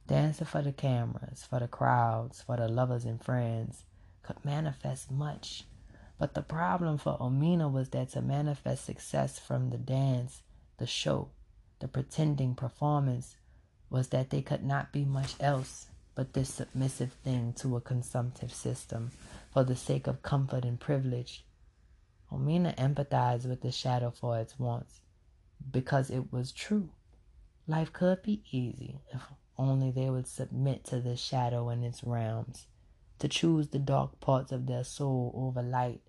Dancing 0.07 0.47
for 0.47 0.63
the 0.63 0.73
cameras, 0.73 1.45
for 1.49 1.59
the 1.59 1.69
crowds, 1.69 2.43
for 2.43 2.59
the 2.59 2.69
lovers 2.69 3.07
and 3.07 3.25
friends 3.25 3.85
could 4.23 4.45
manifest 4.45 5.11
much 5.11 5.65
but 6.19 6.35
the 6.35 6.43
problem 6.43 6.99
for 6.99 7.17
Omiina 7.19 7.71
was 7.71 7.91
that 7.91 8.11
to 8.11 8.21
manifest 8.21 8.85
success 8.85 9.39
from 9.39 9.71
the 9.71 9.79
dance, 9.79 10.43
the 10.79 10.87
show, 10.87 11.31
the 11.79 11.87
pretending 11.87 12.57
performance, 12.57 13.37
was 13.91 14.09
that 14.09 14.31
they 14.31 14.43
could 14.43 14.65
not 14.65 14.93
be 14.93 15.05
much 15.05 15.35
else 15.41 15.87
but 16.15 16.33
this 16.33 16.53
submissive 16.53 17.13
thing 17.25 17.53
to 17.53 17.77
a 17.77 17.81
consumptive 17.81 18.53
system 18.53 19.13
for 19.53 19.63
the 19.63 19.77
sake 19.77 20.09
of 20.09 20.21
comfort 20.23 20.65
and 20.65 20.81
privilege. 20.81 21.45
Omiina 22.33 22.75
empathized 22.77 23.47
with 23.47 23.63
the 23.63 23.71
shadow 23.71 24.11
for 24.11 24.39
its 24.39 24.59
wants 24.59 25.01
because 25.71 26.11
it 26.11 26.33
was 26.33 26.51
true. 26.53 26.89
Life 27.67 27.93
could 27.93 28.23
be 28.23 28.43
easy 28.51 28.99
if 29.13 29.23
only 29.57 29.91
they 29.91 30.11
would 30.11 30.27
submit 30.27 30.85
to 30.85 31.01
the 31.01 31.17
shadow 31.17 31.69
and 31.69 31.85
its 31.85 32.05
realms, 32.05 32.67
to 33.19 33.29
choose 33.29 33.69
the 33.69 33.79
dark 33.79 34.21
parts 34.21 34.53
of 34.53 34.67
their 34.67 34.85
soul 34.85 35.33
over 35.35 35.63
light 35.63 36.01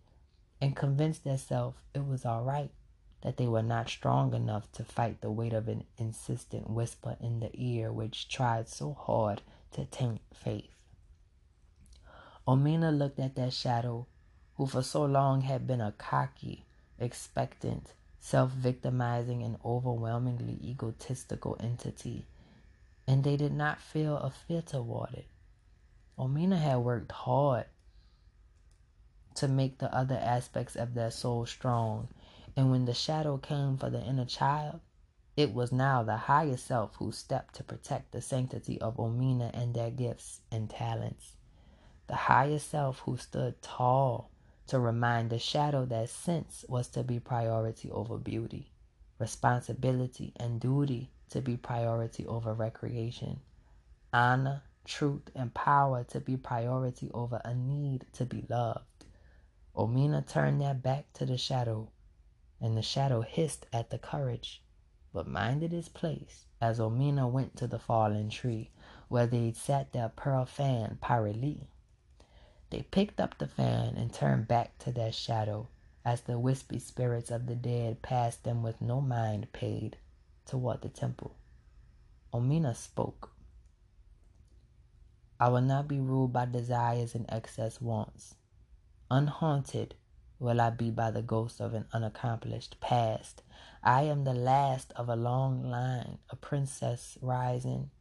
and 0.61 0.75
convince 0.75 1.19
themselves 1.19 1.77
it 1.93 2.05
was 2.05 2.25
all 2.25 2.43
right, 2.43 2.71
that 3.21 3.37
they 3.37 3.47
were 3.47 3.63
not 3.63 3.89
strong 3.89 4.33
enough 4.33 4.71
to 4.71 4.83
fight 4.83 5.21
the 5.21 5.31
weight 5.31 5.53
of 5.53 5.67
an 5.67 5.83
insistent 5.97 6.69
whisper 6.69 7.17
in 7.19 7.39
the 7.39 7.51
ear 7.53 7.91
which 7.91 8.29
tried 8.29 8.67
so 8.67 8.93
hard 8.93 9.41
to 9.71 9.85
taint 9.85 10.21
faith. 10.33 10.79
Omiina 12.47 12.97
looked 12.97 13.19
at 13.19 13.35
that 13.35 13.53
shadow, 13.53 14.07
who 14.55 14.65
for 14.65 14.81
so 14.81 15.05
long 15.05 15.41
had 15.41 15.67
been 15.67 15.81
a 15.81 15.91
cocky, 15.91 16.65
expectant, 16.97 17.93
self 18.19 18.51
victimizing, 18.51 19.43
and 19.43 19.57
overwhelmingly 19.63 20.57
egotistical 20.63 21.55
entity, 21.59 22.25
and 23.07 23.23
they 23.23 23.37
did 23.37 23.53
not 23.53 23.79
feel 23.79 24.17
a 24.17 24.29
fear 24.29 24.61
toward 24.61 25.13
it. 25.13 25.27
Omiina 26.17 26.57
had 26.59 26.77
worked 26.77 27.11
hard 27.11 27.65
to 29.35 29.47
make 29.47 29.77
the 29.77 29.93
other 29.95 30.17
aspects 30.17 30.75
of 30.75 30.93
their 30.93 31.11
soul 31.11 31.45
strong. 31.45 32.09
And 32.59 32.71
when 32.71 32.83
the 32.83 32.93
shadow 32.93 33.37
came 33.37 33.77
for 33.77 33.89
the 33.89 34.03
inner 34.03 34.25
child, 34.25 34.81
it 35.37 35.53
was 35.53 35.71
now 35.71 36.03
the 36.03 36.17
higher 36.17 36.57
self 36.57 36.93
who 36.97 37.13
stepped 37.13 37.55
to 37.55 37.63
protect 37.63 38.11
the 38.11 38.21
sanctity 38.21 38.81
of 38.81 38.97
Omiina 38.97 39.49
and 39.53 39.73
their 39.73 39.89
gifts 39.89 40.41
and 40.51 40.69
talents. 40.69 41.37
The 42.07 42.17
higher 42.17 42.59
self 42.59 42.99
who 42.99 43.15
stood 43.15 43.61
tall 43.61 44.29
to 44.67 44.77
remind 44.77 45.29
the 45.29 45.39
shadow 45.39 45.85
that 45.85 46.09
sense 46.09 46.65
was 46.67 46.89
to 46.89 47.01
be 47.01 47.17
priority 47.17 47.89
over 47.91 48.17
beauty, 48.17 48.73
responsibility 49.19 50.33
and 50.35 50.59
duty 50.59 51.11
to 51.29 51.39
be 51.39 51.55
priority 51.55 52.27
over 52.27 52.53
recreation, 52.53 53.39
honor, 54.11 54.63
truth, 54.83 55.31
and 55.33 55.53
power 55.53 56.03
to 56.09 56.19
be 56.19 56.35
priority 56.35 57.09
over 57.13 57.39
a 57.45 57.55
need 57.55 58.05
to 58.11 58.25
be 58.25 58.43
loved. 58.49 58.83
Omiina 59.77 60.27
turned 60.27 60.59
their 60.59 60.73
back 60.73 61.05
to 61.13 61.25
the 61.25 61.37
shadow, 61.37 61.89
and 62.61 62.77
the 62.77 62.81
shadow 62.81 63.21
hissed 63.21 63.65
at 63.71 63.89
the 63.89 63.97
courage, 63.97 64.61
but 65.13 65.27
minded 65.27 65.73
its 65.73 65.89
place 65.89 66.45
as 66.61 66.79
Omiina 66.79 67.29
went 67.29 67.55
to 67.57 67.67
the 67.67 67.79
fallen 67.79 68.29
tree, 68.29 68.69
where 69.07 69.27
they'd 69.27 69.55
sat 69.55 69.91
their 69.93 70.09
pearl 70.09 70.45
fan 70.45 70.97
Paralee. 71.01 71.67
They 72.69 72.83
picked 72.83 73.19
up 73.19 73.37
the 73.37 73.47
fan 73.47 73.95
and 73.95 74.13
turned 74.13 74.47
back 74.47 74.77
to 74.79 74.91
their 74.91 75.11
shadow 75.11 75.67
as 76.05 76.21
the 76.21 76.37
wispy 76.37 76.79
spirits 76.79 77.31
of 77.31 77.45
the 77.47 77.55
dead 77.55 78.01
passed 78.01 78.43
them 78.43 78.61
with 78.63 78.81
no 78.81 79.01
mind 79.01 79.51
paid 79.53 79.97
toward 80.45 80.81
the 80.81 80.89
temple. 80.89 81.35
Omiina 82.33 82.75
spoke. 82.75 83.31
I 85.39 85.49
will 85.49 85.61
not 85.61 85.87
be 85.87 85.99
ruled 85.99 86.33
by 86.33 86.45
desires 86.45 87.15
and 87.15 87.25
excess 87.29 87.79
wants. 87.79 88.35
Unhaunted 89.09 89.95
will 90.39 90.61
I 90.61 90.69
be 90.69 90.89
by 90.89 91.11
the 91.11 91.21
ghost 91.21 91.59
of 91.59 91.73
an 91.73 91.85
unaccomplished 91.91 92.79
past. 92.79 93.43
I 93.83 94.03
am 94.03 94.23
the 94.23 94.33
last 94.33 94.93
of 94.95 95.09
a 95.09 95.15
long 95.15 95.63
line, 95.69 96.19
a 96.29 96.37
princess 96.37 97.17
rising. 97.21 97.91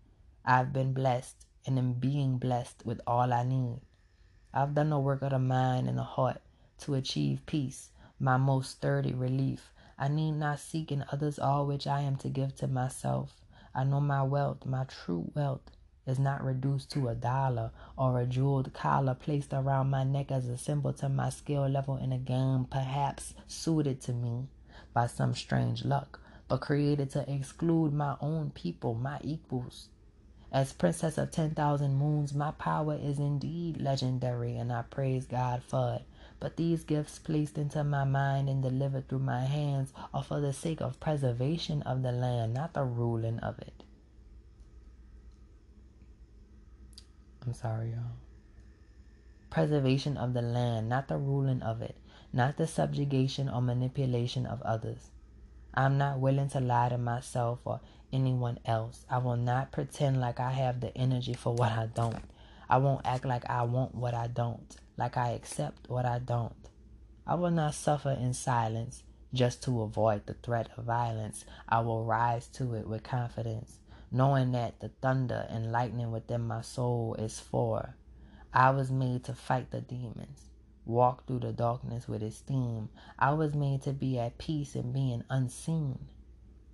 I've 0.45 0.72
been 0.72 0.93
blessed 0.93 1.47
and 1.66 1.78
am 1.78 1.95
being 1.95 2.39
blessed 2.39 2.86
with 2.86 3.01
all 3.07 3.32
I 3.32 3.43
need. 3.43 3.80
I've 4.55 4.74
done 4.74 4.91
the 4.91 4.99
work 4.99 5.22
of 5.22 5.30
the 5.30 5.39
mind 5.39 5.89
and 5.89 5.99
the 5.99 6.05
heart 6.05 6.41
to 6.80 6.95
achieve 6.95 7.45
peace, 7.45 7.91
my 8.20 8.36
most 8.36 8.70
sturdy 8.70 9.12
relief. 9.12 9.72
I 9.99 10.07
need 10.07 10.32
not 10.32 10.61
seek 10.61 10.93
in 10.93 11.05
others 11.11 11.39
all 11.39 11.66
which 11.66 11.86
I 11.86 12.03
am 12.03 12.16
to 12.18 12.28
give 12.28 12.55
to 12.57 12.68
myself. 12.68 13.41
I 13.74 13.82
know 13.82 14.01
my 14.01 14.22
wealth, 14.22 14.64
my 14.64 14.84
true 14.84 15.30
wealth 15.34 15.70
is 16.09 16.19
not 16.19 16.45
reduced 16.45 16.91
to 16.93 17.09
a 17.09 17.15
dollar 17.15 17.71
or 17.97 18.21
a 18.21 18.27
jeweled 18.27 18.73
collar 18.73 19.15
placed 19.15 19.53
around 19.53 19.91
my 19.91 20.05
neck 20.05 20.33
as 20.33 20.49
a 20.49 20.59
symbol 20.59 20.93
to 20.95 21.09
my 21.09 21.31
skill 21.31 21.69
level 21.69 21.97
in 21.97 22.13
a 22.13 22.19
game 22.19 22.65
perhaps 22.65 23.35
suited 23.47 24.01
to 24.01 24.13
me 24.13 24.49
by 24.95 25.07
some 25.07 25.35
strange 25.35 25.85
luck. 25.85 26.21
but 26.49 26.61
created 26.63 27.11
to 27.11 27.31
exclude 27.31 27.93
my 27.93 28.17
own 28.21 28.51
people, 28.51 28.95
my 28.95 29.19
equals. 29.23 29.89
As 30.51 30.73
princess 30.73 31.19
of 31.19 31.31
10,000 31.31 31.95
moons, 31.95 32.33
my 32.33 32.53
power 32.53 32.95
is 32.95 33.19
indeed 33.19 33.81
legendary, 33.83 34.57
and 34.57 34.73
I 34.73 34.83
praise 34.83 35.27
God 35.27 35.63
for 35.63 35.97
it. 35.97 36.03
But 36.41 36.57
these 36.57 36.85
gifts 36.85 37.19
placed 37.19 37.59
into 37.59 37.85
my 37.85 38.05
mind 38.05 38.49
and 38.49 38.63
delivered 38.63 39.09
through 39.09 39.19
my 39.19 39.45
hands 39.45 39.93
are 40.15 40.23
for 40.23 40.41
the 40.41 40.55
sake 40.55 40.81
of 40.81 41.01
preservation 41.01 41.83
of 41.83 42.03
the 42.03 42.13
land, 42.13 42.55
not 42.55 42.73
the 42.73 42.85
ruling 42.85 43.41
of 43.41 43.59
it. 43.59 43.78
I'm 47.49 47.55
sorry, 47.55 47.92
y'all. 47.92 48.18
Preservation 49.49 50.18
of 50.18 50.34
the 50.34 50.42
land, 50.42 50.90
not 50.90 51.09
the 51.09 51.16
ruling 51.16 51.62
of 51.62 51.80
it, 51.80 51.96
not 52.30 52.59
the 52.59 52.66
subjugation 52.66 53.49
or 53.49 53.62
manipulation 53.62 54.44
of 54.44 54.61
others. 54.61 55.12
I'm 55.72 55.96
not 55.96 56.18
willing 56.18 56.51
to 56.51 56.61
lie 56.61 56.90
to 56.90 56.99
myself 56.99 57.61
or 57.64 57.80
anyone 58.12 58.59
else. 58.66 59.07
I 59.09 59.16
will 59.16 59.38
not 59.38 59.72
pretend 59.72 60.20
like 60.20 60.40
I 60.40 60.51
have 60.51 60.80
the 60.80 60.94
energy 60.94 61.32
for 61.32 61.55
what 61.55 61.72
I 61.72 61.86
don't. 61.86 62.22
I 62.68 62.76
won't 62.76 63.07
act 63.07 63.24
like 63.24 63.49
I 63.49 63.62
want 63.62 63.94
what 63.94 64.12
I 64.12 64.26
don't, 64.26 64.76
like 64.99 65.16
I 65.16 65.30
accept 65.30 65.88
what 65.88 66.05
I 66.05 66.18
don't. 66.18 66.53
I 67.26 67.34
will 67.36 67.51
not 67.51 67.72
suffer 67.74 68.11
in 68.11 68.34
silence 68.34 69.05
just 69.32 69.62
to 69.62 69.80
avoid 69.80 70.26
the 70.26 70.34
threat 70.34 70.68
of 70.76 70.84
violence. 70.84 71.46
I 71.66 71.80
will 71.80 72.05
rise 72.05 72.46
to 72.49 72.74
it 72.74 72.86
with 72.86 73.05
confidence, 73.05 73.78
knowing 74.11 74.53
that 74.53 74.81
the 74.81 74.89
thunder 75.01 75.47
and 75.51 75.73
lightning 75.73 76.11
within 76.11 76.41
my 76.41 76.61
soul 76.61 77.15
is 77.19 77.41
for. 77.41 77.97
I 78.53 78.71
was 78.71 78.91
made 78.91 79.25
to 79.25 79.35
fight 79.35 79.71
the 79.71 79.81
demons, 79.81 80.51
walk 80.87 81.27
through 81.27 81.41
the 81.41 81.53
darkness 81.53 82.09
with 82.09 82.23
esteem. 82.23 82.89
I 83.19 83.33
was 83.33 83.55
made 83.55 83.83
to 83.83 83.93
be 83.93 84.19
at 84.19 84.39
peace 84.39 84.75
in 84.75 84.93
being 84.93 85.25
unseen. 85.29 86.07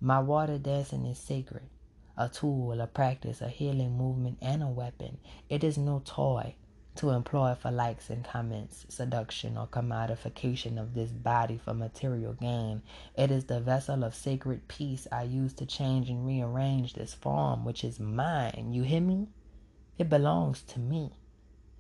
My 0.01 0.21
water 0.21 0.59
dancing 0.59 1.07
is 1.07 1.19
sacred, 1.19 1.69
a 2.17 2.29
tool, 2.29 2.81
a 2.81 2.87
practice, 2.87 3.41
a 3.41 3.49
healing 3.49 3.97
movement, 3.97 4.39
and 4.41 4.63
a 4.63 4.69
weapon. 4.69 5.19
It 5.49 5.65
is 5.65 5.77
no 5.77 6.03
toy 6.05 6.55
to 6.97 7.11
employ 7.11 7.55
for 7.55 7.71
likes 7.71 8.11
and 8.11 8.25
comments, 8.25 8.87
seduction, 8.89 9.57
or 9.57 9.67
commodification 9.67 10.81
of 10.81 10.95
this 10.95 11.11
body 11.11 11.59
for 11.59 11.75
material 11.75 12.33
gain. 12.33 12.83
It 13.17 13.31
is 13.31 13.45
the 13.45 13.61
vessel 13.61 14.05
of 14.05 14.15
sacred 14.15 14.69
peace 14.69 15.07
I 15.11 15.23
use 15.25 15.53
to 15.55 15.67
change 15.67 16.09
and 16.11 16.27
rearrange 16.27 16.95
this 16.95 17.15
form, 17.15 17.65
which 17.65 17.85
is 17.85 17.99
mine. 17.99 18.71
You 18.73 18.83
hear 18.83 19.01
me? 19.01 19.29
It 19.99 20.09
belongs 20.09 20.63
to 20.63 20.79
me 20.79 21.13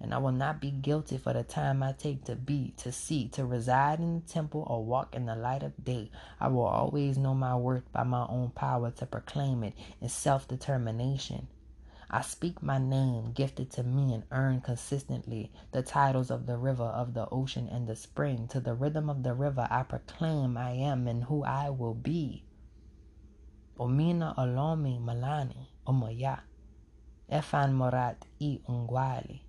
and 0.04 0.12
I 0.12 0.18
will 0.18 0.32
not 0.32 0.60
be 0.60 0.70
guilty 0.70 1.16
for 1.16 1.32
the 1.32 1.42
time 1.42 1.82
I 1.82 1.92
take 1.92 2.24
to 2.24 2.36
be, 2.36 2.74
to 2.76 2.92
see, 2.92 3.28
to 3.28 3.46
reside 3.46 4.00
in 4.00 4.20
the 4.20 4.32
temple 4.32 4.66
or 4.68 4.84
walk 4.84 5.14
in 5.14 5.24
the 5.24 5.34
light 5.34 5.62
of 5.62 5.82
day. 5.82 6.10
I 6.38 6.48
will 6.48 6.66
always 6.66 7.16
know 7.16 7.34
my 7.34 7.56
worth 7.56 7.90
by 7.90 8.02
my 8.02 8.26
own 8.28 8.50
power 8.50 8.90
to 8.90 9.06
proclaim 9.06 9.64
it 9.64 9.72
in 10.02 10.10
self 10.10 10.46
determination. 10.46 11.48
I 12.14 12.20
speak 12.20 12.62
my 12.62 12.78
name, 12.78 13.32
gifted 13.32 13.72
to 13.72 13.82
me 13.82 14.14
and 14.14 14.22
earned 14.30 14.62
consistently 14.62 15.50
the 15.72 15.82
titles 15.82 16.30
of 16.30 16.46
the 16.46 16.56
river, 16.56 16.84
of 16.84 17.12
the 17.12 17.28
ocean, 17.28 17.68
and 17.68 17.88
the 17.88 17.96
spring. 17.96 18.46
To 18.48 18.60
the 18.60 18.74
rhythm 18.74 19.10
of 19.10 19.24
the 19.24 19.34
river, 19.34 19.66
I 19.68 19.82
proclaim 19.82 20.56
I 20.56 20.70
am 20.70 21.08
and 21.08 21.24
who 21.24 21.42
I 21.42 21.70
will 21.70 21.94
be. 21.94 22.44
Omiina 23.80 24.36
olomi 24.36 25.00
malani, 25.02 25.66
omoya, 25.88 26.42
efan 27.28 27.74
morat 27.74 28.24
i 28.40 28.60
ungwali. 28.68 29.40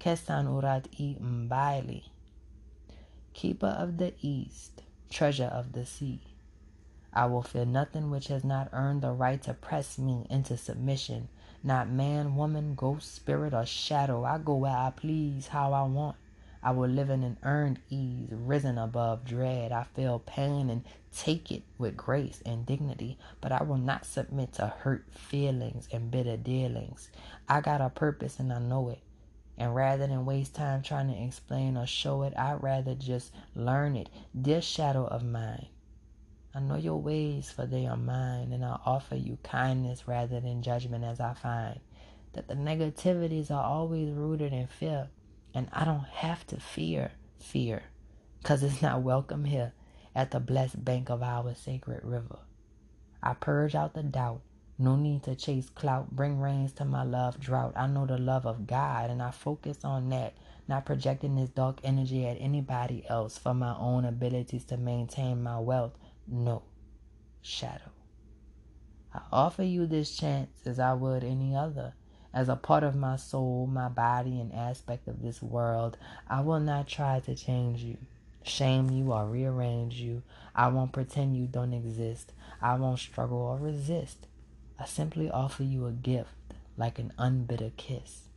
Kesan 0.00 0.46
Urat 0.48 0.86
i 0.98 1.14
Mbaili, 1.20 2.04
keeper 3.34 3.66
of 3.66 3.98
the 3.98 4.14
east, 4.22 4.80
treasure 5.10 5.44
of 5.52 5.72
the 5.72 5.84
sea. 5.84 6.22
I 7.12 7.26
will 7.26 7.42
fear 7.42 7.66
nothing 7.66 8.10
which 8.10 8.28
has 8.28 8.42
not 8.42 8.70
earned 8.72 9.02
the 9.02 9.12
right 9.12 9.42
to 9.42 9.52
press 9.52 9.98
me 9.98 10.26
into 10.30 10.56
submission. 10.56 11.28
Not 11.62 11.90
man, 11.90 12.36
woman, 12.36 12.74
ghost, 12.74 13.14
spirit, 13.14 13.52
or 13.52 13.66
shadow. 13.66 14.24
I 14.24 14.38
go 14.38 14.54
where 14.56 14.76
I 14.76 14.92
please, 14.96 15.48
how 15.48 15.72
I 15.72 15.82
want. 15.82 16.16
I 16.62 16.72
will 16.72 16.88
live 16.88 17.10
in 17.10 17.22
an 17.22 17.38
earned 17.42 17.80
ease, 17.88 18.28
risen 18.30 18.78
above 18.78 19.24
dread. 19.24 19.72
I 19.72 19.84
feel 19.84 20.18
pain 20.18 20.70
and 20.70 20.84
take 21.14 21.50
it 21.50 21.62
with 21.78 21.96
grace 21.96 22.42
and 22.44 22.66
dignity, 22.66 23.18
but 23.40 23.52
I 23.52 23.62
will 23.62 23.78
not 23.78 24.04
submit 24.04 24.54
to 24.54 24.66
hurt 24.66 25.06
feelings 25.10 25.88
and 25.92 26.10
bitter 26.10 26.36
dealings. 26.36 27.10
I 27.48 27.60
got 27.60 27.80
a 27.80 27.88
purpose 27.88 28.38
and 28.38 28.52
I 28.52 28.58
know 28.58 28.90
it. 28.90 29.00
And 29.56 29.74
rather 29.74 30.06
than 30.06 30.24
waste 30.24 30.54
time 30.54 30.82
trying 30.82 31.08
to 31.08 31.22
explain 31.22 31.76
or 31.76 31.86
show 31.86 32.22
it, 32.22 32.32
I'd 32.38 32.62
rather 32.62 32.94
just 32.94 33.32
learn 33.54 33.96
it. 33.96 34.08
This 34.34 34.64
shadow 34.64 35.06
of 35.06 35.22
mine. 35.22 35.66
I 36.54 36.60
know 36.60 36.76
your 36.76 37.00
ways, 37.00 37.50
for 37.50 37.66
they 37.66 37.86
are 37.86 37.96
mine, 37.96 38.52
and 38.52 38.64
I 38.64 38.78
offer 38.84 39.14
you 39.14 39.38
kindness 39.42 40.08
rather 40.08 40.40
than 40.40 40.62
judgment 40.62 41.04
as 41.04 41.20
I 41.20 41.34
find 41.34 41.80
that 42.32 42.48
the 42.48 42.54
negativities 42.54 43.50
are 43.50 43.64
always 43.64 44.10
rooted 44.10 44.52
in 44.52 44.66
fear. 44.66 45.08
And 45.54 45.68
I 45.72 45.84
don't 45.84 46.06
have 46.06 46.46
to 46.48 46.60
fear 46.60 47.12
fear, 47.38 47.82
because 48.40 48.62
it's 48.62 48.82
not 48.82 49.02
welcome 49.02 49.44
here 49.44 49.72
at 50.14 50.30
the 50.30 50.40
blessed 50.40 50.84
bank 50.84 51.10
of 51.10 51.22
our 51.22 51.54
sacred 51.54 52.04
river. 52.04 52.38
I 53.22 53.34
purge 53.34 53.74
out 53.74 53.94
the 53.94 54.02
doubt 54.02 54.42
no 54.80 54.96
need 54.96 55.24
to 55.24 55.36
chase 55.36 55.68
clout. 55.68 56.10
Bring 56.10 56.40
rains 56.40 56.72
to 56.72 56.86
my 56.86 57.02
love 57.02 57.38
drought. 57.38 57.74
I 57.76 57.86
know 57.86 58.06
the 58.06 58.16
love 58.16 58.46
of 58.46 58.66
God 58.66 59.10
and 59.10 59.22
I 59.22 59.30
focus 59.30 59.84
on 59.84 60.08
that, 60.08 60.32
not 60.68 60.86
projecting 60.86 61.36
this 61.36 61.50
dark 61.50 61.80
energy 61.84 62.26
at 62.26 62.38
anybody 62.40 63.04
else 63.06 63.36
for 63.36 63.52
my 63.52 63.76
own 63.76 64.06
abilities 64.06 64.64
to 64.64 64.78
maintain 64.78 65.42
my 65.42 65.58
wealth. 65.58 65.92
No, 66.32 66.62
shadow. 67.42 67.90
I 69.12 69.22
offer 69.32 69.64
you 69.64 69.86
this 69.86 70.16
chance 70.16 70.64
as 70.64 70.78
I 70.78 70.92
would 70.92 71.24
any 71.24 71.56
other. 71.56 71.94
As 72.32 72.48
a 72.48 72.54
part 72.54 72.84
of 72.84 72.94
my 72.94 73.16
soul, 73.16 73.66
my 73.66 73.88
body, 73.88 74.38
and 74.40 74.54
aspect 74.54 75.08
of 75.08 75.22
this 75.22 75.42
world, 75.42 75.98
I 76.28 76.42
will 76.42 76.60
not 76.60 76.86
try 76.86 77.18
to 77.18 77.34
change 77.34 77.82
you, 77.82 77.96
shame 78.44 78.90
you, 78.90 79.12
or 79.12 79.26
rearrange 79.26 79.94
you. 79.94 80.22
I 80.54 80.68
won't 80.68 80.92
pretend 80.92 81.36
you 81.36 81.46
don't 81.46 81.74
exist. 81.74 82.32
I 82.62 82.76
won't 82.76 83.00
struggle 83.00 83.38
or 83.38 83.58
resist. 83.58 84.28
I 84.78 84.84
simply 84.84 85.28
offer 85.28 85.64
you 85.64 85.86
a 85.86 85.92
gift 85.92 86.30
like 86.76 87.00
an 87.00 87.12
unbitter 87.18 87.76
kiss. 87.76 88.28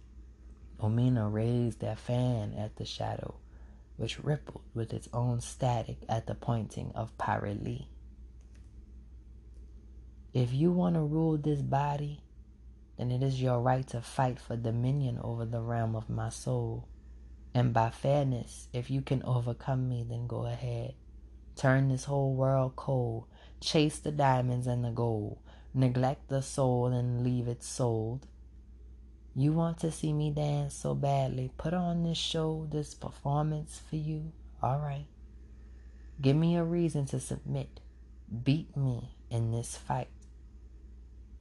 Omiina 0.82 1.32
raised 1.32 1.82
that 1.82 2.00
fan 2.00 2.56
at 2.58 2.78
the 2.78 2.86
shadow, 2.86 3.36
which 3.98 4.24
rippled 4.24 4.64
with 4.74 4.94
its 4.94 5.08
own 5.14 5.42
static 5.42 5.98
at 6.10 6.28
the 6.28 6.36
pointing 6.36 6.92
of 6.96 7.18
Parili. 7.18 7.88
If 10.34 10.54
you 10.54 10.72
want 10.72 10.96
to 10.96 11.02
rule 11.02 11.38
this 11.38 11.62
body, 11.62 12.24
then 12.98 13.12
it 13.12 13.22
is 13.22 13.42
your 13.42 13.60
right 13.60 13.88
to 13.88 14.02
fight 14.02 14.40
for 14.40 14.56
dominion 14.56 15.20
over 15.22 15.46
the 15.46 15.62
realm 15.62 15.96
of 15.96 16.10
my 16.10 16.30
soul. 16.30 16.88
And 17.54 17.74
by 17.74 17.92
fairness, 17.92 18.68
if 18.74 18.90
you 18.90 19.02
can 19.02 19.22
overcome 19.24 19.88
me, 19.88 20.06
then 20.08 20.26
go 20.26 20.46
ahead. 20.46 20.96
Turn 21.56 21.90
this 21.90 22.06
whole 22.06 22.34
world 22.34 22.76
cold. 22.76 23.26
Chase 23.62 24.00
the 24.00 24.12
diamonds 24.12 24.66
and 24.66 24.84
the 24.84 24.90
gold 24.90 25.38
neglect 25.74 26.30
the 26.30 26.42
soul 26.42 26.88
and 26.88 27.24
leave 27.24 27.48
it 27.48 27.64
sold. 27.64 28.28
You 29.36 29.52
want 29.52 29.80
to 29.80 29.92
see 29.92 30.14
me 30.14 30.30
dance 30.30 30.76
so 30.76 30.94
badly. 30.94 31.52
Put 31.58 31.74
on 31.74 32.04
this 32.04 32.20
show, 32.20 32.68
this 32.72 32.94
performance 32.94 33.82
for 33.90 33.96
you. 33.96 34.32
All 34.62 34.80
right. 34.80 35.08
Give 36.22 36.36
me 36.36 36.56
a 36.56 36.64
reason 36.64 37.08
to 37.08 37.20
submit. 37.20 37.80
Beat 38.44 38.78
me 38.78 39.16
in 39.32 39.52
this 39.52 39.76
fight. 39.76 40.10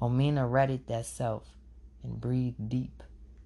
Omiina 0.00 0.50
readied 0.50 0.86
their 0.86 1.04
self 1.04 1.54
and 2.02 2.18
breathed 2.18 2.70
deep, 2.70 3.02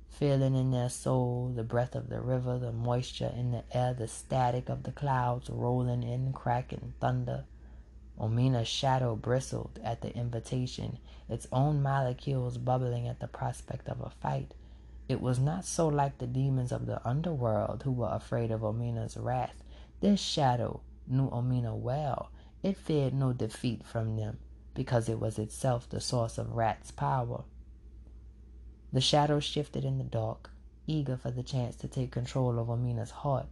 feeling 0.09 0.55
in 0.55 0.71
their 0.71 0.89
soul 0.89 1.53
the 1.55 1.65
breath 1.65 1.97
of 1.97 2.09
the 2.09 2.21
river, 2.21 2.59
the 2.59 2.73
moisture 2.73 3.33
in 3.37 3.51
the 3.51 3.65
air, 3.77 3.95
the 3.95 4.07
static 4.07 4.69
of 4.69 4.85
the 4.85 4.93
clouds 4.93 5.51
rolling 5.51 6.05
in, 6.05 6.33
cracking 6.33 6.95
thunder. 7.01 7.45
Omiina's 8.19 8.69
shadow 8.69 9.15
bristled 9.15 9.79
at 9.85 10.01
the 10.01 10.15
invitation, 10.17 10.99
its 11.29 11.47
own 11.53 11.83
molecules 11.83 12.57
bubbling 12.59 13.07
at 13.07 13.21
the 13.21 13.29
prospect 13.29 13.89
of 13.89 14.01
a 14.01 14.11
fight. 14.11 14.55
It 15.09 15.21
was 15.21 15.39
not 15.39 15.65
so 15.65 15.87
like 15.87 16.19
the 16.19 16.27
demons 16.27 16.73
of 16.73 16.87
the 16.87 17.07
underworld 17.07 17.83
who 17.83 17.93
were 17.93 18.11
afraid 18.11 18.51
of 18.51 18.63
Omiina's 18.63 19.17
wrath. 19.17 19.63
This 20.01 20.21
shadow 20.21 20.81
knew 21.07 21.29
Omiina 21.31 21.77
well. 21.77 22.31
It 22.63 22.77
feared 22.77 23.15
no 23.15 23.33
defeat 23.33 23.85
from 23.85 24.17
them, 24.17 24.39
because 24.75 25.09
it 25.09 25.21
was 25.21 25.39
itself 25.39 25.89
the 25.89 26.01
source 26.01 26.39
of 26.39 26.53
Rat's 26.53 26.91
power. 26.91 27.45
The 28.93 29.01
shadow 29.01 29.41
shifted 29.41 29.85
in 29.85 29.99
the 29.99 30.05
dark, 30.05 30.51
eager 30.87 31.17
for 31.17 31.31
the 31.31 31.43
chance 31.43 31.77
to 31.77 31.89
take 31.89 32.11
control 32.11 32.59
of 32.59 32.69
Omiina's 32.69 33.11
heart. 33.11 33.47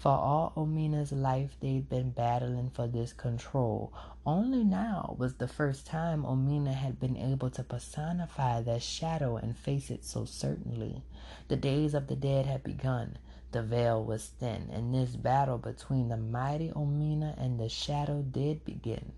For 0.00 0.12
all 0.12 0.54
Omiina's 0.56 1.12
life, 1.12 1.58
they'd 1.60 1.86
been 1.86 2.12
battling 2.12 2.70
for 2.70 2.86
this 2.86 3.12
control. 3.12 3.92
Only 4.24 4.64
now 4.64 5.14
was 5.18 5.34
the 5.34 5.46
first 5.46 5.86
time 5.86 6.22
Omiina 6.22 6.72
had 6.72 6.98
been 6.98 7.18
able 7.18 7.50
to 7.50 7.62
personify 7.62 8.62
that 8.62 8.82
shadow 8.82 9.36
and 9.36 9.54
face 9.54 9.90
it 9.90 10.06
so 10.06 10.24
certainly. 10.24 11.02
The 11.48 11.56
days 11.58 11.92
of 11.92 12.06
the 12.06 12.16
dead 12.16 12.46
had 12.46 12.64
begun. 12.64 13.18
The 13.52 13.62
veil 13.62 14.02
was 14.02 14.28
thin, 14.28 14.70
and 14.72 14.94
this 14.94 15.16
battle 15.16 15.58
between 15.58 16.08
the 16.08 16.16
mighty 16.16 16.70
Omiina 16.70 17.34
and 17.36 17.60
the 17.60 17.68
shadow 17.68 18.22
did 18.22 18.64
begin. 18.64 19.12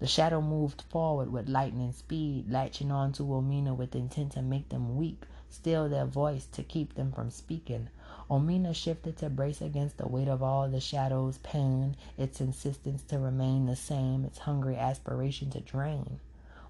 The 0.00 0.06
shadow 0.06 0.42
moved 0.42 0.82
forward 0.82 1.32
with 1.32 1.48
lightning 1.48 1.92
speed, 1.92 2.50
latching 2.50 2.92
on 2.92 3.12
to 3.12 3.22
Omiina 3.22 3.74
with 3.74 3.96
intent 3.96 4.32
to 4.32 4.42
make 4.42 4.68
them 4.68 4.98
weak, 4.98 5.22
still 5.48 5.88
their 5.88 6.04
voice 6.04 6.44
to 6.52 6.62
keep 6.62 6.94
them 6.94 7.10
from 7.10 7.30
speaking. 7.30 7.88
Omiina 8.30 8.74
shifted 8.74 9.16
to 9.16 9.30
brace 9.30 9.62
against 9.62 9.96
the 9.96 10.06
weight 10.06 10.28
of 10.28 10.42
all 10.42 10.68
the 10.68 10.80
shadow's 10.80 11.38
pain, 11.38 11.96
its 12.18 12.40
insistence 12.42 13.02
to 13.04 13.18
remain 13.18 13.64
the 13.64 13.76
same, 13.76 14.24
its 14.24 14.38
hungry 14.38 14.76
aspiration 14.76 15.50
to 15.50 15.60
drain. 15.60 16.20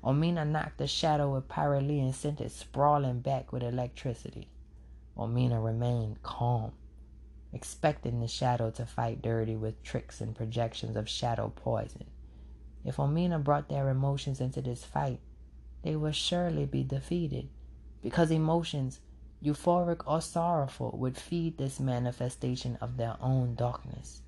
Omiina 0.05 0.47
knocked 0.47 0.79
the 0.79 0.87
shadow 0.87 1.35
with 1.35 1.49
pyroly 1.49 2.01
and 2.01 2.15
sent 2.15 2.41
it 2.41 2.53
sprawling 2.53 3.19
back 3.21 3.53
with 3.53 3.65
electricity. 3.65 4.47
Omiina 5.17 5.63
remained 5.63 6.23
calm, 6.23 6.71
expecting 7.53 8.21
the 8.21 8.29
shadow 8.29 8.71
to 8.71 8.87
fight 8.87 9.21
dirty 9.21 9.57
with 9.57 9.83
tricks 9.83 10.21
and 10.21 10.37
projections 10.37 10.97
of 10.97 11.09
shadow 11.09 11.53
poison. 11.57 12.05
If 12.85 12.99
Omiina 12.99 13.43
brought 13.43 13.69
their 13.69 13.89
emotions 13.89 14.41
into 14.41 14.63
this 14.63 14.85
fight, 14.85 15.19
they 15.83 15.97
would 15.97 16.15
surely 16.15 16.67
be 16.67 16.85
defeated, 16.85 17.49
because 18.01 18.31
emotions 18.31 19.01
euphoric 19.43 20.03
or 20.07 20.21
sorrowful, 20.21 20.91
would 20.99 21.17
feed 21.17 21.59
this 21.59 21.79
manifestation 21.79 22.77
of 22.81 22.97
their 22.97 23.17
own 23.21 23.55
darkness. 23.55 24.23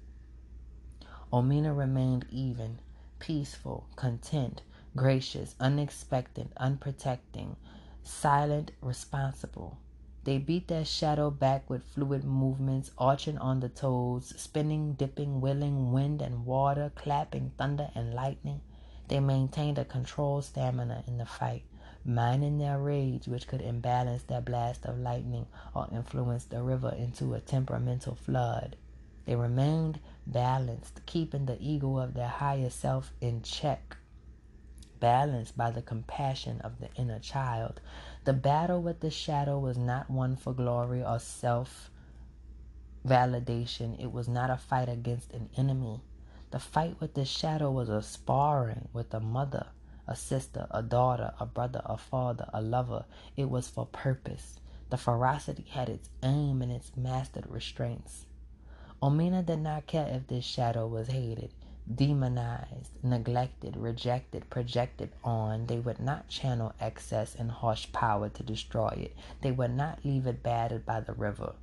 Omiina 1.32 1.76
remained 1.76 2.26
even, 2.30 2.78
peaceful, 3.18 3.86
content, 3.96 4.62
gracious, 4.96 5.54
unexpected, 5.60 6.48
unprotecting, 6.56 7.56
silent, 8.02 8.72
responsible. 8.80 9.78
They 10.24 10.38
beat 10.38 10.68
their 10.68 10.84
shadow 10.84 11.30
back 11.30 11.70
with 11.70 11.82
fluid 11.82 12.24
movements, 12.24 12.90
arching 12.98 13.38
on 13.38 13.60
the 13.60 13.68
toes, 13.68 14.34
spinning, 14.36 14.94
dipping, 14.94 15.40
willing 15.40 15.92
wind 15.92 16.20
and 16.20 16.44
water, 16.44 16.92
clapping 16.94 17.52
thunder 17.56 17.90
and 17.94 18.12
lightning. 18.12 18.60
They 19.08 19.20
maintained 19.20 19.78
a 19.78 19.84
controlled 19.84 20.44
stamina 20.44 21.04
in 21.06 21.18
the 21.18 21.26
fight, 21.26 21.64
mining 22.04 22.58
their 22.58 22.78
rage, 22.78 23.26
which 23.26 23.46
could 23.46 23.60
imbalance 23.60 24.22
their 24.22 24.40
blast 24.40 24.86
of 24.86 24.98
lightning 24.98 25.46
or 25.74 25.86
influence 25.92 26.44
the 26.44 26.62
river 26.62 26.94
into 26.96 27.34
a 27.34 27.40
temperamental 27.40 28.14
flood. 28.14 28.76
They 29.26 29.36
remained 29.36 30.00
balanced, 30.26 31.04
keeping 31.06 31.46
the 31.46 31.60
ego 31.60 31.98
of 31.98 32.14
their 32.14 32.28
higher 32.28 32.70
self 32.70 33.12
in 33.20 33.42
check, 33.42 33.96
balanced 34.98 35.56
by 35.56 35.70
the 35.70 35.82
compassion 35.82 36.60
of 36.62 36.80
the 36.80 36.88
inner 36.94 37.18
child. 37.18 37.80
The 38.24 38.32
battle 38.32 38.82
with 38.82 39.00
the 39.00 39.10
shadow 39.10 39.58
was 39.58 39.76
not 39.76 40.10
one 40.10 40.36
for 40.36 40.52
glory 40.52 41.04
or 41.04 41.18
self 41.18 41.90
validation, 43.06 44.00
it 44.00 44.12
was 44.12 44.28
not 44.28 44.50
a 44.50 44.56
fight 44.56 44.88
against 44.88 45.32
an 45.32 45.48
enemy. 45.56 46.02
The 46.50 46.58
fight 46.58 47.00
with 47.00 47.14
the 47.14 47.24
shadow 47.24 47.70
was 47.70 47.88
a 47.88 48.02
sparring 48.02 48.88
with 48.92 49.14
a 49.14 49.20
mother 49.20 49.68
a 50.10 50.16
sister, 50.16 50.66
a 50.72 50.82
daughter, 50.82 51.32
a 51.38 51.46
brother, 51.46 51.80
a 51.86 51.96
father, 51.96 52.50
a 52.52 52.60
lover. 52.60 53.04
It 53.36 53.48
was 53.48 53.68
for 53.68 53.86
purpose. 53.86 54.58
The 54.90 54.96
ferocity 54.96 55.64
had 55.70 55.88
its 55.88 56.10
aim 56.22 56.60
and 56.60 56.72
its 56.72 56.96
mastered 56.96 57.46
restraints. 57.48 58.26
Omiina 59.00 59.46
did 59.46 59.60
not 59.60 59.86
care 59.86 60.08
if 60.08 60.26
this 60.26 60.44
shadow 60.44 60.86
was 60.86 61.06
hated, 61.06 61.52
demonized, 61.94 62.92
neglected, 63.02 63.76
rejected, 63.76 64.50
projected 64.50 65.10
on. 65.22 65.66
They 65.66 65.78
would 65.78 66.00
not 66.00 66.28
channel 66.28 66.74
excess 66.80 67.36
and 67.36 67.50
harsh 67.50 67.90
power 67.92 68.28
to 68.30 68.42
destroy 68.42 68.88
it. 68.98 69.16
They 69.42 69.52
would 69.52 69.70
not 69.70 70.04
leave 70.04 70.26
it 70.26 70.42
battered 70.42 70.84
by 70.84 71.00
the 71.00 71.14
river. 71.14 71.54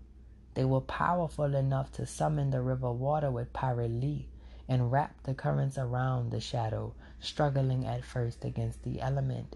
They 0.54 0.66
were 0.66 0.82
powerful 0.82 1.54
enough 1.54 1.92
to 1.94 2.06
summon 2.08 2.50
the 2.50 2.62
river 2.62 2.92
water 2.92 3.30
with 3.30 3.54
pyroly 3.54 4.26
and 4.68 4.92
wrap 4.92 5.22
the 5.24 5.34
currents 5.34 5.78
around 5.78 6.32
the 6.32 6.40
shadow, 6.40 6.94
struggling 7.20 7.86
at 7.86 8.04
first 8.04 8.46
against 8.46 8.84
the 8.84 9.02
element. 9.02 9.56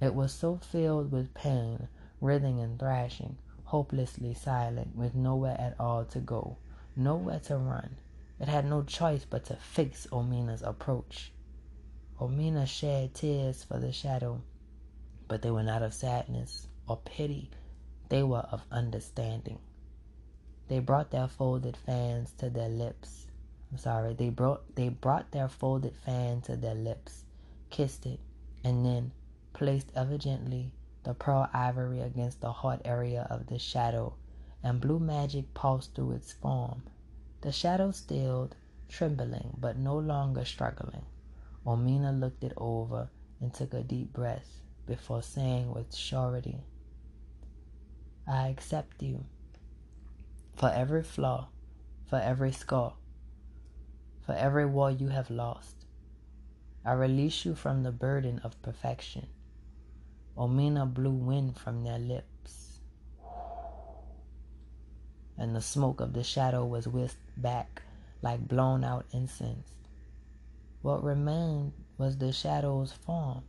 It 0.00 0.14
was 0.14 0.32
so 0.32 0.56
filled 0.56 1.12
with 1.12 1.34
pain, 1.34 1.88
writhing 2.20 2.60
and 2.60 2.78
thrashing, 2.78 3.38
hopelessly 3.64 4.34
silent, 4.34 4.96
with 4.96 5.14
nowhere 5.14 5.56
at 5.58 5.78
all 5.80 6.04
to 6.06 6.20
go, 6.20 6.56
nowhere 6.94 7.40
to 7.40 7.56
run. 7.56 7.96
It 8.38 8.48
had 8.48 8.66
no 8.66 8.82
choice 8.82 9.24
but 9.24 9.44
to 9.46 9.56
face 9.56 10.06
Omiina's 10.12 10.62
approach. 10.62 11.32
Omiina 12.20 12.66
shed 12.66 13.14
tears 13.14 13.64
for 13.64 13.78
the 13.78 13.92
shadow, 13.92 14.42
but 15.28 15.42
they 15.42 15.50
were 15.50 15.62
not 15.62 15.82
of 15.82 15.94
sadness 15.94 16.68
or 16.88 16.98
pity. 16.98 17.50
They 18.08 18.22
were 18.22 18.46
of 18.50 18.62
understanding. 18.70 19.58
They 20.68 20.80
brought 20.80 21.10
their 21.10 21.28
folded 21.28 21.76
fans 21.76 22.32
to 22.38 22.50
their 22.50 22.68
lips 22.68 23.25
I'm 23.76 23.80
sorry, 23.80 24.14
they 24.14 24.30
brought 24.30 24.74
they 24.74 24.88
brought 24.88 25.32
their 25.32 25.48
folded 25.48 25.94
fan 25.96 26.40
to 26.46 26.56
their 26.56 26.74
lips, 26.74 27.26
kissed 27.68 28.06
it, 28.06 28.20
and 28.64 28.86
then 28.86 29.12
placed 29.52 29.92
ever 29.94 30.16
gently 30.16 30.72
the 31.02 31.12
pearl 31.12 31.50
ivory 31.52 32.00
against 32.00 32.40
the 32.40 32.52
heart 32.52 32.80
area 32.86 33.26
of 33.28 33.48
the 33.48 33.58
shadow, 33.58 34.14
and 34.62 34.80
blue 34.80 34.98
magic 34.98 35.52
pulsed 35.52 35.94
through 35.94 36.12
its 36.12 36.32
form. 36.32 36.84
The 37.42 37.52
shadow 37.52 37.90
stilled, 37.90 38.56
trembling, 38.88 39.58
but 39.60 39.76
no 39.76 39.98
longer 39.98 40.46
struggling. 40.46 41.04
Omiina 41.66 42.18
looked 42.18 42.44
it 42.44 42.54
over 42.56 43.10
and 43.42 43.52
took 43.52 43.74
a 43.74 43.82
deep 43.82 44.10
breath 44.14 44.62
before 44.86 45.22
saying 45.22 45.70
with 45.74 45.94
surety, 45.94 46.64
I 48.26 48.48
accept 48.48 49.02
you 49.02 49.26
for 50.56 50.70
every 50.70 51.02
flaw, 51.02 51.48
for 52.06 52.18
every 52.18 52.52
scar 52.52 52.94
for 54.26 54.34
every 54.34 54.66
war 54.66 54.90
you 54.90 55.08
have 55.08 55.30
lost. 55.30 55.86
I 56.84 56.92
release 56.92 57.44
you 57.44 57.54
from 57.54 57.84
the 57.84 57.92
burden 57.92 58.40
of 58.40 58.60
perfection. 58.60 59.28
Omiina 60.36 60.92
blew 60.92 61.12
wind 61.12 61.56
from 61.56 61.84
their 61.84 61.98
lips, 61.98 62.80
and 65.38 65.54
the 65.54 65.60
smoke 65.62 66.00
of 66.00 66.12
the 66.12 66.24
shadow 66.24 66.66
was 66.66 66.88
whisked 66.88 67.40
back 67.40 67.82
like 68.20 68.48
blown 68.48 68.82
out 68.82 69.06
incense. 69.12 69.70
What 70.82 71.04
remained 71.04 71.72
was 71.96 72.18
the 72.18 72.32
shadow's 72.32 72.92
form, 72.92 73.44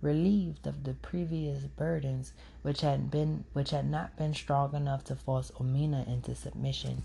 relieved 0.00 0.66
of 0.66 0.84
the 0.84 0.94
previous 0.94 1.64
burdens 1.64 2.32
which 2.62 2.82
had 2.82 3.10
been 3.10 3.44
which 3.54 3.70
had 3.70 3.88
not 3.88 4.16
been 4.16 4.34
strong 4.34 4.74
enough 4.74 5.04
to 5.04 5.16
force 5.16 5.50
Omiina 5.58 6.06
into 6.06 6.34
submission. 6.34 7.02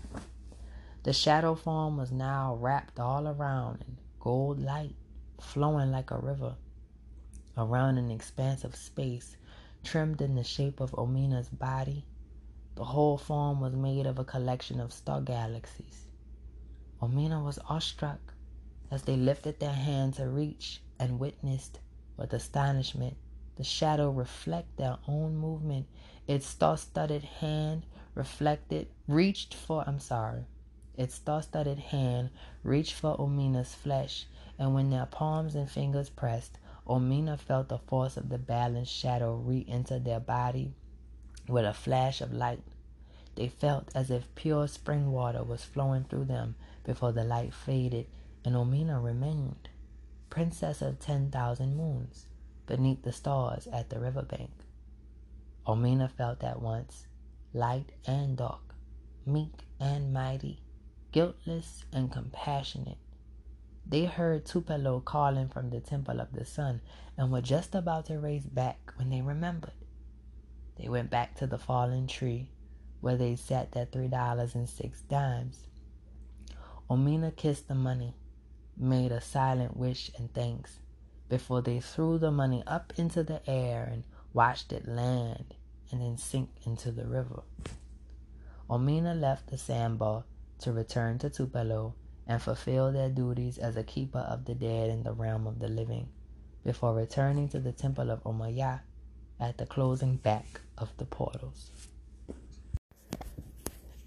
The 1.02 1.12
shadow 1.12 1.54
form 1.54 1.96
was 1.96 2.12
now 2.12 2.56
wrapped 2.56 3.00
all 3.00 3.26
around 3.26 3.84
in 3.86 3.96
gold 4.18 4.60
light, 4.60 4.96
flowing 5.40 5.90
like 5.90 6.10
a 6.10 6.18
river 6.18 6.56
around 7.56 7.98
an 7.98 8.10
expanse 8.10 8.64
of 8.64 8.76
space 8.76 9.36
trimmed 9.82 10.20
in 10.20 10.34
the 10.34 10.44
shape 10.44 10.80
of 10.80 10.92
Omiina's 10.92 11.48
body. 11.48 12.04
The 12.74 12.84
whole 12.84 13.16
form 13.16 13.60
was 13.60 13.74
made 13.74 14.06
of 14.06 14.18
a 14.18 14.24
collection 14.24 14.78
of 14.80 14.92
star 14.92 15.20
galaxies. 15.20 16.06
Omiina 17.00 17.42
was 17.42 17.58
awestruck 17.68 18.34
as 18.90 19.02
they 19.02 19.16
lifted 19.16 19.58
their 19.58 19.72
hands 19.72 20.18
to 20.18 20.28
reach 20.28 20.82
and 20.98 21.18
witnessed 21.18 21.80
with 22.16 22.34
astonishment 22.34 23.16
the 23.60 23.64
shadow 23.64 24.08
reflect 24.08 24.78
their 24.78 24.96
own 25.06 25.36
movement. 25.36 25.86
Its 26.26 26.46
star-studded 26.46 27.22
hand 27.22 27.84
reflected, 28.14 28.88
reached 29.06 29.52
for, 29.52 29.84
I'm 29.86 29.98
sorry, 29.98 30.46
its 31.00 31.14
star-studded 31.14 31.78
hand 31.78 32.28
reached 32.62 32.92
for 32.92 33.16
Omiina's 33.16 33.74
flesh, 33.74 34.26
and 34.58 34.74
when 34.74 34.90
their 34.90 35.06
palms 35.06 35.54
and 35.54 35.70
fingers 35.70 36.10
pressed, 36.10 36.58
Omiina 36.86 37.38
felt 37.38 37.70
the 37.70 37.78
force 37.78 38.18
of 38.18 38.28
the 38.28 38.36
balanced 38.36 38.92
shadow 38.92 39.34
re-enter 39.34 39.98
their 39.98 40.20
body 40.20 40.74
with 41.48 41.64
a 41.64 41.72
flash 41.72 42.20
of 42.20 42.34
light. 42.34 42.62
They 43.34 43.48
felt 43.48 43.88
as 43.94 44.10
if 44.10 44.34
pure 44.34 44.68
spring 44.68 45.10
water 45.10 45.42
was 45.42 45.64
flowing 45.64 46.04
through 46.04 46.26
them 46.26 46.54
before 46.84 47.12
the 47.12 47.24
light 47.24 47.54
faded 47.54 48.06
and 48.44 48.54
Omiina 48.54 49.02
remained, 49.02 49.70
princess 50.28 50.82
of 50.82 51.00
ten 51.00 51.30
thousand 51.30 51.76
moons, 51.76 52.26
beneath 52.66 53.02
the 53.02 53.12
stars 53.12 53.66
at 53.68 53.88
the 53.88 53.98
river 53.98 54.22
bank. 54.22 54.50
Omiina 55.66 56.10
felt 56.10 56.44
at 56.44 56.60
once 56.60 57.06
light 57.54 57.92
and 58.06 58.36
dark, 58.36 58.74
meek 59.24 59.64
and 59.78 60.12
mighty, 60.12 60.60
guiltless 61.12 61.84
and 61.92 62.12
compassionate. 62.12 62.98
They 63.86 64.04
heard 64.04 64.46
Tupelo 64.46 65.00
calling 65.00 65.48
from 65.48 65.70
the 65.70 65.80
temple 65.80 66.20
of 66.20 66.32
the 66.32 66.44
sun 66.44 66.80
and 67.16 67.32
were 67.32 67.40
just 67.40 67.74
about 67.74 68.06
to 68.06 68.18
race 68.18 68.46
back 68.46 68.92
when 68.96 69.10
they 69.10 69.20
remembered. 69.20 69.72
They 70.76 70.88
went 70.88 71.10
back 71.10 71.36
to 71.36 71.46
the 71.46 71.58
fallen 71.58 72.06
tree 72.06 72.50
where 73.00 73.16
they 73.16 73.34
sat 73.34 73.72
their 73.72 73.86
three 73.86 74.08
dollars 74.08 74.54
and 74.54 74.68
six 74.68 75.00
dimes. 75.02 75.66
Omiina 76.88 77.34
kissed 77.34 77.68
the 77.68 77.74
money, 77.74 78.14
made 78.76 79.12
a 79.12 79.20
silent 79.20 79.76
wish 79.76 80.10
and 80.16 80.32
thanks 80.32 80.78
before 81.28 81.62
they 81.62 81.80
threw 81.80 82.18
the 82.18 82.30
money 82.30 82.62
up 82.66 82.92
into 82.96 83.22
the 83.22 83.40
air 83.48 83.88
and 83.90 84.04
watched 84.32 84.72
it 84.72 84.86
land 84.86 85.54
and 85.90 86.00
then 86.00 86.16
sink 86.16 86.50
into 86.64 86.92
the 86.92 87.06
river. 87.06 87.42
Omiina 88.68 89.18
left 89.18 89.48
the 89.48 89.58
sandbar 89.58 90.24
to 90.60 90.72
return 90.72 91.18
to 91.18 91.30
Tupelo 91.30 91.94
and 92.26 92.40
fulfill 92.40 92.92
their 92.92 93.08
duties 93.08 93.58
as 93.58 93.76
a 93.76 93.82
keeper 93.82 94.20
of 94.20 94.44
the 94.44 94.54
dead 94.54 94.90
in 94.90 95.02
the 95.02 95.12
realm 95.12 95.46
of 95.46 95.58
the 95.58 95.68
living 95.68 96.08
before 96.64 96.94
returning 96.94 97.48
to 97.48 97.58
the 97.58 97.72
temple 97.72 98.10
of 98.10 98.20
Umayah 98.24 98.82
at 99.40 99.58
the 99.58 99.66
closing 99.66 100.16
back 100.16 100.60
of 100.78 100.90
the 100.98 101.04
portals. 101.04 101.70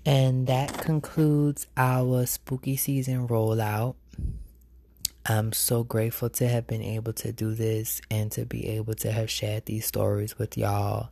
And 0.06 0.48
that 0.48 0.78
concludes 0.78 1.68
our 1.78 2.26
spooky 2.26 2.76
season 2.76 3.28
rollout. 3.28 3.96
I'm 5.26 5.54
so 5.54 5.84
grateful 5.84 6.30
to 6.32 6.48
have 6.48 6.68
been 6.68 6.82
able 6.82 7.14
to 7.14 7.32
do 7.32 7.54
this 7.54 8.02
and 8.12 8.30
to 8.34 8.46
be 8.46 8.68
able 8.68 8.94
to 8.96 9.12
have 9.12 9.30
shared 9.30 9.66
these 9.66 9.86
stories 9.86 10.38
with 10.38 10.58
y'all. 10.58 11.10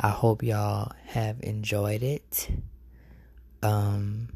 I 0.00 0.08
hope 0.08 0.42
y'all 0.42 0.92
have 1.06 1.40
enjoyed 1.42 2.02
it. 2.02 2.48
Um, 3.62 4.30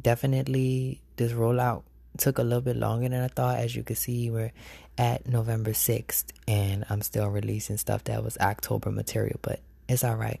definitely, 0.00 1.00
this 1.16 1.32
rollout 1.32 1.82
took 2.16 2.38
a 2.38 2.42
little 2.42 2.60
bit 2.60 2.76
longer 2.76 3.08
than 3.08 3.22
I 3.22 3.28
thought. 3.28 3.58
As 3.58 3.74
you 3.74 3.82
can 3.82 3.96
see, 3.96 4.30
we're 4.30 4.52
at 4.96 5.28
November 5.28 5.72
6th, 5.72 6.26
and 6.46 6.84
I'm 6.88 7.02
still 7.02 7.28
releasing 7.28 7.76
stuff 7.76 8.04
that 8.04 8.22
was 8.22 8.36
October 8.38 8.90
material, 8.90 9.38
but 9.42 9.60
it's 9.88 10.04
all 10.04 10.16
right. 10.16 10.40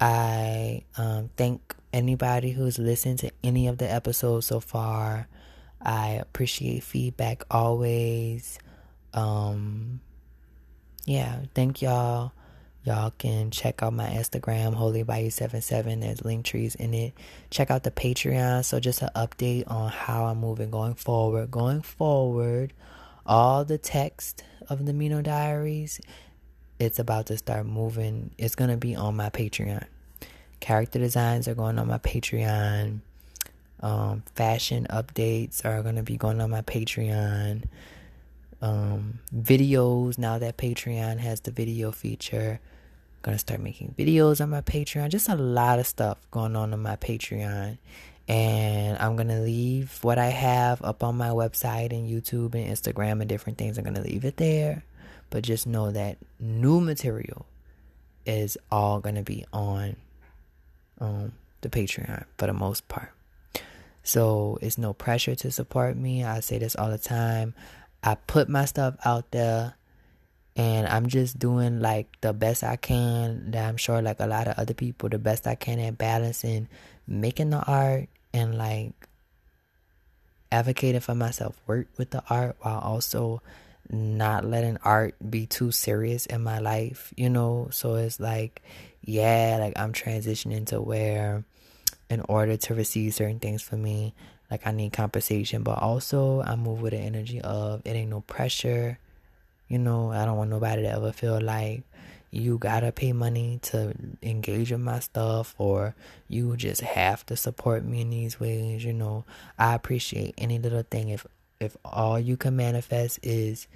I 0.00 0.82
um, 0.96 1.30
thank 1.36 1.74
anybody 1.92 2.52
who's 2.52 2.78
listened 2.78 3.20
to 3.20 3.30
any 3.44 3.68
of 3.68 3.78
the 3.78 3.90
episodes 3.90 4.46
so 4.46 4.60
far. 4.60 5.28
I 5.80 6.10
appreciate 6.10 6.82
feedback 6.82 7.44
always. 7.50 8.58
Um, 9.14 10.00
yeah, 11.04 11.40
thank 11.54 11.82
y'all. 11.82 12.32
Y'all 12.84 13.12
can 13.16 13.52
check 13.52 13.80
out 13.80 13.92
my 13.92 14.08
Instagram, 14.08 14.74
Holy 14.74 15.04
Bayou 15.04 15.30
77. 15.30 16.00
There's 16.00 16.24
link 16.24 16.44
trees 16.44 16.74
in 16.74 16.92
it. 16.94 17.14
Check 17.48 17.70
out 17.70 17.84
the 17.84 17.92
Patreon. 17.92 18.64
So 18.64 18.80
just 18.80 19.02
an 19.02 19.10
update 19.14 19.70
on 19.70 19.88
how 19.90 20.24
I'm 20.24 20.38
moving 20.38 20.72
going 20.72 20.94
forward. 20.94 21.52
Going 21.52 21.82
forward, 21.82 22.72
all 23.24 23.64
the 23.64 23.78
text 23.78 24.42
of 24.68 24.84
the 24.84 24.92
Miino 24.92 25.22
Diaries, 25.22 26.00
it's 26.80 26.98
about 26.98 27.26
to 27.26 27.38
start 27.38 27.66
moving. 27.66 28.32
It's 28.36 28.56
gonna 28.56 28.76
be 28.76 28.96
on 28.96 29.14
my 29.14 29.30
Patreon. 29.30 29.84
Character 30.58 30.98
designs 30.98 31.46
are 31.46 31.54
going 31.54 31.78
on 31.78 31.86
my 31.86 31.98
Patreon. 31.98 32.98
Um, 33.78 34.24
fashion 34.34 34.88
updates 34.90 35.64
are 35.64 35.84
gonna 35.84 36.02
be 36.02 36.16
going 36.16 36.40
on 36.40 36.50
my 36.50 36.62
Patreon. 36.62 37.64
Um, 38.60 39.20
videos 39.32 40.18
now 40.18 40.38
that 40.38 40.56
Patreon 40.56 41.18
has 41.18 41.40
the 41.42 41.52
video 41.52 41.92
feature. 41.92 42.58
Gonna 43.22 43.38
start 43.38 43.60
making 43.60 43.94
videos 43.96 44.40
on 44.40 44.50
my 44.50 44.60
Patreon. 44.60 45.08
Just 45.08 45.28
a 45.28 45.36
lot 45.36 45.78
of 45.78 45.86
stuff 45.86 46.18
going 46.30 46.56
on 46.56 46.72
on 46.72 46.82
my 46.82 46.96
Patreon. 46.96 47.78
And 48.28 48.98
I'm 48.98 49.16
gonna 49.16 49.40
leave 49.40 49.98
what 50.02 50.18
I 50.18 50.26
have 50.26 50.82
up 50.82 51.02
on 51.04 51.16
my 51.16 51.28
website 51.28 51.92
and 51.92 52.08
YouTube 52.08 52.54
and 52.54 52.66
Instagram 52.66 53.20
and 53.20 53.28
different 53.28 53.58
things. 53.58 53.78
I'm 53.78 53.84
gonna 53.84 54.02
leave 54.02 54.24
it 54.24 54.36
there. 54.36 54.84
But 55.30 55.44
just 55.44 55.66
know 55.66 55.90
that 55.92 56.18
new 56.40 56.80
material 56.80 57.46
is 58.26 58.58
all 58.70 59.00
gonna 59.00 59.22
be 59.22 59.44
on 59.52 59.96
um, 61.00 61.32
the 61.60 61.68
Patreon 61.68 62.24
for 62.38 62.46
the 62.46 62.52
most 62.52 62.88
part. 62.88 63.12
So 64.02 64.58
it's 64.60 64.78
no 64.78 64.92
pressure 64.92 65.34
to 65.36 65.50
support 65.50 65.96
me. 65.96 66.24
I 66.24 66.40
say 66.40 66.58
this 66.58 66.74
all 66.76 66.90
the 66.90 66.98
time. 66.98 67.54
I 68.02 68.16
put 68.16 68.48
my 68.48 68.64
stuff 68.64 68.96
out 69.04 69.30
there 69.30 69.74
and 70.56 70.86
I'm 70.86 71.06
just 71.06 71.38
doing 71.38 71.80
like 71.80 72.08
the 72.20 72.32
best 72.32 72.62
I 72.62 72.76
can. 72.76 73.50
That 73.52 73.68
I'm 73.68 73.76
sure 73.76 74.02
like 74.02 74.20
a 74.20 74.26
lot 74.26 74.48
of 74.48 74.58
other 74.58 74.74
people, 74.74 75.08
the 75.08 75.18
best 75.18 75.46
I 75.46 75.54
can 75.54 75.78
at 75.78 75.98
balancing 75.98 76.68
making 77.06 77.50
the 77.50 77.62
art 77.64 78.08
and 78.32 78.56
like 78.56 78.92
advocating 80.50 81.00
for 81.00 81.14
myself 81.14 81.60
work 81.66 81.88
with 81.96 82.10
the 82.10 82.22
art 82.28 82.56
while 82.60 82.78
also 82.78 83.42
not 83.90 84.44
letting 84.44 84.78
art 84.84 85.14
be 85.28 85.46
too 85.46 85.72
serious 85.72 86.26
in 86.26 86.42
my 86.42 86.58
life, 86.58 87.12
you 87.16 87.28
know? 87.28 87.68
So 87.72 87.96
it's 87.96 88.20
like, 88.20 88.62
yeah, 89.02 89.58
like 89.60 89.78
I'm 89.78 89.92
transitioning 89.92 90.66
to 90.66 90.80
where 90.80 91.44
in 92.08 92.20
order 92.28 92.56
to 92.56 92.74
receive 92.74 93.14
certain 93.14 93.40
things 93.40 93.62
from 93.62 93.82
me, 93.82 94.14
like 94.50 94.66
I 94.66 94.72
need 94.72 94.92
compensation, 94.92 95.62
but 95.62 95.78
also 95.78 96.42
I 96.42 96.56
move 96.56 96.82
with 96.82 96.92
the 96.92 96.98
energy 96.98 97.40
of 97.40 97.82
it 97.84 97.90
ain't 97.90 98.10
no 98.10 98.20
pressure. 98.20 98.98
You 99.72 99.78
know, 99.78 100.12
I 100.12 100.24
don't 100.24 100.36
want 100.36 100.50
nobody 100.50 100.82
to 100.82 100.90
ever 100.90 101.12
feel 101.12 101.40
like 101.40 101.82
you 102.30 102.58
gotta 102.58 102.92
pay 102.92 103.12
money 103.12 103.58
to 103.62 103.94
engage 104.22 104.72
in 104.72 104.82
my 104.82 105.00
stuff 105.00 105.54
or 105.58 105.94
you 106.28 106.56
just 106.56 106.80
have 106.80 107.24
to 107.26 107.36
support 107.36 107.84
me 107.84 108.02
in 108.02 108.10
these 108.10 108.38
ways 108.38 108.84
you 108.84 108.92
know. 108.92 109.24
I 109.58 109.74
appreciate 109.74 110.34
any 110.38 110.58
little 110.58 110.82
thing. 110.82 111.08
If 111.08 111.26
if 111.60 111.76
all 111.84 112.18
you 112.18 112.36
can 112.36 112.56
manifest 112.56 113.18
is 113.22 113.66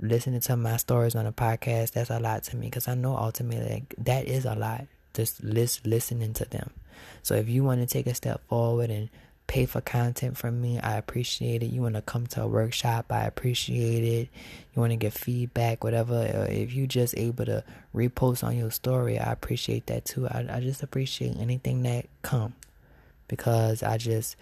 listening 0.00 0.40
to 0.40 0.56
my 0.56 0.76
stories 0.76 1.14
on 1.14 1.26
a 1.26 1.32
podcast 1.32 1.92
that's 1.92 2.10
a 2.10 2.18
lot 2.18 2.42
to 2.42 2.56
me 2.56 2.66
because 2.66 2.88
i 2.88 2.94
know 2.94 3.16
ultimately 3.16 3.72
like, 3.72 3.94
that 3.98 4.26
is 4.26 4.44
a 4.44 4.54
lot 4.54 4.84
just 5.14 5.42
list, 5.42 5.86
listening 5.86 6.32
to 6.34 6.44
them. 6.44 6.70
So 7.22 7.34
if 7.34 7.48
you 7.48 7.64
want 7.64 7.80
to 7.80 7.86
take 7.86 8.06
a 8.06 8.14
step 8.14 8.40
forward 8.48 8.90
and 8.90 9.08
pay 9.52 9.66
for 9.66 9.82
content 9.82 10.34
from 10.38 10.62
me, 10.62 10.80
I 10.80 10.96
appreciate 10.96 11.62
it. 11.62 11.66
You 11.66 11.82
want 11.82 11.96
to 11.96 12.00
come 12.00 12.26
to 12.28 12.44
a 12.44 12.46
workshop, 12.46 13.12
I 13.12 13.24
appreciate 13.24 14.02
it. 14.02 14.28
You 14.74 14.80
want 14.80 14.92
to 14.92 14.96
get 14.96 15.12
feedback, 15.12 15.84
whatever. 15.84 16.14
Uh, 16.14 16.50
if 16.50 16.72
you 16.72 16.86
just 16.86 17.14
able 17.18 17.44
to 17.44 17.62
repost 17.94 18.42
on 18.42 18.56
your 18.56 18.70
story, 18.70 19.18
I 19.18 19.30
appreciate 19.30 19.88
that 19.88 20.06
too. 20.06 20.26
I, 20.26 20.46
I 20.48 20.60
just 20.60 20.82
appreciate 20.82 21.36
anything 21.36 21.82
that 21.82 22.06
come 22.22 22.54
because 23.28 23.82
I 23.82 23.98
just 23.98 24.36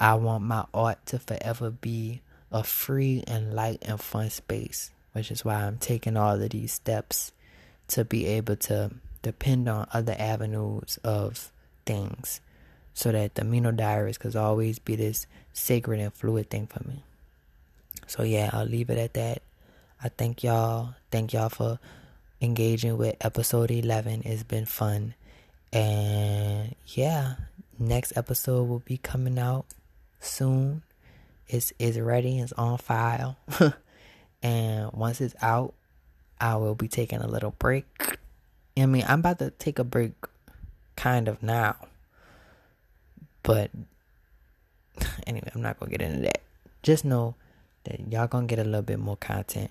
I 0.00 0.14
want 0.14 0.42
my 0.42 0.64
art 0.74 0.98
to 1.06 1.20
forever 1.20 1.70
be 1.70 2.20
a 2.50 2.64
free 2.64 3.22
and 3.28 3.54
light 3.54 3.84
and 3.86 4.00
fun 4.00 4.30
space, 4.30 4.90
which 5.12 5.30
is 5.30 5.44
why 5.44 5.54
I'm 5.54 5.78
taking 5.78 6.16
all 6.16 6.34
of 6.34 6.50
these 6.50 6.72
steps 6.72 7.30
to 7.88 8.04
be 8.04 8.26
able 8.26 8.56
to 8.56 8.90
depend 9.22 9.68
on 9.68 9.86
other 9.92 10.16
avenues 10.18 10.98
of 11.04 11.52
things 11.86 12.40
so 12.98 13.12
that 13.12 13.36
the 13.36 13.42
Miino 13.42 13.76
Diaries 13.76 14.18
could 14.18 14.34
always 14.34 14.80
be 14.80 14.96
this 14.96 15.28
sacred 15.52 16.00
and 16.00 16.12
fluid 16.12 16.50
thing 16.50 16.66
for 16.66 16.82
me. 16.82 17.04
So 18.08 18.24
yeah, 18.24 18.50
I'll 18.52 18.66
leave 18.66 18.90
it 18.90 18.98
at 18.98 19.14
that. 19.14 19.42
I 20.02 20.08
thank 20.08 20.42
y'all. 20.42 20.96
Thank 21.12 21.32
y'all 21.32 21.48
for 21.48 21.78
engaging 22.40 22.98
with 22.98 23.14
episode 23.20 23.70
11. 23.70 24.22
It's 24.24 24.42
been 24.42 24.64
fun. 24.66 25.14
And 25.72 26.74
yeah, 26.88 27.36
next 27.78 28.16
episode 28.16 28.64
will 28.64 28.80
be 28.80 28.96
coming 28.96 29.38
out 29.38 29.66
soon. 30.18 30.82
It's 31.46 31.72
it's 31.78 31.98
ready, 31.98 32.40
it's 32.40 32.52
on 32.54 32.78
file. 32.78 33.36
and 34.42 34.90
once 34.92 35.20
it's 35.20 35.36
out, 35.40 35.72
I 36.40 36.56
will 36.56 36.74
be 36.74 36.88
taking 36.88 37.20
a 37.20 37.28
little 37.28 37.54
break. 37.60 38.18
I 38.76 38.86
mean, 38.86 39.04
I'm 39.06 39.20
about 39.20 39.38
to 39.38 39.50
take 39.50 39.78
a 39.78 39.84
break 39.84 40.14
kind 40.96 41.28
of 41.28 41.44
now. 41.44 41.76
But 43.48 43.70
anyway, 45.26 45.48
I'm 45.54 45.62
not 45.62 45.80
gonna 45.80 45.90
get 45.90 46.02
into 46.02 46.20
that. 46.20 46.42
Just 46.82 47.02
know 47.02 47.34
that 47.84 48.12
y'all 48.12 48.26
gonna 48.26 48.46
get 48.46 48.58
a 48.58 48.64
little 48.64 48.82
bit 48.82 48.98
more 48.98 49.16
content. 49.16 49.70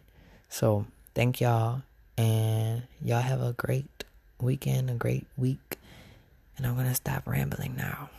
So 0.50 0.88
thank 1.14 1.40
y'all 1.40 1.84
and 2.18 2.82
y'all 3.06 3.22
have 3.22 3.40
a 3.40 3.54
great 3.54 4.04
weekend, 4.42 4.90
a 4.90 4.96
great 4.96 5.28
week. 5.38 5.78
And 6.58 6.66
I'm 6.66 6.76
gonna 6.76 6.96
stop 6.96 7.28
rambling 7.28 7.76
now. 7.78 8.10